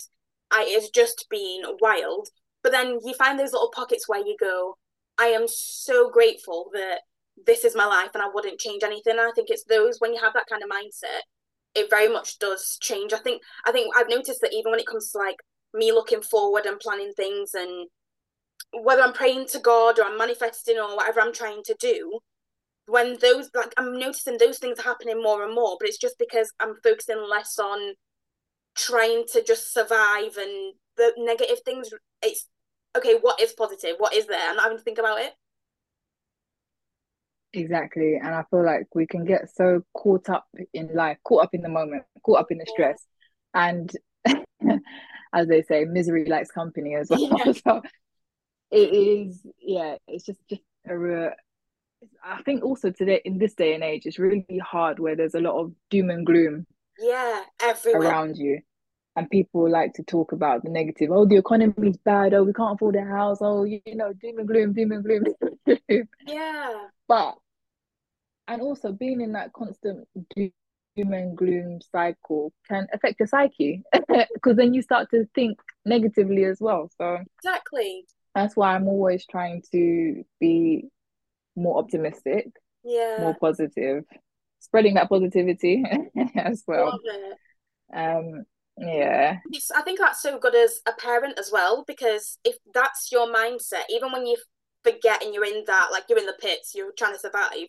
I, 0.52 0.66
it's 0.68 0.90
just 0.90 1.26
been 1.30 1.64
wild. 1.82 2.30
But 2.64 2.72
then 2.72 3.00
you 3.04 3.14
find 3.16 3.40
those 3.40 3.54
little 3.54 3.72
pockets 3.76 4.08
where 4.08 4.26
you 4.26 4.38
go, 4.40 4.78
I 5.18 5.28
am 5.28 5.48
so 5.48 6.10
grateful 6.10 6.70
that 6.74 7.02
this 7.46 7.64
is 7.64 7.76
my 7.76 7.86
life 7.86 8.10
and 8.14 8.24
I 8.24 8.30
wouldn't 8.34 8.60
change 8.60 8.84
anything. 8.84 9.18
I 9.20 9.32
think 9.36 9.50
it's 9.50 9.64
those 9.66 10.00
when 10.00 10.14
you 10.14 10.22
have 10.22 10.34
that 10.34 10.48
kind 10.50 10.64
of 10.64 10.70
mindset, 10.70 11.22
it 11.76 11.90
very 11.90 12.08
much 12.08 12.40
does 12.40 12.78
change. 12.82 13.14
I 13.14 13.20
think 13.20 13.42
I 13.66 13.72
think 13.72 13.96
I've 13.96 14.10
noticed 14.10 14.42
that 14.42 14.54
even 14.54 14.72
when 14.72 14.80
it 14.80 14.88
comes 14.88 15.12
to 15.12 15.20
like 15.20 15.38
me 15.74 15.92
looking 15.92 16.22
forward 16.22 16.66
and 16.66 16.80
planning 16.80 17.14
things 17.16 17.52
and 17.54 17.88
whether 18.72 19.02
I'm 19.02 19.14
praying 19.14 19.48
to 19.48 19.60
God 19.60 20.00
or 20.00 20.06
I'm 20.06 20.18
manifesting 20.18 20.78
or 20.78 20.96
whatever 20.96 21.22
I'm 21.22 21.34
trying 21.34 21.62
to 21.66 21.76
do, 21.80 22.20
when 22.88 23.18
those 23.22 23.50
like 23.54 23.74
I'm 23.78 23.98
noticing 24.00 24.38
those 24.38 24.60
things 24.60 24.80
are 24.80 24.84
happening 24.84 25.22
more 25.22 25.44
and 25.44 25.54
more, 25.54 25.78
but 25.80 25.88
it's 25.88 25.98
just 25.98 26.18
because 26.18 26.52
I'm 26.60 26.76
focusing 26.84 27.24
less 27.30 27.60
on 27.60 27.94
trying 28.76 29.26
to 29.34 29.44
just 29.44 29.74
survive 29.74 30.38
and 30.38 30.74
the 30.96 31.14
negative 31.18 31.60
things. 31.64 31.90
It's 32.22 32.48
okay, 32.98 33.16
what 33.22 33.40
is 33.42 33.54
positive? 33.54 33.96
What 33.98 34.14
is 34.16 34.26
there? 34.28 34.40
I'm 34.50 34.56
not 34.56 34.64
having 34.64 34.78
to 34.80 34.84
think 34.84 34.98
about 34.98 35.22
it. 35.22 35.34
Exactly. 37.54 38.16
And 38.16 38.36
I 38.36 38.44
feel 38.50 38.64
like 38.64 38.88
we 38.94 39.08
can 39.08 39.26
get 39.26 39.50
so 39.56 39.82
caught 39.94 40.30
up 40.30 40.46
in 40.74 40.90
life, 40.94 41.18
caught 41.24 41.44
up 41.44 41.54
in 41.54 41.62
the 41.62 41.70
moment, 41.70 42.04
caught 42.24 42.40
up 42.40 42.52
in 42.52 42.58
the 42.58 42.66
stress. 42.66 43.06
And 43.54 43.92
as 45.34 45.48
they 45.48 45.64
say, 45.64 45.86
misery 45.86 46.26
likes 46.26 46.52
company 46.52 46.96
as 46.96 47.10
well. 47.10 47.20
Yeah. 47.22 47.52
so 47.68 47.82
it 48.72 48.94
is, 48.94 49.42
yeah, 49.60 49.96
it's 50.08 50.26
just, 50.26 50.40
just 50.50 50.62
a, 50.88 51.30
I 52.24 52.42
think 52.44 52.64
also 52.64 52.92
today, 52.92 53.22
in 53.24 53.38
this 53.38 53.54
day 53.54 53.74
and 53.74 53.84
age, 53.84 54.06
it's 54.06 54.20
really 54.20 54.46
hard 54.64 55.00
where 55.00 55.16
there's 55.16 55.36
a 55.36 55.40
lot 55.40 55.60
of 55.60 55.74
doom 55.90 56.10
and 56.10 56.26
gloom. 56.26 56.66
Yeah, 57.00 57.42
everywhere. 57.62 58.02
Around 58.02 58.38
you. 58.38 58.60
And 59.16 59.30
people 59.30 59.68
like 59.70 59.94
to 59.94 60.04
talk 60.04 60.32
about 60.32 60.64
the 60.64 60.70
negative. 60.70 61.10
Oh, 61.12 61.26
the 61.26 61.38
economy's 61.38 61.98
bad. 61.98 62.36
Oh, 62.36 62.44
we 62.44 62.54
can't 62.54 62.76
afford 62.76 62.96
a 62.98 63.04
house. 63.04 63.40
Oh, 63.42 63.64
you 63.64 63.82
know, 63.88 64.14
doom 64.14 64.38
and 64.38 64.48
gloom, 64.48 64.74
doom 64.74 64.92
and 64.92 65.04
gloom. 65.04 65.24
yeah. 66.28 66.88
But 67.08 67.36
and 68.48 68.62
also 68.62 68.92
being 68.92 69.22
in 69.22 69.34
that 69.34 69.54
constant 69.54 70.08
doom 70.36 70.52
and 70.96 71.38
gloom 71.38 71.80
cycle 71.92 72.54
can 72.68 72.88
affect 72.94 73.20
your 73.20 73.28
psyche. 73.28 73.84
Because 74.34 74.56
then 74.56 74.74
you 74.74 74.82
start 74.82 75.10
to 75.12 75.28
think 75.36 75.60
negatively 75.86 76.46
as 76.46 76.60
well 76.60 76.90
so 76.98 77.18
exactly. 77.40 78.06
that's 78.36 78.56
why 78.56 78.76
i'm 78.76 78.88
always 78.88 79.26
trying 79.26 79.64
to 79.72 80.24
be 80.40 80.86
more 81.56 81.80
optimistic 81.80 82.52
yeah. 82.84 83.18
more 83.20 83.36
positive 83.40 84.04
spreading 84.60 84.96
that 84.96 85.10
positivity 85.10 85.84
as 86.36 86.64
well. 86.68 87.00
Um 87.94 88.44
yeah. 88.80 89.38
It's, 89.52 89.72
i 89.72 89.82
think 89.82 90.00
that's 90.00 90.22
so 90.22 90.38
good 90.38 90.54
as 90.54 90.82
a 90.86 90.94
parent 90.94 91.40
as 91.40 91.50
well 91.52 91.84
because 91.88 92.38
if 92.44 92.58
that's 92.74 93.12
your 93.12 93.28
mindset 93.28 93.86
even 93.90 94.12
when 94.12 94.28
you 94.28 94.38
forget 94.92 95.24
and 95.24 95.34
you're 95.34 95.46
in 95.46 95.64
that 95.68 95.90
like 95.92 96.04
you're 96.08 96.20
in 96.20 96.26
the 96.26 96.38
pits 96.40 96.74
you're 96.76 96.94
trying 96.98 97.14
to 97.14 97.20
survive 97.20 97.68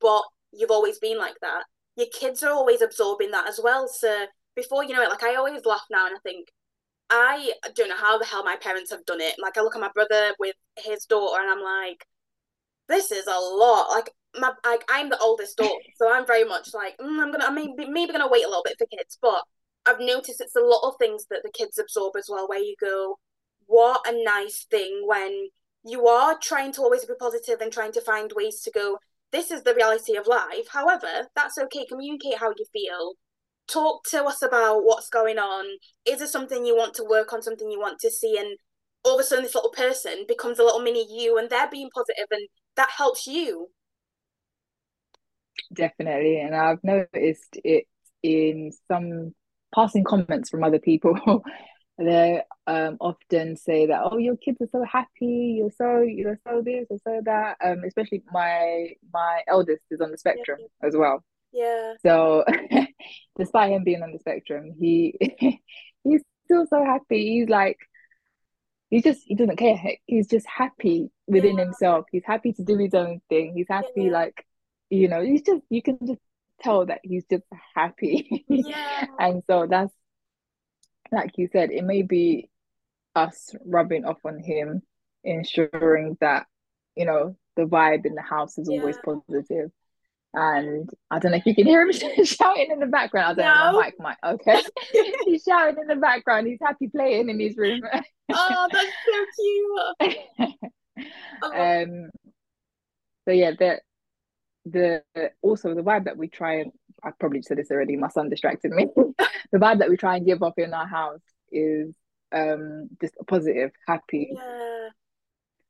but 0.00 0.22
you've 0.52 0.70
always 0.70 0.98
been 0.98 1.18
like 1.18 1.38
that. 1.40 1.64
Your 1.96 2.06
kids 2.12 2.42
are 2.42 2.52
always 2.52 2.80
absorbing 2.80 3.30
that 3.32 3.48
as 3.48 3.60
well. 3.62 3.88
So 3.88 4.26
before 4.56 4.84
you 4.84 4.94
know 4.94 5.02
it, 5.02 5.10
like 5.10 5.22
I 5.22 5.36
always 5.36 5.64
laugh 5.64 5.84
now 5.90 6.06
and 6.06 6.16
I 6.16 6.20
think, 6.22 6.48
I 7.10 7.52
don't 7.74 7.88
know 7.88 7.96
how 7.96 8.18
the 8.18 8.24
hell 8.24 8.44
my 8.44 8.56
parents 8.56 8.90
have 8.90 9.04
done 9.04 9.20
it. 9.20 9.34
Like 9.40 9.58
I 9.58 9.62
look 9.62 9.74
at 9.74 9.80
my 9.80 9.90
brother 9.92 10.32
with 10.38 10.54
his 10.78 11.04
daughter 11.06 11.40
and 11.40 11.50
I'm 11.50 11.62
like, 11.62 12.06
this 12.88 13.10
is 13.10 13.26
a 13.26 13.38
lot. 13.38 13.90
Like 13.90 14.10
my 14.38 14.52
like 14.64 14.84
I'm 14.88 15.10
the 15.10 15.18
oldest 15.18 15.56
daughter, 15.56 15.74
so 15.96 16.12
I'm 16.12 16.26
very 16.26 16.44
much 16.44 16.72
like 16.72 16.96
mm, 16.98 17.20
I'm 17.20 17.32
gonna 17.32 17.46
I'm 17.46 17.54
maybe 17.54 17.86
maybe 17.88 18.12
gonna 18.12 18.28
wait 18.28 18.44
a 18.44 18.48
little 18.48 18.64
bit 18.64 18.76
for 18.78 18.86
kids, 18.86 19.18
but 19.20 19.42
I've 19.86 20.00
noticed 20.00 20.40
it's 20.40 20.56
a 20.56 20.60
lot 20.60 20.88
of 20.88 20.94
things 21.00 21.26
that 21.30 21.40
the 21.42 21.50
kids 21.50 21.78
absorb 21.78 22.14
as 22.16 22.28
well. 22.30 22.48
Where 22.48 22.60
you 22.60 22.76
go, 22.80 23.18
what 23.66 24.02
a 24.06 24.24
nice 24.24 24.66
thing 24.70 25.02
when 25.04 25.48
you 25.84 26.06
are 26.06 26.38
trying 26.42 26.72
to 26.72 26.82
always 26.82 27.04
be 27.04 27.14
positive 27.18 27.60
and 27.60 27.72
trying 27.72 27.92
to 27.92 28.00
find 28.00 28.32
ways 28.34 28.60
to 28.62 28.70
go 28.70 28.98
this 29.32 29.50
is 29.50 29.62
the 29.62 29.74
reality 29.74 30.16
of 30.16 30.26
life. 30.26 30.68
However, 30.72 31.28
that's 31.34 31.58
okay. 31.58 31.86
Communicate 31.86 32.38
how 32.38 32.50
you 32.56 32.64
feel. 32.72 33.14
Talk 33.68 34.04
to 34.10 34.24
us 34.24 34.42
about 34.42 34.80
what's 34.80 35.08
going 35.08 35.38
on. 35.38 35.64
Is 36.06 36.20
it 36.20 36.28
something 36.28 36.66
you 36.66 36.76
want 36.76 36.94
to 36.94 37.04
work 37.04 37.32
on, 37.32 37.42
something 37.42 37.70
you 37.70 37.78
want 37.78 38.00
to 38.00 38.10
see? 38.10 38.36
And 38.38 38.56
all 39.04 39.14
of 39.14 39.20
a 39.20 39.24
sudden, 39.24 39.44
this 39.44 39.54
little 39.54 39.70
person 39.70 40.24
becomes 40.26 40.58
a 40.58 40.64
little 40.64 40.80
mini 40.80 41.06
you, 41.08 41.38
and 41.38 41.48
they're 41.48 41.70
being 41.70 41.90
positive, 41.94 42.26
and 42.30 42.48
that 42.76 42.90
helps 42.90 43.26
you. 43.26 43.68
Definitely. 45.72 46.40
And 46.40 46.54
I've 46.54 46.82
noticed 46.82 47.58
it 47.62 47.84
in 48.22 48.72
some 48.88 49.34
passing 49.72 50.02
comments 50.02 50.50
from 50.50 50.64
other 50.64 50.80
people 50.80 51.16
they 52.00 52.42
um, 52.66 52.96
often 53.00 53.56
say 53.56 53.86
that 53.86 54.00
oh 54.04 54.16
your 54.16 54.36
kids 54.36 54.58
are 54.60 54.68
so 54.72 54.84
happy. 54.84 55.56
You're 55.58 55.70
so 55.70 56.00
you're 56.00 56.38
so 56.46 56.62
this 56.64 56.86
or 56.90 56.98
so 57.04 57.20
that. 57.24 57.56
Um, 57.62 57.82
especially 57.86 58.22
my 58.32 58.88
my 59.12 59.42
eldest 59.46 59.82
is 59.90 60.00
on 60.00 60.10
the 60.10 60.18
spectrum 60.18 60.58
yeah. 60.60 60.88
as 60.88 60.96
well. 60.96 61.22
Yeah. 61.52 61.94
So 62.02 62.44
despite 63.38 63.72
him 63.72 63.84
being 63.84 64.02
on 64.02 64.12
the 64.12 64.18
spectrum 64.18 64.72
he 64.78 65.14
he's 66.04 66.22
still 66.44 66.66
so 66.66 66.84
happy. 66.84 67.38
He's 67.38 67.48
like 67.48 67.78
he 68.88 69.02
just 69.02 69.20
he 69.24 69.34
doesn't 69.34 69.56
care. 69.56 69.78
He's 70.06 70.26
just 70.26 70.46
happy 70.46 71.10
within 71.26 71.58
yeah. 71.58 71.64
himself. 71.64 72.06
He's 72.10 72.24
happy 72.24 72.52
to 72.54 72.64
do 72.64 72.78
his 72.78 72.94
own 72.94 73.20
thing. 73.28 73.54
He's 73.54 73.68
happy 73.68 74.04
yeah. 74.04 74.12
like 74.12 74.46
you 74.88 75.08
know 75.08 75.22
he's 75.22 75.42
just 75.42 75.62
you 75.70 75.82
can 75.82 75.98
just 76.06 76.20
tell 76.60 76.86
that 76.86 77.00
he's 77.02 77.24
just 77.30 77.44
happy. 77.74 78.44
Yeah. 78.48 79.06
and 79.18 79.42
so 79.46 79.66
that's 79.68 79.92
like 81.12 81.32
you 81.36 81.48
said, 81.52 81.70
it 81.70 81.84
may 81.84 82.02
be 82.02 82.48
us 83.14 83.54
rubbing 83.64 84.04
off 84.04 84.18
on 84.24 84.38
him, 84.38 84.82
ensuring 85.24 86.16
that, 86.20 86.46
you 86.96 87.04
know, 87.04 87.36
the 87.56 87.64
vibe 87.64 88.06
in 88.06 88.14
the 88.14 88.22
house 88.22 88.58
is 88.58 88.68
yeah. 88.70 88.80
always 88.80 88.96
positive. 89.04 89.70
And 90.32 90.88
I 91.10 91.18
don't 91.18 91.32
know 91.32 91.38
if 91.38 91.46
you 91.46 91.54
can 91.54 91.66
hear 91.66 91.82
him 91.82 91.92
shouting 92.24 92.70
in 92.70 92.78
the 92.78 92.86
background. 92.86 93.40
I 93.40 93.42
don't 93.42 93.58
no. 93.58 93.72
know, 93.72 93.78
my 93.78 93.86
mic 93.86 94.00
might. 94.00 94.16
Okay. 94.24 94.62
he's 95.24 95.42
shouting 95.42 95.76
in 95.80 95.88
the 95.88 95.96
background. 95.96 96.46
He's 96.46 96.60
happy 96.62 96.88
playing 96.88 97.28
in 97.28 97.40
his 97.40 97.56
room. 97.56 97.80
oh, 98.32 98.68
that's 98.70 99.96
so 99.98 100.06
cute. 100.06 100.56
um, 101.54 102.10
so 103.26 103.32
yeah, 103.32 103.52
that 103.58 103.82
the 104.66 105.02
also 105.42 105.74
the 105.74 105.82
vibe 105.82 106.04
that 106.04 106.16
we 106.16 106.28
try 106.28 106.60
and 106.60 106.72
I 107.02 107.10
probably 107.18 107.42
said 107.42 107.58
this 107.58 107.70
already, 107.70 107.96
my 107.96 108.08
son 108.08 108.28
distracted 108.28 108.70
me. 108.72 108.88
the 108.96 109.58
vibe 109.58 109.78
that 109.78 109.90
we 109.90 109.96
try 109.96 110.16
and 110.16 110.26
give 110.26 110.42
off 110.42 110.58
in 110.58 110.74
our 110.74 110.86
house 110.86 111.20
is 111.50 111.94
um 112.32 112.88
just 113.00 113.14
positive, 113.26 113.72
happy, 113.86 114.30
yeah. 114.32 114.88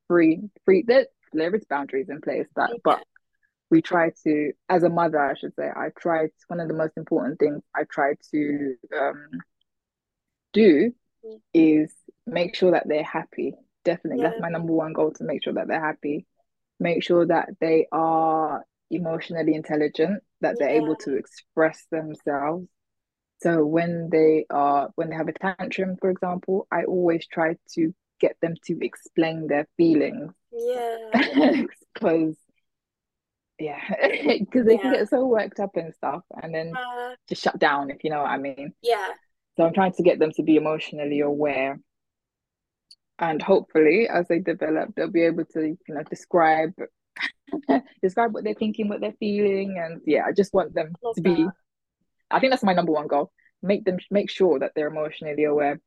free, 0.09 0.41
free 0.65 0.85
there 0.87 1.07
there 1.33 1.55
is 1.55 1.65
boundaries 1.65 2.09
in 2.09 2.21
place 2.21 2.47
that 2.57 2.71
yeah. 2.71 2.79
but 2.83 3.05
we 3.71 3.81
try 3.81 4.11
to 4.25 4.53
as 4.69 4.83
a 4.83 4.89
mother 4.89 5.19
I 5.19 5.35
should 5.35 5.55
say, 5.55 5.69
I 5.69 5.91
try 5.99 6.27
to, 6.27 6.33
one 6.49 6.61
of 6.61 6.69
the 6.69 6.75
most 6.75 6.97
important 6.97 7.39
things 7.39 7.63
I 7.75 7.85
try 7.85 8.15
to 8.33 8.75
um 8.99 9.29
do 10.53 10.93
mm. 11.25 11.41
is 11.55 11.93
make 12.27 12.55
sure 12.55 12.73
that 12.73 12.89
they're 12.89 13.03
happy. 13.03 13.55
Definitely. 13.85 14.23
Yeah. 14.23 14.31
That's 14.31 14.41
my 14.41 14.49
number 14.49 14.73
one 14.73 14.93
goal 14.93 15.13
to 15.13 15.25
make 15.25 15.43
sure 15.43 15.55
that 15.55 15.69
they're 15.69 15.81
happy. 15.81 16.27
Make 16.79 17.03
sure 17.03 17.27
that 17.27 17.51
they 17.61 17.87
are 17.93 18.65
emotionally 18.91 19.55
intelligent, 19.55 20.23
that 20.41 20.57
they're 20.59 20.71
yeah. 20.71 20.83
able 20.83 20.97
to 20.97 21.17
express 21.17 21.85
themselves. 21.91 22.67
So 23.43 23.65
when 23.65 24.11
they 24.11 24.47
are 24.51 24.91
when 24.97 25.11
they 25.11 25.17
have 25.17 25.29
a 25.29 25.33
tantrum, 25.33 25.97
for 26.01 26.11
example, 26.11 26.67
I 26.71 26.85
always 26.85 27.27
try 27.27 27.57
to 27.75 27.95
get 28.21 28.37
them 28.43 28.55
to 28.67 28.79
explain 28.85 29.47
their 29.47 29.67
feelings. 29.77 30.33
Yeah. 30.53 31.63
Because 31.93 32.37
yeah, 33.59 33.81
because 34.39 34.65
they 34.65 34.75
yeah. 34.75 34.81
can 34.81 34.93
get 34.93 35.09
so 35.09 35.27
worked 35.27 35.61
up 35.61 35.77
and 35.77 35.93
stuff 35.95 36.23
and 36.43 36.55
then 36.55 36.73
uh, 36.75 37.15
just 37.29 37.43
shut 37.43 37.59
down 37.59 37.91
if 37.91 38.03
you 38.03 38.11
know 38.11 38.23
what 38.23 38.31
I 38.31 38.39
mean. 38.39 38.73
Yeah. 38.81 39.09
So 39.57 39.65
I'm 39.65 39.75
trying 39.75 39.93
to 39.93 40.03
get 40.03 40.19
them 40.19 40.33
to 40.37 40.43
be 40.43 40.57
emotionally 40.57 41.21
aware. 41.21 41.79
And 43.19 43.43
hopefully 43.43 44.09
as 44.09 44.29
they 44.29 44.39
develop, 44.39 44.95
they'll 44.95 45.11
be 45.11 45.25
able 45.25 45.45
to, 45.53 45.61
you 45.61 45.95
know, 45.95 46.03
describe 46.09 46.73
describe 48.03 48.33
what 48.33 48.45
they're 48.45 48.55
thinking, 48.55 48.89
what 48.89 49.01
they're 49.01 49.15
feeling, 49.19 49.79
and 49.79 50.01
yeah, 50.07 50.25
I 50.27 50.33
just 50.33 50.55
want 50.55 50.75
them 50.75 50.93
Love 51.03 51.17
to 51.17 51.23
be. 51.23 51.35
That. 51.35 51.53
I 52.31 52.41
think 52.41 52.53
that's 52.53 52.63
my 52.63 52.73
number 52.73 52.93
one 52.93 53.09
goal. 53.09 53.33
Make 53.63 53.85
them 53.85 53.99
make 54.11 54.31
sure 54.31 54.59
that 54.59 54.73
they're 54.75 54.89
emotionally 54.89 55.45
aware, 55.45 55.81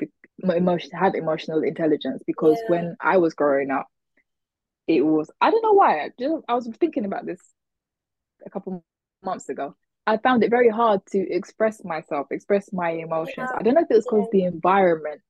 emotion 0.43 0.91
have 0.91 1.15
emotional 1.15 1.63
intelligence. 1.63 2.21
Because 2.25 2.57
yeah. 2.63 2.71
when 2.71 2.97
I 2.99 3.17
was 3.17 3.33
growing 3.33 3.71
up, 3.71 3.87
it 4.87 5.01
was 5.01 5.31
I 5.41 5.51
don't 5.51 5.63
know 5.63 5.73
why. 5.73 6.01
I 6.01 6.09
just 6.19 6.35
I 6.47 6.53
was 6.53 6.69
thinking 6.79 7.05
about 7.05 7.25
this 7.25 7.39
a 8.45 8.49
couple 8.49 8.83
months 9.23 9.49
ago. 9.49 9.75
I 10.05 10.17
found 10.17 10.43
it 10.43 10.49
very 10.49 10.69
hard 10.69 11.01
to 11.11 11.19
express 11.33 11.83
myself, 11.83 12.27
express 12.31 12.71
my 12.73 12.91
emotions. 12.91 13.49
Yeah. 13.51 13.57
I 13.57 13.63
don't 13.63 13.73
know 13.75 13.81
if 13.81 13.91
it 13.91 13.95
was 13.95 14.05
because 14.05 14.27
yeah. 14.33 14.39
the 14.39 14.45
environment 14.45 15.21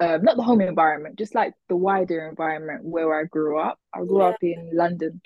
um, 0.00 0.22
not 0.22 0.36
the 0.36 0.42
home 0.42 0.60
environment, 0.60 1.18
just 1.18 1.34
like 1.34 1.54
the 1.68 1.76
wider 1.76 2.28
environment 2.28 2.84
where 2.84 3.18
I 3.18 3.24
grew 3.24 3.58
up. 3.58 3.78
I 3.94 4.00
grew 4.00 4.20
yeah. 4.20 4.28
up 4.28 4.36
in 4.42 4.70
London, 4.74 5.20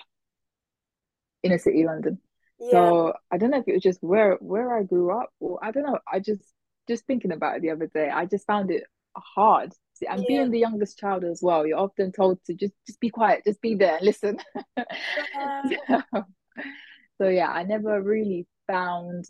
inner 1.43 1.57
city 1.57 1.83
London. 1.83 2.19
Yeah. 2.59 2.71
So 2.71 3.13
I 3.31 3.37
don't 3.37 3.51
know 3.51 3.59
if 3.59 3.67
it 3.67 3.73
was 3.73 3.83
just 3.83 4.01
where 4.01 4.35
where 4.35 4.77
I 4.77 4.83
grew 4.83 5.11
up, 5.11 5.29
or 5.39 5.59
I 5.63 5.71
don't 5.71 5.83
know. 5.83 5.99
I 6.11 6.19
just 6.19 6.43
just 6.87 7.05
thinking 7.05 7.31
about 7.31 7.57
it 7.57 7.61
the 7.61 7.71
other 7.71 7.87
day. 7.87 8.09
I 8.09 8.25
just 8.25 8.47
found 8.47 8.71
it 8.71 8.83
hard. 9.15 9.73
And 10.09 10.21
yeah. 10.21 10.27
being 10.27 10.51
the 10.51 10.59
youngest 10.59 10.97
child 10.97 11.23
as 11.23 11.41
well, 11.43 11.67
you're 11.67 11.77
often 11.77 12.11
told 12.11 12.43
to 12.45 12.53
just 12.53 12.73
just 12.87 12.99
be 12.99 13.09
quiet, 13.09 13.43
just 13.45 13.61
be 13.61 13.75
there 13.75 13.99
listen. 14.01 14.39
So, 16.13 16.23
so 17.21 17.27
yeah, 17.27 17.49
I 17.49 17.63
never 17.63 18.01
really 18.01 18.47
found 18.67 19.25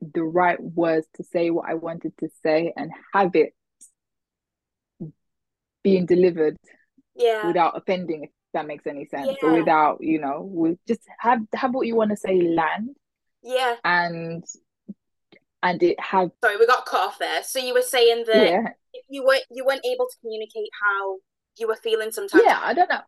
the 0.00 0.22
right 0.22 0.62
words 0.62 1.06
to 1.16 1.24
say 1.24 1.50
what 1.50 1.68
I 1.68 1.74
wanted 1.74 2.12
to 2.20 2.28
say 2.42 2.72
and 2.76 2.90
have 3.12 3.34
it 3.34 3.52
being 5.82 6.06
delivered 6.06 6.56
yeah 7.14 7.46
without 7.46 7.76
offending 7.76 8.24
if 8.24 8.30
that 8.54 8.66
makes 8.66 8.86
any 8.86 9.06
sense 9.06 9.36
yeah. 9.42 9.48
or 9.48 9.58
without 9.58 9.98
you 10.00 10.20
know 10.20 10.40
with 10.42 10.78
just 10.86 11.00
have 11.18 11.40
have 11.54 11.74
what 11.74 11.86
you 11.86 11.94
want 11.94 12.10
to 12.10 12.16
say 12.16 12.40
land 12.40 12.90
yeah 13.42 13.76
and 13.84 14.44
and 15.62 15.82
it 15.82 15.98
had 16.00 16.30
sorry 16.42 16.56
we 16.56 16.66
got 16.66 16.86
cut 16.86 17.00
off 17.00 17.18
there 17.18 17.42
so 17.42 17.58
you 17.58 17.74
were 17.74 17.82
saying 17.82 18.24
that 18.26 18.48
yeah. 18.48 18.68
you 19.08 19.24
weren't 19.24 19.44
you 19.50 19.64
weren't 19.64 19.84
able 19.84 20.06
to 20.06 20.16
communicate 20.20 20.70
how 20.82 21.16
you 21.58 21.68
were 21.68 21.76
feeling 21.76 22.10
sometimes 22.10 22.42
yeah 22.44 22.60
i 22.62 22.72
don't 22.72 22.88
know 22.88 23.00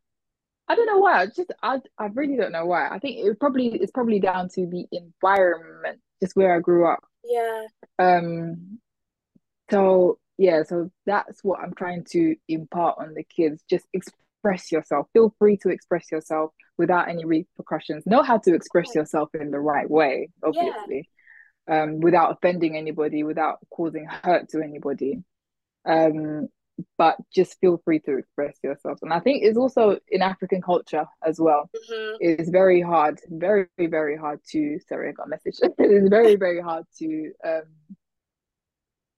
I 0.71 0.77
don't 0.77 0.87
know 0.87 0.99
why. 0.99 1.23
I 1.23 1.27
just 1.27 1.53
I 1.65 1.81
I 1.99 2.07
really 2.15 2.37
don't 2.37 2.53
know 2.53 2.65
why. 2.65 2.89
I 2.89 3.01
think 3.01 3.19
it 3.19 3.41
probably 3.41 3.75
it's 3.75 3.91
probably 3.91 4.21
down 4.21 4.49
to 4.51 4.67
the 4.69 4.87
environment, 4.93 6.01
just 6.23 6.37
where 6.37 6.55
I 6.55 6.61
grew 6.61 6.87
up. 6.87 7.01
Yeah. 7.25 7.67
Um. 7.99 8.79
So 9.69 10.21
yeah, 10.41 10.63
so 10.63 10.91
that's 11.05 11.45
what 11.45 11.61
I'm 11.61 11.75
trying 11.75 12.05
to 12.13 12.35
impart 12.49 12.97
on 12.99 13.13
the 13.13 13.25
kids. 13.25 13.63
Just 13.69 13.85
express 13.93 14.73
yourself. 14.73 15.07
Feel 15.13 15.35
free 15.39 15.59
to 15.59 15.69
express 15.69 16.11
yourself 16.11 16.53
without 16.79 17.11
any 17.11 17.27
repercussions. 17.27 18.07
Know 18.07 18.23
how 18.23 18.39
to 18.39 18.55
express 18.55 18.95
yourself 18.95 19.29
in 19.35 19.51
the 19.51 19.61
right 19.61 19.89
way, 19.89 20.31
obviously, 20.43 21.11
yeah. 21.69 21.83
um, 21.83 22.01
without 22.01 22.33
offending 22.33 22.75
anybody, 22.75 23.23
without 23.23 23.59
causing 23.69 24.07
hurt 24.07 24.49
to 24.49 24.63
anybody. 24.63 25.23
Um, 25.85 26.49
but 26.97 27.19
just 27.35 27.61
feel 27.61 27.83
free 27.85 27.99
to 28.01 28.17
express 28.17 28.57
yourself. 28.65 29.01
And 29.03 29.13
I 29.13 29.21
think 29.21 29.43
it's 29.45 29.59
also 29.59 29.99
in 30.09 30.23
African 30.23 30.63
culture 30.63 31.05
as 31.23 31.39
well. 31.39 31.69
Mm-hmm. 31.77 32.17
It's 32.21 32.49
very 32.49 32.81
hard, 32.81 33.21
very, 33.29 33.67
very 33.79 34.17
hard 34.17 34.41
to. 34.53 34.79
Sorry, 34.89 35.11
I 35.11 35.13
got 35.13 35.27
a 35.27 35.29
message. 35.29 35.59
it's 35.79 36.09
very, 36.09 36.37
very 36.37 36.63
hard 36.63 36.85
to 37.01 37.33
um, 37.45 37.97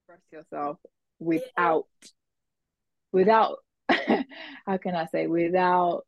express 0.09 0.21
yourself 0.33 0.79
without 1.23 1.87
yeah. 2.03 2.09
without 3.13 3.59
how 3.89 4.77
can 4.79 4.95
I 4.95 5.07
say 5.07 5.27
without 5.27 6.05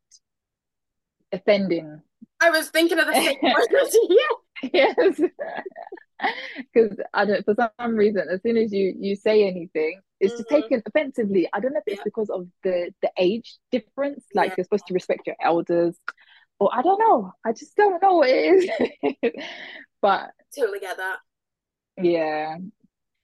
offending. 1.35 2.01
I 2.41 2.49
was 2.49 2.69
thinking 2.69 2.99
of 2.99 3.07
the 3.07 3.13
same 3.13 3.37
yeah. 4.73 4.93
yes. 4.97 5.21
Because 6.73 6.97
I 7.13 7.25
don't 7.25 7.45
for 7.45 7.55
some 7.55 7.95
reason, 7.95 8.27
as 8.31 8.41
soon 8.41 8.57
as 8.57 8.71
you 8.71 8.95
you 8.97 9.15
say 9.15 9.47
anything, 9.47 9.99
it's 10.19 10.33
mm-hmm. 10.33 10.41
just 10.41 10.49
taken 10.49 10.81
offensively. 10.85 11.47
I 11.53 11.59
don't 11.59 11.73
know 11.73 11.79
if 11.79 11.87
it's 11.87 11.97
yeah. 11.97 12.03
because 12.05 12.29
of 12.29 12.47
the 12.63 12.91
the 13.01 13.11
age 13.17 13.57
difference. 13.71 14.23
Like 14.33 14.49
yeah. 14.49 14.55
you're 14.57 14.63
supposed 14.63 14.87
to 14.87 14.93
respect 14.93 15.27
your 15.27 15.35
elders, 15.41 15.97
or 16.59 16.69
I 16.73 16.81
don't 16.81 16.99
know. 16.99 17.33
I 17.45 17.51
just 17.51 17.75
don't 17.75 18.01
know 18.01 18.15
what 18.15 18.29
it 18.29 18.69
is. 19.13 19.43
but 20.01 20.31
totally 20.57 20.79
get 20.79 20.97
that. 20.97 21.17
Yeah, 22.01 22.57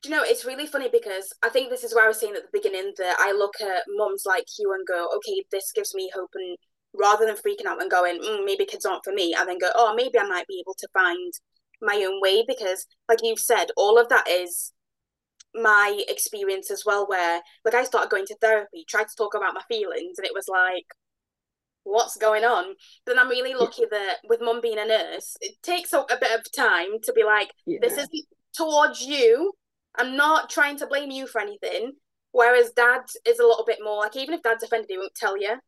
do 0.02 0.10
you 0.10 0.16
know 0.16 0.24
it's 0.26 0.46
really 0.46 0.66
funny 0.66 0.90
because 0.92 1.34
I 1.44 1.50
think 1.50 1.70
this 1.70 1.84
is 1.84 1.94
where 1.94 2.06
I 2.06 2.08
was 2.08 2.20
saying 2.20 2.34
at 2.36 2.44
the 2.44 2.60
beginning 2.60 2.94
that 2.98 3.18
I 3.20 3.34
look 3.34 3.54
at 3.62 3.84
mums 3.88 4.24
like 4.26 4.46
you 4.58 4.74
and 4.74 4.86
go, 4.88 5.08
okay, 5.18 5.44
this 5.52 5.72
gives 5.74 5.94
me 5.94 6.10
hope, 6.14 6.32
and 6.34 6.58
rather 6.94 7.26
than 7.26 7.36
freaking 7.36 7.68
out 7.68 7.82
and 7.82 7.92
going, 7.92 8.20
mm, 8.20 8.46
maybe 8.46 8.66
kids 8.66 8.86
aren't 8.86 9.04
for 9.04 9.14
me, 9.14 9.36
and 9.38 9.48
then 9.48 9.60
go, 9.60 9.70
oh, 9.76 9.94
maybe 9.96 10.18
I 10.18 10.28
might 10.28 10.48
be 10.48 10.64
able 10.66 10.76
to 10.80 10.88
find 10.94 11.34
my 11.82 12.04
own 12.08 12.20
way 12.22 12.44
because, 12.48 12.86
like 13.08 13.20
you've 13.22 13.40
said, 13.40 13.68
all 13.78 14.00
of 14.00 14.10
that 14.10 14.28
is 14.28 14.74
my 15.54 16.04
experience 16.08 16.72
as 16.72 16.84
well. 16.86 17.08
Where 17.08 17.42
like 17.64 17.76
I 17.76 17.84
started 17.84 18.10
going 18.10 18.26
to 18.28 18.38
therapy, 18.42 18.86
tried 18.88 19.08
to 19.08 19.16
talk 19.16 19.36
about 19.36 19.54
my 19.54 19.62
feelings, 19.68 20.18
and 20.18 20.26
it 20.26 20.34
was 20.34 20.48
like, 20.48 20.86
what's 21.84 22.18
going 22.18 22.44
on? 22.44 22.74
But 23.06 23.14
then 23.14 23.20
I'm 23.20 23.30
really 23.30 23.54
lucky 23.54 23.84
that 23.92 24.18
with 24.28 24.42
mum 24.42 24.62
being 24.62 24.80
a 24.80 24.86
nurse, 24.86 25.38
it 25.42 25.62
takes 25.62 25.94
a, 25.94 26.00
a 26.00 26.18
bit 26.20 26.40
of 26.40 26.52
time 26.56 27.00
to 27.04 27.14
be 27.14 27.24
like, 27.24 27.52
yeah. 27.68 27.80
this 27.82 27.98
is 27.98 28.08
towards 28.54 29.02
you 29.02 29.54
I'm 29.98 30.16
not 30.16 30.50
trying 30.50 30.78
to 30.78 30.88
blame 30.88 31.12
you 31.12 31.28
for 31.28 31.42
anything. 31.42 31.94
Whereas 32.32 32.72
dad 32.72 33.02
is 33.28 33.40
a 33.40 33.46
little 33.46 33.66
bit 33.66 33.80
more 33.84 33.98
like, 33.98 34.16
even 34.16 34.34
if 34.34 34.42
dad's 34.42 34.64
offended, 34.64 34.90
he 34.90 34.98
won't 34.98 35.16
tell 35.16 35.38
you. 35.38 35.60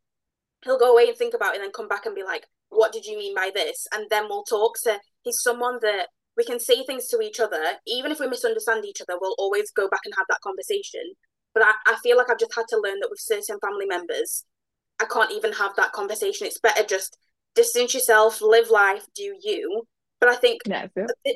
He'll 0.64 0.78
go 0.78 0.92
away 0.92 1.08
and 1.08 1.16
think 1.16 1.34
about 1.34 1.52
it 1.52 1.56
and 1.56 1.64
then 1.64 1.72
come 1.72 1.88
back 1.88 2.06
and 2.06 2.14
be 2.14 2.24
like, 2.24 2.46
what 2.70 2.92
did 2.92 3.04
you 3.04 3.18
mean 3.18 3.34
by 3.34 3.50
this? 3.54 3.86
And 3.94 4.06
then 4.08 4.24
we'll 4.28 4.44
talk. 4.44 4.78
So 4.78 4.96
he's 5.22 5.42
someone 5.42 5.78
that 5.82 6.08
we 6.36 6.44
can 6.44 6.58
say 6.58 6.82
things 6.84 7.08
to 7.08 7.20
each 7.20 7.38
other. 7.38 7.62
Even 7.86 8.10
if 8.10 8.18
we 8.18 8.26
misunderstand 8.26 8.84
each 8.84 9.02
other, 9.02 9.18
we'll 9.20 9.36
always 9.38 9.70
go 9.70 9.88
back 9.88 10.00
and 10.04 10.14
have 10.16 10.26
that 10.30 10.40
conversation. 10.42 11.02
But 11.52 11.64
I, 11.64 11.72
I 11.86 11.96
feel 12.02 12.16
like 12.16 12.30
I've 12.30 12.38
just 12.38 12.54
had 12.54 12.66
to 12.70 12.80
learn 12.82 12.98
that 13.00 13.10
with 13.10 13.20
certain 13.20 13.58
family 13.60 13.86
members, 13.86 14.44
I 15.00 15.04
can't 15.04 15.32
even 15.32 15.52
have 15.52 15.76
that 15.76 15.92
conversation. 15.92 16.46
It's 16.46 16.60
better 16.60 16.82
just 16.82 17.18
distance 17.54 17.94
yourself, 17.94 18.40
live 18.40 18.70
life, 18.70 19.04
do 19.14 19.36
you. 19.42 19.86
But 20.18 20.30
I 20.30 20.36
think, 20.36 20.62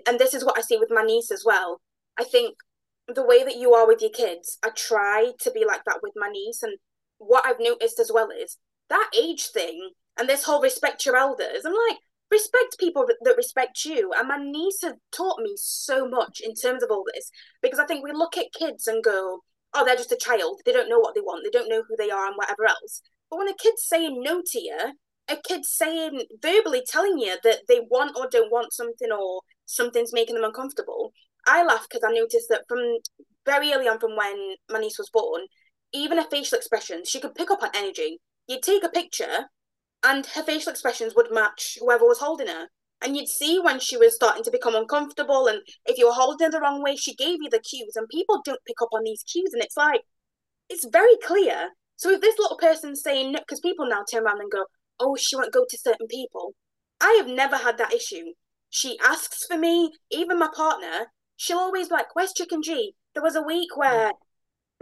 and 0.06 0.18
this 0.18 0.34
is 0.34 0.44
what 0.44 0.58
I 0.58 0.62
see 0.62 0.78
with 0.78 0.90
my 0.90 1.02
niece 1.02 1.30
as 1.30 1.44
well. 1.44 1.80
I 2.18 2.24
think 2.24 2.56
the 3.14 3.24
way 3.24 3.42
that 3.42 3.56
you 3.56 3.72
are 3.74 3.86
with 3.86 4.00
your 4.00 4.10
kids, 4.10 4.58
I 4.64 4.70
try 4.70 5.32
to 5.40 5.50
be 5.50 5.64
like 5.66 5.82
that 5.86 6.00
with 6.02 6.12
my 6.16 6.28
niece. 6.28 6.62
And 6.62 6.78
what 7.18 7.44
I've 7.46 7.60
noticed 7.60 7.98
as 7.98 8.10
well 8.12 8.28
is 8.30 8.58
that 8.90 9.10
age 9.18 9.46
thing 9.46 9.90
and 10.18 10.28
this 10.28 10.44
whole 10.44 10.62
respect 10.62 11.06
your 11.06 11.16
elders. 11.16 11.64
I'm 11.64 11.72
like, 11.72 11.98
respect 12.30 12.78
people 12.78 13.06
that, 13.06 13.36
respect 13.36 13.84
you. 13.84 14.12
And 14.16 14.28
my 14.28 14.38
niece 14.38 14.82
has 14.82 14.94
taught 15.12 15.40
me 15.40 15.52
so 15.56 16.08
much 16.08 16.40
in 16.40 16.54
terms 16.54 16.82
of 16.82 16.90
all 16.90 17.04
this 17.14 17.30
because 17.62 17.78
I 17.78 17.86
think 17.86 18.04
we 18.04 18.12
look 18.12 18.36
at 18.36 18.52
kids 18.52 18.86
and 18.86 19.02
go, 19.02 19.40
oh, 19.74 19.84
they're 19.84 19.96
just 19.96 20.12
a 20.12 20.16
child. 20.16 20.60
They 20.64 20.72
don't 20.72 20.88
know 20.88 20.98
what 20.98 21.14
they 21.14 21.20
want. 21.20 21.44
They 21.44 21.56
don't 21.56 21.68
know 21.68 21.82
who 21.88 21.96
they 21.96 22.10
are 22.10 22.26
and 22.26 22.36
whatever 22.36 22.66
else. 22.66 23.00
But 23.30 23.38
when 23.38 23.48
a 23.48 23.54
kid's 23.54 23.84
saying 23.84 24.22
no 24.22 24.42
to 24.44 24.60
you, 24.60 24.94
a 25.28 25.36
kid's 25.36 25.70
saying 25.70 26.22
verbally 26.42 26.82
telling 26.86 27.18
you 27.18 27.36
that 27.44 27.60
they 27.68 27.80
want 27.90 28.16
or 28.16 28.28
don't 28.30 28.52
want 28.52 28.72
something 28.72 29.10
or 29.12 29.42
something's 29.66 30.12
making 30.12 30.34
them 30.34 30.44
uncomfortable, 30.44 31.12
I 31.48 31.64
laugh 31.64 31.86
because 31.88 32.04
I 32.06 32.12
noticed 32.12 32.48
that 32.50 32.64
from 32.68 32.78
very 33.46 33.72
early 33.72 33.88
on, 33.88 33.98
from 33.98 34.16
when 34.16 34.56
my 34.68 34.78
niece 34.78 34.98
was 34.98 35.10
born, 35.10 35.42
even 35.92 36.18
her 36.18 36.26
facial 36.30 36.58
expressions, 36.58 37.08
she 37.08 37.20
could 37.20 37.34
pick 37.34 37.50
up 37.50 37.62
on 37.62 37.70
energy. 37.74 38.20
You'd 38.46 38.62
take 38.62 38.84
a 38.84 38.90
picture, 38.90 39.48
and 40.04 40.26
her 40.26 40.42
facial 40.42 40.70
expressions 40.70 41.14
would 41.16 41.32
match 41.32 41.78
whoever 41.80 42.04
was 42.04 42.18
holding 42.18 42.48
her. 42.48 42.66
And 43.00 43.16
you'd 43.16 43.28
see 43.28 43.60
when 43.60 43.80
she 43.80 43.96
was 43.96 44.14
starting 44.14 44.42
to 44.44 44.50
become 44.50 44.74
uncomfortable, 44.74 45.46
and 45.46 45.60
if 45.86 45.96
you 45.96 46.06
were 46.06 46.12
holding 46.12 46.46
her 46.46 46.50
the 46.50 46.60
wrong 46.60 46.82
way, 46.82 46.96
she 46.96 47.14
gave 47.14 47.38
you 47.40 47.48
the 47.48 47.60
cues, 47.60 47.96
and 47.96 48.08
people 48.08 48.42
don't 48.44 48.64
pick 48.66 48.82
up 48.82 48.90
on 48.92 49.04
these 49.04 49.22
cues, 49.22 49.50
and 49.52 49.62
it's 49.62 49.76
like, 49.76 50.02
it's 50.68 50.86
very 50.92 51.16
clear. 51.24 51.70
So 51.96 52.10
if 52.10 52.20
this 52.20 52.38
little 52.38 52.58
person's 52.58 53.02
saying 53.02 53.32
because 53.32 53.60
people 53.60 53.88
now 53.88 54.04
turn 54.10 54.24
around 54.24 54.40
and 54.40 54.50
go, 54.50 54.64
oh, 55.00 55.16
she 55.16 55.36
won't 55.36 55.52
go 55.52 55.64
to 55.68 55.78
certain 55.78 56.06
people. 56.08 56.54
I 57.00 57.14
have 57.18 57.28
never 57.28 57.56
had 57.56 57.78
that 57.78 57.94
issue. 57.94 58.34
She 58.70 58.98
asks 59.04 59.46
for 59.48 59.56
me, 59.56 59.92
even 60.10 60.38
my 60.38 60.48
partner, 60.54 61.06
she'll 61.38 61.58
always 61.58 61.88
be 61.88 61.94
like, 61.94 62.14
where's 62.14 62.34
Chicken 62.34 62.60
G? 62.62 62.94
There 63.14 63.22
was 63.22 63.36
a 63.36 63.42
week 63.42 63.76
where 63.76 64.12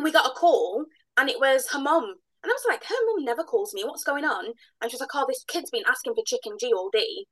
we 0.03 0.11
got 0.11 0.27
a 0.27 0.35
call 0.35 0.87
and 1.17 1.29
it 1.29 1.39
was 1.39 1.69
her 1.71 1.79
mum. 1.79 2.05
And 2.43 2.51
I 2.51 2.55
was 2.55 2.65
like, 2.69 2.85
her 2.85 2.95
mum 3.07 3.25
never 3.25 3.45
calls 3.45 3.73
me. 3.75 3.85
What's 3.85 4.05
going 4.05 4.25
on? 4.25 4.47
And 4.81 4.91
she 4.91 4.95
was 4.95 5.01
like, 5.01 5.15
oh, 5.15 5.27
this 5.29 5.45
kid's 5.47 5.71
been 5.71 5.85
asking 5.87 6.15
for 6.15 6.25
Chicken 6.27 6.57
G 6.59 6.73
all 6.73 6.91
day. 6.91 7.27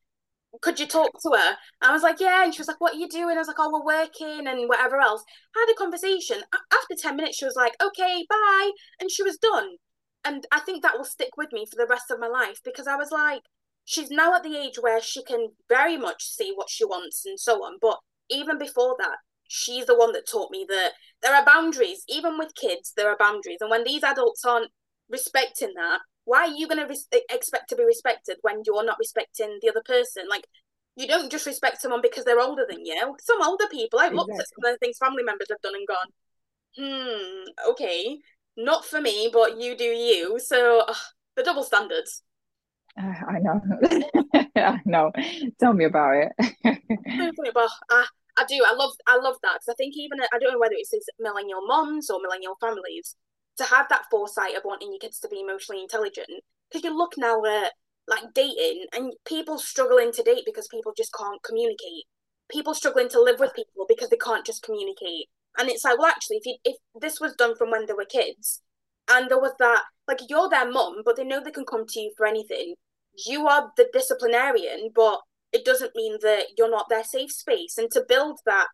Could 0.60 0.78
you 0.78 0.86
talk 0.86 1.10
to 1.22 1.30
her? 1.30 1.56
And 1.82 1.90
I 1.90 1.92
was 1.92 2.02
like, 2.02 2.20
yeah. 2.20 2.44
And 2.44 2.54
she 2.54 2.60
was 2.60 2.68
like, 2.68 2.80
what 2.80 2.94
are 2.94 2.98
you 2.98 3.08
doing? 3.08 3.36
I 3.36 3.40
was 3.40 3.48
like, 3.48 3.56
oh, 3.58 3.70
we're 3.72 3.96
working 3.96 4.46
and 4.46 4.68
whatever 4.68 5.00
else. 5.00 5.24
Had 5.54 5.72
a 5.72 5.74
conversation. 5.74 6.42
After 6.72 6.94
10 6.96 7.16
minutes, 7.16 7.38
she 7.38 7.44
was 7.44 7.56
like, 7.56 7.74
okay, 7.82 8.24
bye. 8.28 8.70
And 9.00 9.10
she 9.10 9.22
was 9.22 9.38
done. 9.38 9.76
And 10.24 10.46
I 10.52 10.60
think 10.60 10.82
that 10.82 10.96
will 10.96 11.04
stick 11.04 11.36
with 11.36 11.52
me 11.52 11.66
for 11.66 11.76
the 11.76 11.88
rest 11.88 12.10
of 12.10 12.20
my 12.20 12.28
life 12.28 12.60
because 12.64 12.86
I 12.86 12.96
was 12.96 13.10
like, 13.10 13.42
she's 13.84 14.10
now 14.10 14.34
at 14.34 14.42
the 14.42 14.56
age 14.56 14.78
where 14.80 15.00
she 15.00 15.22
can 15.22 15.48
very 15.68 15.96
much 15.96 16.24
see 16.24 16.52
what 16.54 16.70
she 16.70 16.84
wants 16.84 17.24
and 17.26 17.38
so 17.38 17.56
on. 17.64 17.78
But 17.80 17.98
even 18.30 18.58
before 18.58 18.96
that, 18.98 19.16
she's 19.48 19.86
the 19.86 19.96
one 19.96 20.12
that 20.12 20.28
taught 20.30 20.50
me 20.50 20.66
that 20.68 20.92
there 21.22 21.34
are 21.34 21.44
boundaries. 21.44 22.04
Even 22.08 22.38
with 22.38 22.54
kids, 22.54 22.92
there 22.96 23.08
are 23.08 23.16
boundaries. 23.18 23.58
And 23.60 23.70
when 23.70 23.84
these 23.84 24.02
adults 24.02 24.44
aren't 24.44 24.70
respecting 25.08 25.72
that, 25.76 26.00
why 26.24 26.40
are 26.40 26.54
you 26.54 26.66
going 26.66 26.86
to 26.86 26.94
expect 27.30 27.68
to 27.68 27.76
be 27.76 27.84
respected 27.84 28.38
when 28.42 28.62
you're 28.64 28.84
not 28.84 28.98
respecting 28.98 29.58
the 29.60 29.68
other 29.68 29.82
person? 29.84 30.24
Like, 30.28 30.46
you 30.96 31.06
don't 31.06 31.30
just 31.30 31.46
respect 31.46 31.80
someone 31.80 32.00
because 32.02 32.24
they're 32.24 32.40
older 32.40 32.66
than 32.68 32.84
you. 32.84 33.16
Some 33.20 33.42
older 33.42 33.66
people, 33.70 33.98
I've 33.98 34.12
exactly. 34.12 34.32
looked 34.32 34.40
at 34.40 34.48
some 34.48 34.64
of 34.64 34.74
the 34.74 34.78
things 34.78 34.98
family 34.98 35.22
members 35.22 35.48
have 35.50 35.60
done 35.60 35.74
and 35.74 35.86
gone, 35.86 36.06
hmm, 36.76 37.70
okay, 37.70 38.18
not 38.56 38.84
for 38.84 39.00
me, 39.00 39.28
but 39.32 39.60
you 39.60 39.76
do 39.76 39.84
you. 39.84 40.38
So, 40.38 40.84
uh, 40.88 40.94
the 41.36 41.42
double 41.42 41.64
standards. 41.64 42.22
Uh, 43.00 43.12
I 43.28 43.38
know. 43.40 43.60
I 44.56 44.80
know. 44.84 45.12
Tell 45.58 45.72
me 45.72 45.84
about 45.84 46.14
it. 46.14 46.32
but 46.62 47.70
I, 47.90 48.06
I 48.38 48.44
do. 48.48 48.62
I 48.66 48.74
love. 48.74 48.92
I 49.06 49.16
love 49.16 49.36
that 49.42 49.54
because 49.54 49.68
I 49.68 49.74
think 49.74 49.94
even 49.96 50.20
I 50.20 50.38
don't 50.38 50.52
know 50.52 50.58
whether 50.58 50.76
it's 50.76 50.94
millennial 51.18 51.66
moms 51.66 52.08
or 52.10 52.20
millennial 52.22 52.56
families 52.60 53.16
to 53.58 53.64
have 53.64 53.86
that 53.88 54.04
foresight 54.10 54.56
of 54.56 54.62
wanting 54.64 54.90
your 54.90 54.98
kids 55.00 55.18
to 55.20 55.28
be 55.28 55.40
emotionally 55.40 55.82
intelligent. 55.82 56.28
Because 56.70 56.84
you 56.84 56.96
look 56.96 57.14
now 57.16 57.44
at 57.44 57.72
like 58.06 58.34
dating 58.34 58.86
and 58.92 59.12
people 59.26 59.58
struggling 59.58 60.12
to 60.12 60.22
date 60.22 60.42
because 60.44 60.68
people 60.68 60.92
just 60.96 61.12
can't 61.18 61.42
communicate. 61.42 62.04
People 62.50 62.74
struggling 62.74 63.08
to 63.08 63.20
live 63.20 63.40
with 63.40 63.54
people 63.54 63.86
because 63.88 64.10
they 64.10 64.16
can't 64.16 64.46
just 64.46 64.62
communicate. 64.62 65.28
And 65.56 65.68
it's 65.68 65.84
like, 65.84 65.98
well, 65.98 66.08
actually, 66.08 66.36
if 66.38 66.46
you, 66.46 66.56
if 66.64 66.76
this 67.00 67.20
was 67.20 67.34
done 67.34 67.56
from 67.56 67.70
when 67.70 67.86
they 67.86 67.92
were 67.92 68.04
kids, 68.04 68.60
and 69.08 69.30
there 69.30 69.38
was 69.38 69.52
that, 69.60 69.82
like, 70.08 70.18
you're 70.28 70.48
their 70.48 70.70
mum, 70.70 71.02
but 71.04 71.16
they 71.16 71.24
know 71.24 71.40
they 71.42 71.52
can 71.52 71.64
come 71.64 71.86
to 71.86 72.00
you 72.00 72.12
for 72.16 72.26
anything 72.26 72.74
you 73.26 73.46
are 73.46 73.70
the 73.76 73.88
disciplinarian, 73.92 74.90
but 74.94 75.20
it 75.52 75.64
doesn't 75.64 75.94
mean 75.94 76.18
that 76.22 76.46
you're 76.58 76.70
not 76.70 76.88
their 76.88 77.04
safe 77.04 77.30
space. 77.30 77.78
And 77.78 77.90
to 77.92 78.04
build 78.08 78.40
that, 78.46 78.66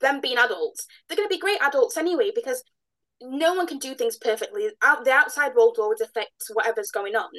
them 0.00 0.20
being 0.20 0.38
adults, 0.38 0.86
they're 1.08 1.16
going 1.16 1.28
to 1.28 1.34
be 1.34 1.40
great 1.40 1.60
adults 1.60 1.96
anyway 1.96 2.30
because 2.34 2.62
no 3.20 3.54
one 3.54 3.66
can 3.66 3.78
do 3.78 3.94
things 3.94 4.16
perfectly. 4.16 4.68
Out 4.82 5.04
the 5.04 5.12
outside 5.12 5.54
world 5.54 5.76
always 5.78 6.00
affects 6.00 6.50
whatever's 6.52 6.90
going 6.90 7.16
on, 7.16 7.30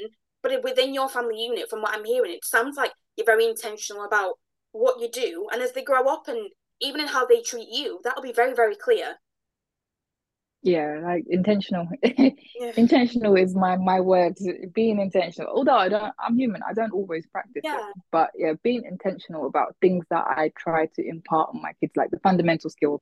but 0.43 0.63
within 0.63 0.93
your 0.93 1.09
family 1.09 1.41
unit, 1.41 1.69
from 1.69 1.81
what 1.81 1.95
I'm 1.95 2.05
hearing, 2.05 2.33
it 2.33 2.45
sounds 2.45 2.77
like 2.77 2.91
you're 3.15 3.25
very 3.25 3.45
intentional 3.45 4.05
about 4.05 4.33
what 4.71 4.99
you 4.99 5.09
do. 5.09 5.47
And 5.51 5.61
as 5.61 5.71
they 5.71 5.83
grow 5.83 6.07
up 6.07 6.27
and 6.27 6.49
even 6.81 7.01
in 7.01 7.07
how 7.07 7.25
they 7.25 7.41
treat 7.41 7.69
you, 7.71 7.99
that'll 8.03 8.21
be 8.21 8.33
very, 8.33 8.53
very 8.53 8.75
clear 8.75 9.15
yeah 10.65 10.99
like 11.03 11.23
intentional. 11.29 11.87
Yeah. 12.03 12.29
intentional 12.77 13.35
is 13.35 13.55
my 13.55 13.77
my 13.77 14.01
word 14.01 14.35
being 14.73 14.99
intentional. 14.99 15.51
Although 15.53 15.77
i 15.77 15.89
don't 15.89 16.13
i'm 16.19 16.37
human 16.37 16.61
i 16.67 16.73
don't 16.73 16.91
always 16.91 17.25
practice 17.27 17.61
yeah. 17.63 17.77
it 17.77 17.95
but 18.11 18.31
yeah 18.35 18.53
being 18.63 18.83
intentional 18.83 19.45
about 19.45 19.75
things 19.79 20.05
that 20.09 20.25
i 20.25 20.51
try 20.57 20.87
to 20.95 21.07
impart 21.07 21.49
on 21.53 21.61
my 21.61 21.73
kids 21.79 21.93
like 21.95 22.09
the 22.09 22.19
fundamental 22.19 22.69
skills 22.69 23.01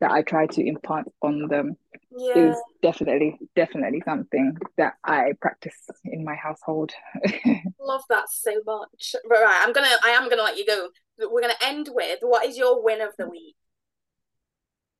that 0.00 0.12
i 0.12 0.22
try 0.22 0.46
to 0.46 0.66
impart 0.66 1.06
on 1.22 1.48
them 1.48 1.76
yeah. 2.16 2.50
is 2.50 2.56
definitely 2.82 3.36
definitely 3.56 4.02
something 4.04 4.56
that 4.76 4.94
i 5.04 5.32
practice 5.40 5.74
in 6.04 6.24
my 6.24 6.34
household. 6.36 6.92
Love 7.80 8.02
that 8.08 8.28
so 8.30 8.52
much. 8.64 9.16
But 9.28 9.38
right 9.38 9.62
i'm 9.64 9.72
gonna 9.72 9.96
i 10.04 10.10
am 10.10 10.28
gonna 10.28 10.42
let 10.42 10.56
you 10.56 10.66
go. 10.66 10.88
We're 11.18 11.42
gonna 11.42 11.54
end 11.62 11.88
with 11.92 12.18
what 12.22 12.46
is 12.46 12.56
your 12.56 12.82
win 12.82 13.00
of 13.00 13.10
the 13.18 13.28
week 13.28 13.56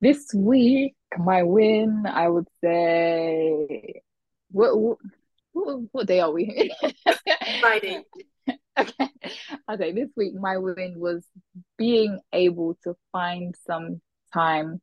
this 0.05 0.31
week, 0.35 0.93
my 1.17 1.41
win, 1.41 2.05
I 2.05 2.27
would 2.27 2.47
say, 2.63 4.03
what 4.51 4.99
what, 5.51 5.79
what 5.91 6.05
day 6.05 6.19
are 6.19 6.31
we? 6.31 6.71
Friday. 7.59 8.03
okay. 8.77 9.09
Okay. 9.71 9.91
This 9.93 10.09
week, 10.15 10.35
my 10.35 10.57
win 10.57 10.99
was 10.99 11.25
being 11.79 12.19
able 12.33 12.77
to 12.83 12.95
find 13.11 13.55
some 13.65 13.99
time 14.31 14.79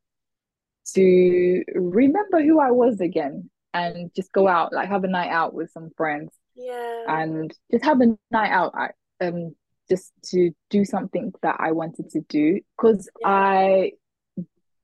to 0.95 1.63
remember 1.73 2.43
who 2.43 2.59
I 2.59 2.73
was 2.73 3.01
again 3.01 3.49
and 3.73 4.11
just 4.17 4.33
go 4.33 4.49
out, 4.49 4.73
like 4.73 4.89
have 4.89 5.05
a 5.05 5.09
night 5.09 5.31
out 5.31 5.55
with 5.55 5.71
some 5.71 5.91
friends. 5.97 6.33
Yeah. 6.57 7.05
And 7.07 7.55
just 7.71 7.85
have 7.85 8.01
a 8.01 8.19
night 8.33 8.51
out. 8.51 8.75
Um, 9.21 9.55
just 9.89 10.13
to 10.31 10.51
do 10.71 10.85
something 10.85 11.33
that 11.43 11.57
I 11.61 11.73
wanted 11.73 12.11
to 12.11 12.21
do 12.29 12.61
because 12.77 13.09
yeah. 13.21 13.29
I 13.29 13.93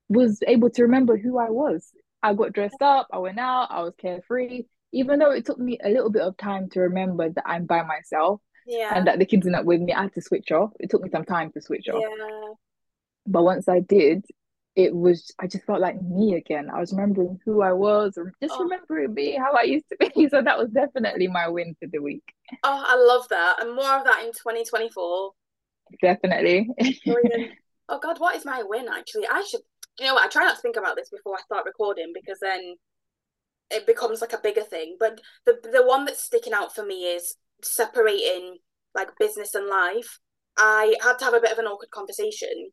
was 0.08 0.40
able 0.46 0.70
to 0.70 0.82
remember 0.82 1.16
who 1.16 1.38
I 1.38 1.50
was. 1.50 1.90
I 2.22 2.34
got 2.34 2.52
dressed 2.52 2.82
up, 2.82 3.08
I 3.12 3.18
went 3.18 3.38
out, 3.38 3.68
I 3.70 3.82
was 3.82 3.94
carefree, 3.98 4.64
even 4.92 5.18
though 5.18 5.30
it 5.30 5.46
took 5.46 5.58
me 5.58 5.78
a 5.82 5.88
little 5.88 6.10
bit 6.10 6.22
of 6.22 6.36
time 6.36 6.68
to 6.70 6.80
remember 6.80 7.28
that 7.30 7.44
I'm 7.46 7.66
by 7.66 7.82
myself. 7.82 8.40
Yeah. 8.66 8.92
And 8.94 9.06
that 9.06 9.18
the 9.18 9.24
kids 9.24 9.46
are 9.46 9.50
not 9.50 9.64
with 9.64 9.80
me. 9.80 9.94
I 9.94 10.02
had 10.02 10.14
to 10.14 10.20
switch 10.20 10.50
off. 10.50 10.72
It 10.78 10.90
took 10.90 11.02
me 11.02 11.08
some 11.10 11.24
time 11.24 11.50
to 11.52 11.62
switch 11.62 11.88
off. 11.88 12.02
Yeah. 12.02 12.54
But 13.26 13.44
once 13.44 13.66
I 13.66 13.80
did, 13.80 14.26
it 14.78 14.94
was 14.94 15.34
I 15.40 15.48
just 15.48 15.64
felt 15.64 15.80
like 15.80 16.00
me 16.00 16.34
again. 16.34 16.70
I 16.72 16.78
was 16.78 16.92
remembering 16.92 17.40
who 17.44 17.62
I 17.62 17.72
was, 17.72 18.16
or 18.16 18.32
just 18.40 18.54
oh. 18.56 18.62
remembering 18.62 19.12
me 19.12 19.32
how 19.36 19.52
I 19.52 19.62
used 19.62 19.86
to 19.88 19.96
be. 19.98 20.28
So 20.30 20.40
that 20.40 20.56
was 20.56 20.70
definitely 20.70 21.26
my 21.26 21.48
win 21.48 21.74
for 21.80 21.88
the 21.90 21.98
week. 21.98 22.22
Oh, 22.62 22.84
I 22.86 22.94
love 22.94 23.28
that, 23.30 23.56
and 23.60 23.74
more 23.74 23.98
of 23.98 24.04
that 24.04 24.22
in 24.24 24.32
2024. 24.32 25.32
Definitely. 26.00 26.68
oh 27.88 27.98
God, 27.98 28.20
what 28.20 28.36
is 28.36 28.44
my 28.44 28.62
win? 28.62 28.86
Actually, 28.88 29.26
I 29.26 29.42
should 29.48 29.62
you 29.98 30.06
know 30.06 30.14
what? 30.14 30.24
I 30.24 30.28
try 30.28 30.44
not 30.44 30.56
to 30.56 30.62
think 30.62 30.76
about 30.76 30.96
this 30.96 31.10
before 31.10 31.36
I 31.36 31.42
start 31.42 31.66
recording 31.66 32.12
because 32.14 32.38
then 32.40 32.76
it 33.70 33.86
becomes 33.86 34.20
like 34.20 34.32
a 34.32 34.40
bigger 34.42 34.62
thing. 34.62 34.96
But 34.98 35.20
the 35.46 35.58
the 35.62 35.84
one 35.84 36.04
that's 36.04 36.22
sticking 36.22 36.52
out 36.52 36.74
for 36.74 36.84
me 36.84 37.04
is 37.04 37.36
separating 37.62 38.58
like 38.94 39.18
business 39.18 39.54
and 39.54 39.68
life. 39.68 40.18
I 40.56 40.96
had 41.02 41.18
to 41.18 41.24
have 41.24 41.34
a 41.34 41.40
bit 41.40 41.52
of 41.52 41.58
an 41.58 41.66
awkward 41.66 41.90
conversation, 41.90 42.70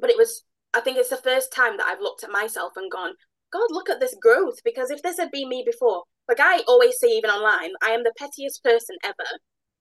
but 0.00 0.10
it 0.10 0.16
was 0.16 0.44
I 0.74 0.80
think 0.80 0.96
it's 0.96 1.10
the 1.10 1.16
first 1.16 1.52
time 1.52 1.76
that 1.76 1.86
I've 1.86 2.00
looked 2.00 2.24
at 2.24 2.30
myself 2.30 2.72
and 2.76 2.90
gone, 2.90 3.14
God, 3.52 3.66
look 3.70 3.90
at 3.90 4.00
this 4.00 4.16
growth. 4.20 4.58
Because 4.64 4.90
if 4.90 5.02
this 5.02 5.18
had 5.18 5.30
been 5.30 5.48
me 5.48 5.62
before, 5.66 6.04
like 6.28 6.40
I 6.40 6.62
always 6.68 6.98
say, 6.98 7.08
even 7.08 7.30
online, 7.30 7.72
I 7.82 7.90
am 7.90 8.04
the 8.04 8.14
pettiest 8.18 8.62
person 8.64 8.96
ever. 9.04 9.28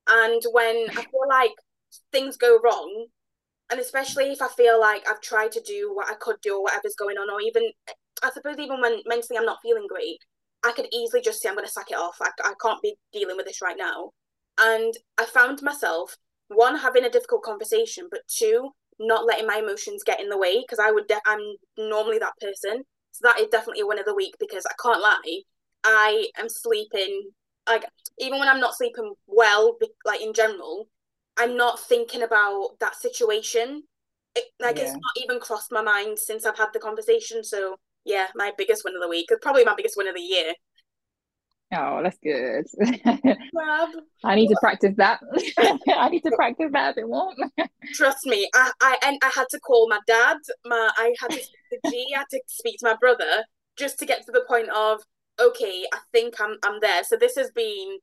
And 0.10 0.42
when 0.52 0.88
I 0.92 1.04
feel 1.04 1.28
like 1.30 1.52
things 2.12 2.38
go 2.38 2.60
wrong, 2.64 3.08
and 3.72 3.80
especially 3.80 4.32
if 4.32 4.42
I 4.42 4.50
feel 4.50 4.80
like 4.80 5.08
I've 5.10 5.22
tried 5.22 5.52
to 5.54 5.62
do 5.62 5.92
what 5.94 6.10
I 6.10 6.16
could 6.16 6.36
do 6.42 6.56
or 6.58 6.64
whatever's 6.64 6.96
going 6.96 7.18
on, 7.18 7.30
or 7.30 7.42
even 7.42 7.64
I 8.24 8.32
suppose 8.32 8.60
even 8.60 8.82
when 8.82 9.00
mentally 9.06 9.38
I'm 9.38 9.46
not 9.46 9.62
feeling 9.64 9.88
great, 9.88 10.18
I 10.64 10.72
could 10.74 10.88
easily 10.92 11.22
just 11.22 11.42
say 11.42 11.50
I'm 11.50 11.56
going 11.56 11.66
to 11.66 11.72
sack 11.72 11.90
it 11.90 11.98
off. 11.98 12.18
I, 12.22 12.30
I 12.44 12.54
can't 12.62 12.82
be 12.82 12.96
dealing 13.14 13.38
with 13.38 13.46
this 13.46 13.62
right 13.62 13.78
now. 13.78 14.12
And 14.60 14.94
I 15.18 15.26
found 15.26 15.62
myself 15.62 16.18
one 16.50 16.78
having 16.78 17.06
a 17.06 17.10
difficult 17.10 17.44
conversation, 17.44 18.08
but 18.12 18.22
two 18.28 18.72
not 19.00 19.26
letting 19.26 19.48
my 19.48 19.58
emotions 19.58 20.04
get 20.06 20.20
in 20.20 20.30
the 20.30 20.38
way 20.38 20.62
because 20.62 20.78
I 20.78 20.92
would 20.92 21.08
de- 21.08 21.22
I'm 21.26 21.40
normally 21.78 22.20
that 22.20 22.34
person. 22.40 22.84
So 23.12 23.22
that 23.24 23.40
is 23.40 23.48
definitely 23.48 23.82
a 23.82 23.88
win 23.88 24.00
of 24.00 24.06
the 24.06 24.14
week 24.14 24.36
because 24.40 24.66
I 24.66 24.74
can't 24.82 25.02
lie, 25.02 25.42
I 25.84 26.28
am 26.38 26.50
sleeping 26.50 27.32
like 27.68 27.86
even 28.18 28.40
when 28.40 28.48
I'm 28.48 28.60
not 28.60 28.76
sleeping 28.76 29.14
well, 29.28 29.78
like 30.06 30.22
in 30.22 30.34
general, 30.34 30.88
I'm 31.42 31.58
not 31.58 31.80
thinking 31.80 32.22
about 32.22 32.76
that 32.80 32.96
situation. 32.96 33.84
It, 34.36 34.44
like 34.62 34.78
yeah. 34.78 34.84
it's 34.84 34.94
not 34.94 35.24
even 35.24 35.40
crossed 35.40 35.72
my 35.72 35.82
mind 35.82 36.20
since 36.20 36.46
I've 36.46 36.58
had 36.58 36.70
the 36.72 36.80
conversation. 36.80 37.44
So 37.44 37.78
yeah, 38.06 38.28
my 38.36 38.52
biggest 38.56 38.84
win 38.86 38.96
of 38.96 39.02
the 39.02 39.08
week, 39.08 39.30
probably 39.42 39.66
my 39.66 39.74
biggest 39.76 39.98
win 39.98 40.08
of 40.08 40.16
the 40.16 40.22
year. 40.22 40.54
Oh, 41.74 42.04
that's 42.04 42.18
good. 42.22 42.66
I 44.24 44.36
need 44.36 44.50
to 44.50 44.58
practice 44.60 44.94
that. 44.98 45.20
I 45.88 46.10
need 46.10 46.22
to 46.22 46.32
practice 46.36 46.70
that 46.74 46.92
a 46.92 46.96
bit 46.96 47.08
more. 47.08 47.34
Trust 47.94 48.28
me, 48.28 48.48
I, 48.54 48.72
I 48.80 48.98
and 49.04 49.18
I 49.24 49.32
had 49.34 49.48
to 49.50 49.60
call 49.62 49.90
my 49.90 50.00
dad. 50.06 50.38
My 50.66 50.92
I 50.96 51.16
had 51.20 51.32
to 51.32 51.42
speak 51.42 51.82
to 51.84 51.90
G. 51.90 52.08
I 52.16 52.20
had 52.20 52.28
to 52.32 52.42
speak 52.46 52.78
to 52.80 52.86
my 52.86 52.96
brother 53.00 53.46
just 53.78 53.98
to 54.00 54.06
get 54.06 54.26
to 54.28 54.32
the 54.32 54.46
point 54.48 54.70
of 54.70 55.02
okay, 55.40 55.86
I 55.92 55.98
think 56.12 56.40
I'm 56.40 56.58
I'm 56.64 56.82
there. 56.82 57.04
So 57.04 57.18
this 57.18 57.36
has 57.36 57.50
been 57.50 57.98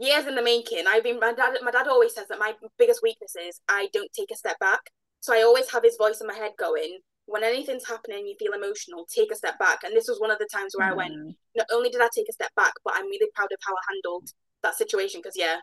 years 0.00 0.26
in 0.26 0.34
the 0.34 0.42
making. 0.42 0.84
I've 0.88 1.02
been 1.02 1.18
my 1.20 1.32
dad. 1.32 1.56
My 1.62 1.70
dad 1.70 1.88
always 1.88 2.14
says 2.14 2.28
that 2.28 2.38
my 2.38 2.54
biggest 2.78 3.02
weakness 3.02 3.34
is 3.36 3.60
I 3.68 3.88
don't 3.92 4.12
take 4.12 4.30
a 4.30 4.36
step 4.36 4.58
back. 4.58 4.80
So 5.20 5.34
I 5.34 5.42
always 5.42 5.70
have 5.70 5.82
his 5.82 5.96
voice 5.96 6.20
in 6.20 6.26
my 6.26 6.34
head 6.34 6.52
going. 6.58 6.98
When 7.26 7.42
anything's 7.42 7.86
happening, 7.86 8.26
you 8.26 8.36
feel 8.38 8.52
emotional. 8.52 9.06
Take 9.12 9.32
a 9.32 9.36
step 9.36 9.58
back. 9.58 9.80
And 9.84 9.96
this 9.96 10.06
was 10.08 10.20
one 10.20 10.30
of 10.30 10.38
the 10.38 10.48
times 10.52 10.74
where 10.76 10.88
mm. 10.88 10.92
I 10.92 10.94
went. 10.94 11.14
Mm. 11.14 11.34
Not 11.56 11.66
only 11.72 11.90
did 11.90 12.00
I 12.00 12.08
take 12.14 12.28
a 12.28 12.32
step 12.32 12.54
back, 12.54 12.72
but 12.84 12.94
I'm 12.96 13.06
really 13.06 13.28
proud 13.34 13.50
of 13.52 13.58
how 13.66 13.72
I 13.72 13.92
handled 13.92 14.30
that 14.62 14.76
situation. 14.76 15.20
Because 15.20 15.36
yeah, 15.36 15.56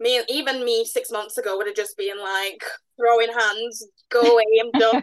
me 0.00 0.22
even 0.28 0.64
me 0.64 0.84
six 0.84 1.10
months 1.10 1.38
ago 1.38 1.56
would 1.56 1.66
have 1.66 1.76
just 1.76 1.96
been 1.96 2.18
like 2.18 2.62
throwing 2.98 3.32
hands, 3.32 3.86
go 4.10 4.20
away, 4.20 4.44
I'm 4.62 4.70
done. 4.80 5.02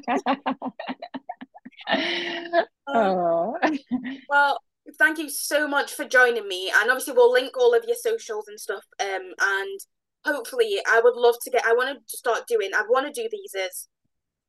oh. 2.88 3.58
well, 4.30 4.60
thank 4.98 5.18
you 5.18 5.30
so 5.30 5.68
much 5.68 5.94
for 5.94 6.06
joining 6.06 6.48
me. 6.48 6.72
And 6.82 6.90
obviously, 6.90 7.14
we'll 7.14 7.32
link 7.32 7.58
all 7.58 7.74
of 7.74 7.84
your 7.86 7.96
socials 7.96 8.48
and 8.48 8.60
stuff. 8.60 8.84
Um, 9.00 9.34
and 9.40 9.80
hopefully, 10.26 10.78
I 10.88 11.02
would 11.04 11.16
love 11.16 11.36
to 11.44 11.52
get. 11.52 11.66
I 11.66 11.74
want 11.74 11.98
to 11.98 12.18
start 12.18 12.48
doing. 12.48 12.72
I 12.76 12.84
want 12.90 13.14
to 13.14 13.22
do 13.22 13.28
these 13.32 13.54
as 13.56 13.88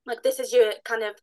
like 0.07 0.22
this 0.22 0.41
is 0.41 0.53
your 0.53 0.72
kind 0.85 1.03
of 1.03 1.14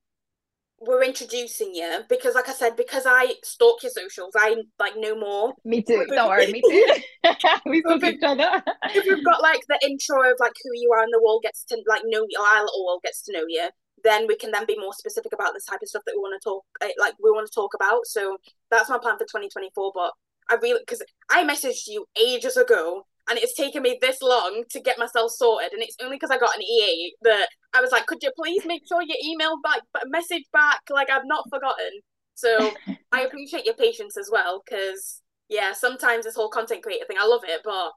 we're 0.81 1.03
introducing 1.03 1.75
you 1.75 2.01
because 2.07 2.35
like 2.35 2.47
I 2.47 2.53
said, 2.53 2.75
because 2.75 3.03
I 3.05 3.33
stalk 3.43 3.83
your 3.83 3.91
socials, 3.91 4.33
I 4.37 4.55
like 4.79 4.93
no 4.95 5.17
more. 5.17 5.53
Me 5.65 5.81
too. 5.81 6.05
Don't 6.09 6.29
worry, 6.29 6.51
me 6.51 6.61
too. 6.61 6.87
we 7.65 7.81
stalk 7.81 8.03
each 8.03 8.23
other. 8.23 8.63
if 8.95 9.05
we've 9.05 9.25
got 9.25 9.41
like 9.41 9.61
the 9.67 9.79
intro 9.83 10.31
of 10.31 10.37
like 10.39 10.53
who 10.63 10.69
you 10.73 10.91
are 10.95 11.03
and 11.03 11.11
the 11.11 11.21
world 11.23 11.43
gets 11.43 11.65
to 11.65 11.77
like 11.87 12.03
know 12.05 12.25
you, 12.29 12.39
or 12.39 12.47
our 12.47 12.61
little 12.61 12.85
world 12.85 13.01
gets 13.03 13.21
to 13.23 13.33
know 13.33 13.43
you, 13.47 13.69
then 14.03 14.27
we 14.27 14.35
can 14.35 14.51
then 14.51 14.65
be 14.65 14.77
more 14.77 14.93
specific 14.93 15.33
about 15.33 15.53
the 15.53 15.61
type 15.69 15.79
of 15.81 15.89
stuff 15.89 16.03
that 16.05 16.13
we 16.15 16.21
want 16.21 16.39
to 16.41 16.49
talk 16.49 16.63
eh, 16.81 16.91
like 16.99 17.13
we 17.23 17.31
want 17.31 17.47
to 17.47 17.53
talk 17.53 17.73
about. 17.73 18.05
So 18.05 18.37
that's 18.71 18.89
my 18.89 18.97
plan 18.97 19.17
for 19.17 19.25
2024. 19.25 19.91
But 19.93 20.11
I 20.49 20.55
really 20.61 20.79
because 20.79 21.03
I 21.29 21.43
messaged 21.43 21.87
you 21.87 22.05
ages 22.19 22.57
ago 22.57 23.05
and 23.29 23.37
it's 23.37 23.53
taken 23.53 23.83
me 23.83 23.97
this 24.01 24.21
long 24.21 24.63
to 24.71 24.79
get 24.79 24.97
myself 24.97 25.31
sorted 25.31 25.71
and 25.71 25.81
it's 25.81 25.95
only 26.01 26.15
because 26.15 26.31
i 26.31 26.37
got 26.37 26.55
an 26.55 26.63
ea 26.63 27.15
that 27.21 27.47
i 27.73 27.81
was 27.81 27.91
like 27.91 28.05
could 28.07 28.21
you 28.21 28.31
please 28.35 28.65
make 28.65 28.81
sure 28.87 29.01
you 29.01 29.15
email 29.23 29.55
back 29.63 29.81
message 30.07 30.43
back 30.51 30.81
like 30.89 31.09
i've 31.09 31.25
not 31.25 31.45
forgotten 31.49 32.01
so 32.33 32.71
i 33.11 33.21
appreciate 33.21 33.65
your 33.65 33.75
patience 33.75 34.17
as 34.17 34.29
well 34.31 34.61
because 34.65 35.21
yeah 35.47 35.73
sometimes 35.73 36.25
this 36.25 36.35
whole 36.35 36.49
content 36.49 36.83
creator 36.83 37.05
thing 37.05 37.17
i 37.19 37.25
love 37.25 37.43
it 37.47 37.61
but 37.63 37.91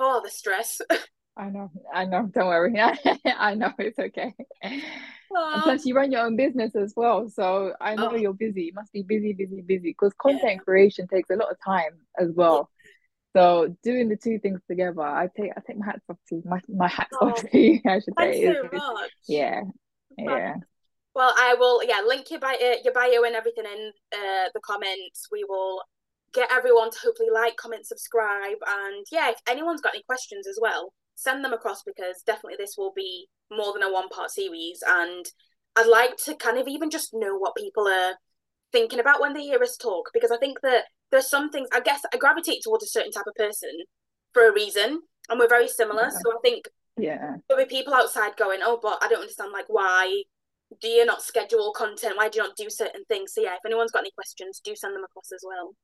oh 0.00 0.20
the 0.22 0.30
stress 0.30 0.80
i 1.36 1.48
know 1.48 1.70
i 1.92 2.04
know 2.04 2.28
don't 2.32 2.46
worry 2.46 2.78
i 3.38 3.54
know 3.54 3.72
it's 3.78 3.98
okay 3.98 4.34
and 5.36 5.62
plus 5.62 5.84
you 5.84 5.94
run 5.94 6.12
your 6.12 6.22
own 6.22 6.36
business 6.36 6.74
as 6.76 6.92
well 6.96 7.28
so 7.28 7.72
i 7.80 7.94
know 7.94 8.10
oh. 8.12 8.14
you're 8.14 8.32
busy 8.32 8.64
you 8.64 8.72
must 8.74 8.92
be 8.92 9.02
busy 9.02 9.32
busy 9.32 9.62
busy 9.62 9.90
because 9.90 10.12
content 10.20 10.42
yeah. 10.44 10.56
creation 10.58 11.06
takes 11.08 11.30
a 11.30 11.36
lot 11.36 11.50
of 11.50 11.56
time 11.64 11.92
as 12.18 12.30
well 12.34 12.70
so 13.36 13.74
doing 13.82 14.08
the 14.08 14.16
two 14.16 14.38
things 14.38 14.60
together, 14.68 15.02
I 15.02 15.28
take 15.36 15.50
I 15.56 15.60
take 15.66 15.76
my 15.76 15.86
hats 15.86 16.04
off 16.08 16.18
to 16.28 16.40
my 16.44 16.60
my 16.68 16.88
hats 16.88 17.16
oh, 17.20 17.30
off 17.30 17.42
to 17.42 17.58
you. 17.58 17.80
I 17.86 17.98
should 17.98 18.14
say. 18.16 18.32
Thank 18.32 18.36
you 18.36 18.68
so 18.78 18.92
much. 18.92 19.10
Yeah, 19.26 19.62
yeah. 20.16 20.54
Well, 21.14 21.34
I 21.36 21.54
will. 21.58 21.82
Yeah, 21.82 22.02
link 22.06 22.30
your 22.30 22.38
bio, 22.38 22.56
your 22.84 22.92
bio 22.92 23.24
and 23.24 23.34
everything 23.34 23.64
in 23.64 23.92
uh, 24.12 24.48
the 24.54 24.60
comments. 24.64 25.26
We 25.32 25.44
will 25.48 25.82
get 26.32 26.50
everyone 26.52 26.90
to 26.90 26.98
hopefully 27.02 27.28
like, 27.32 27.56
comment, 27.56 27.86
subscribe, 27.86 28.58
and 28.68 29.04
yeah, 29.10 29.30
if 29.30 29.36
anyone's 29.48 29.80
got 29.80 29.94
any 29.94 30.04
questions 30.04 30.46
as 30.46 30.58
well, 30.60 30.92
send 31.14 31.44
them 31.44 31.52
across 31.52 31.82
because 31.82 32.22
definitely 32.26 32.56
this 32.58 32.74
will 32.76 32.92
be 32.94 33.28
more 33.50 33.72
than 33.72 33.82
a 33.82 33.92
one 33.92 34.08
part 34.08 34.30
series, 34.30 34.82
and 34.86 35.24
I'd 35.76 35.86
like 35.86 36.16
to 36.24 36.34
kind 36.34 36.58
of 36.58 36.68
even 36.68 36.90
just 36.90 37.10
know 37.12 37.36
what 37.36 37.56
people 37.56 37.88
are 37.88 38.14
thinking 38.72 39.00
about 39.00 39.20
when 39.20 39.34
they 39.34 39.42
hear 39.42 39.62
us 39.62 39.76
talk 39.76 40.10
because 40.12 40.30
I 40.30 40.36
think 40.36 40.60
that 40.62 40.84
there's 41.10 41.30
some 41.30 41.50
things 41.50 41.68
I 41.72 41.80
guess 41.80 42.00
I 42.12 42.16
gravitate 42.16 42.62
towards 42.64 42.84
a 42.84 42.88
certain 42.88 43.12
type 43.12 43.26
of 43.26 43.34
person 43.34 43.70
for 44.32 44.48
a 44.48 44.52
reason, 44.52 45.02
and 45.28 45.38
we're 45.38 45.48
very 45.48 45.68
similar. 45.68 46.04
Yeah. 46.04 46.10
So 46.10 46.32
I 46.32 46.38
think 46.42 46.64
yeah, 46.96 47.36
there'll 47.48 47.64
be 47.64 47.68
people 47.68 47.94
outside 47.94 48.36
going, 48.36 48.60
"Oh, 48.62 48.78
but 48.82 48.98
I 49.02 49.08
don't 49.08 49.20
understand. 49.20 49.52
Like, 49.52 49.66
why 49.68 50.22
do 50.80 50.88
you 50.88 51.04
not 51.04 51.22
schedule 51.22 51.72
content? 51.72 52.16
Why 52.16 52.28
do 52.28 52.38
you 52.38 52.44
not 52.44 52.56
do 52.56 52.68
certain 52.68 53.04
things?" 53.06 53.32
So 53.34 53.42
yeah, 53.42 53.54
if 53.54 53.64
anyone's 53.64 53.92
got 53.92 54.00
any 54.00 54.12
questions, 54.12 54.60
do 54.62 54.74
send 54.76 54.94
them 54.94 55.04
across 55.04 55.30
as 55.32 55.44
well. 55.46 55.74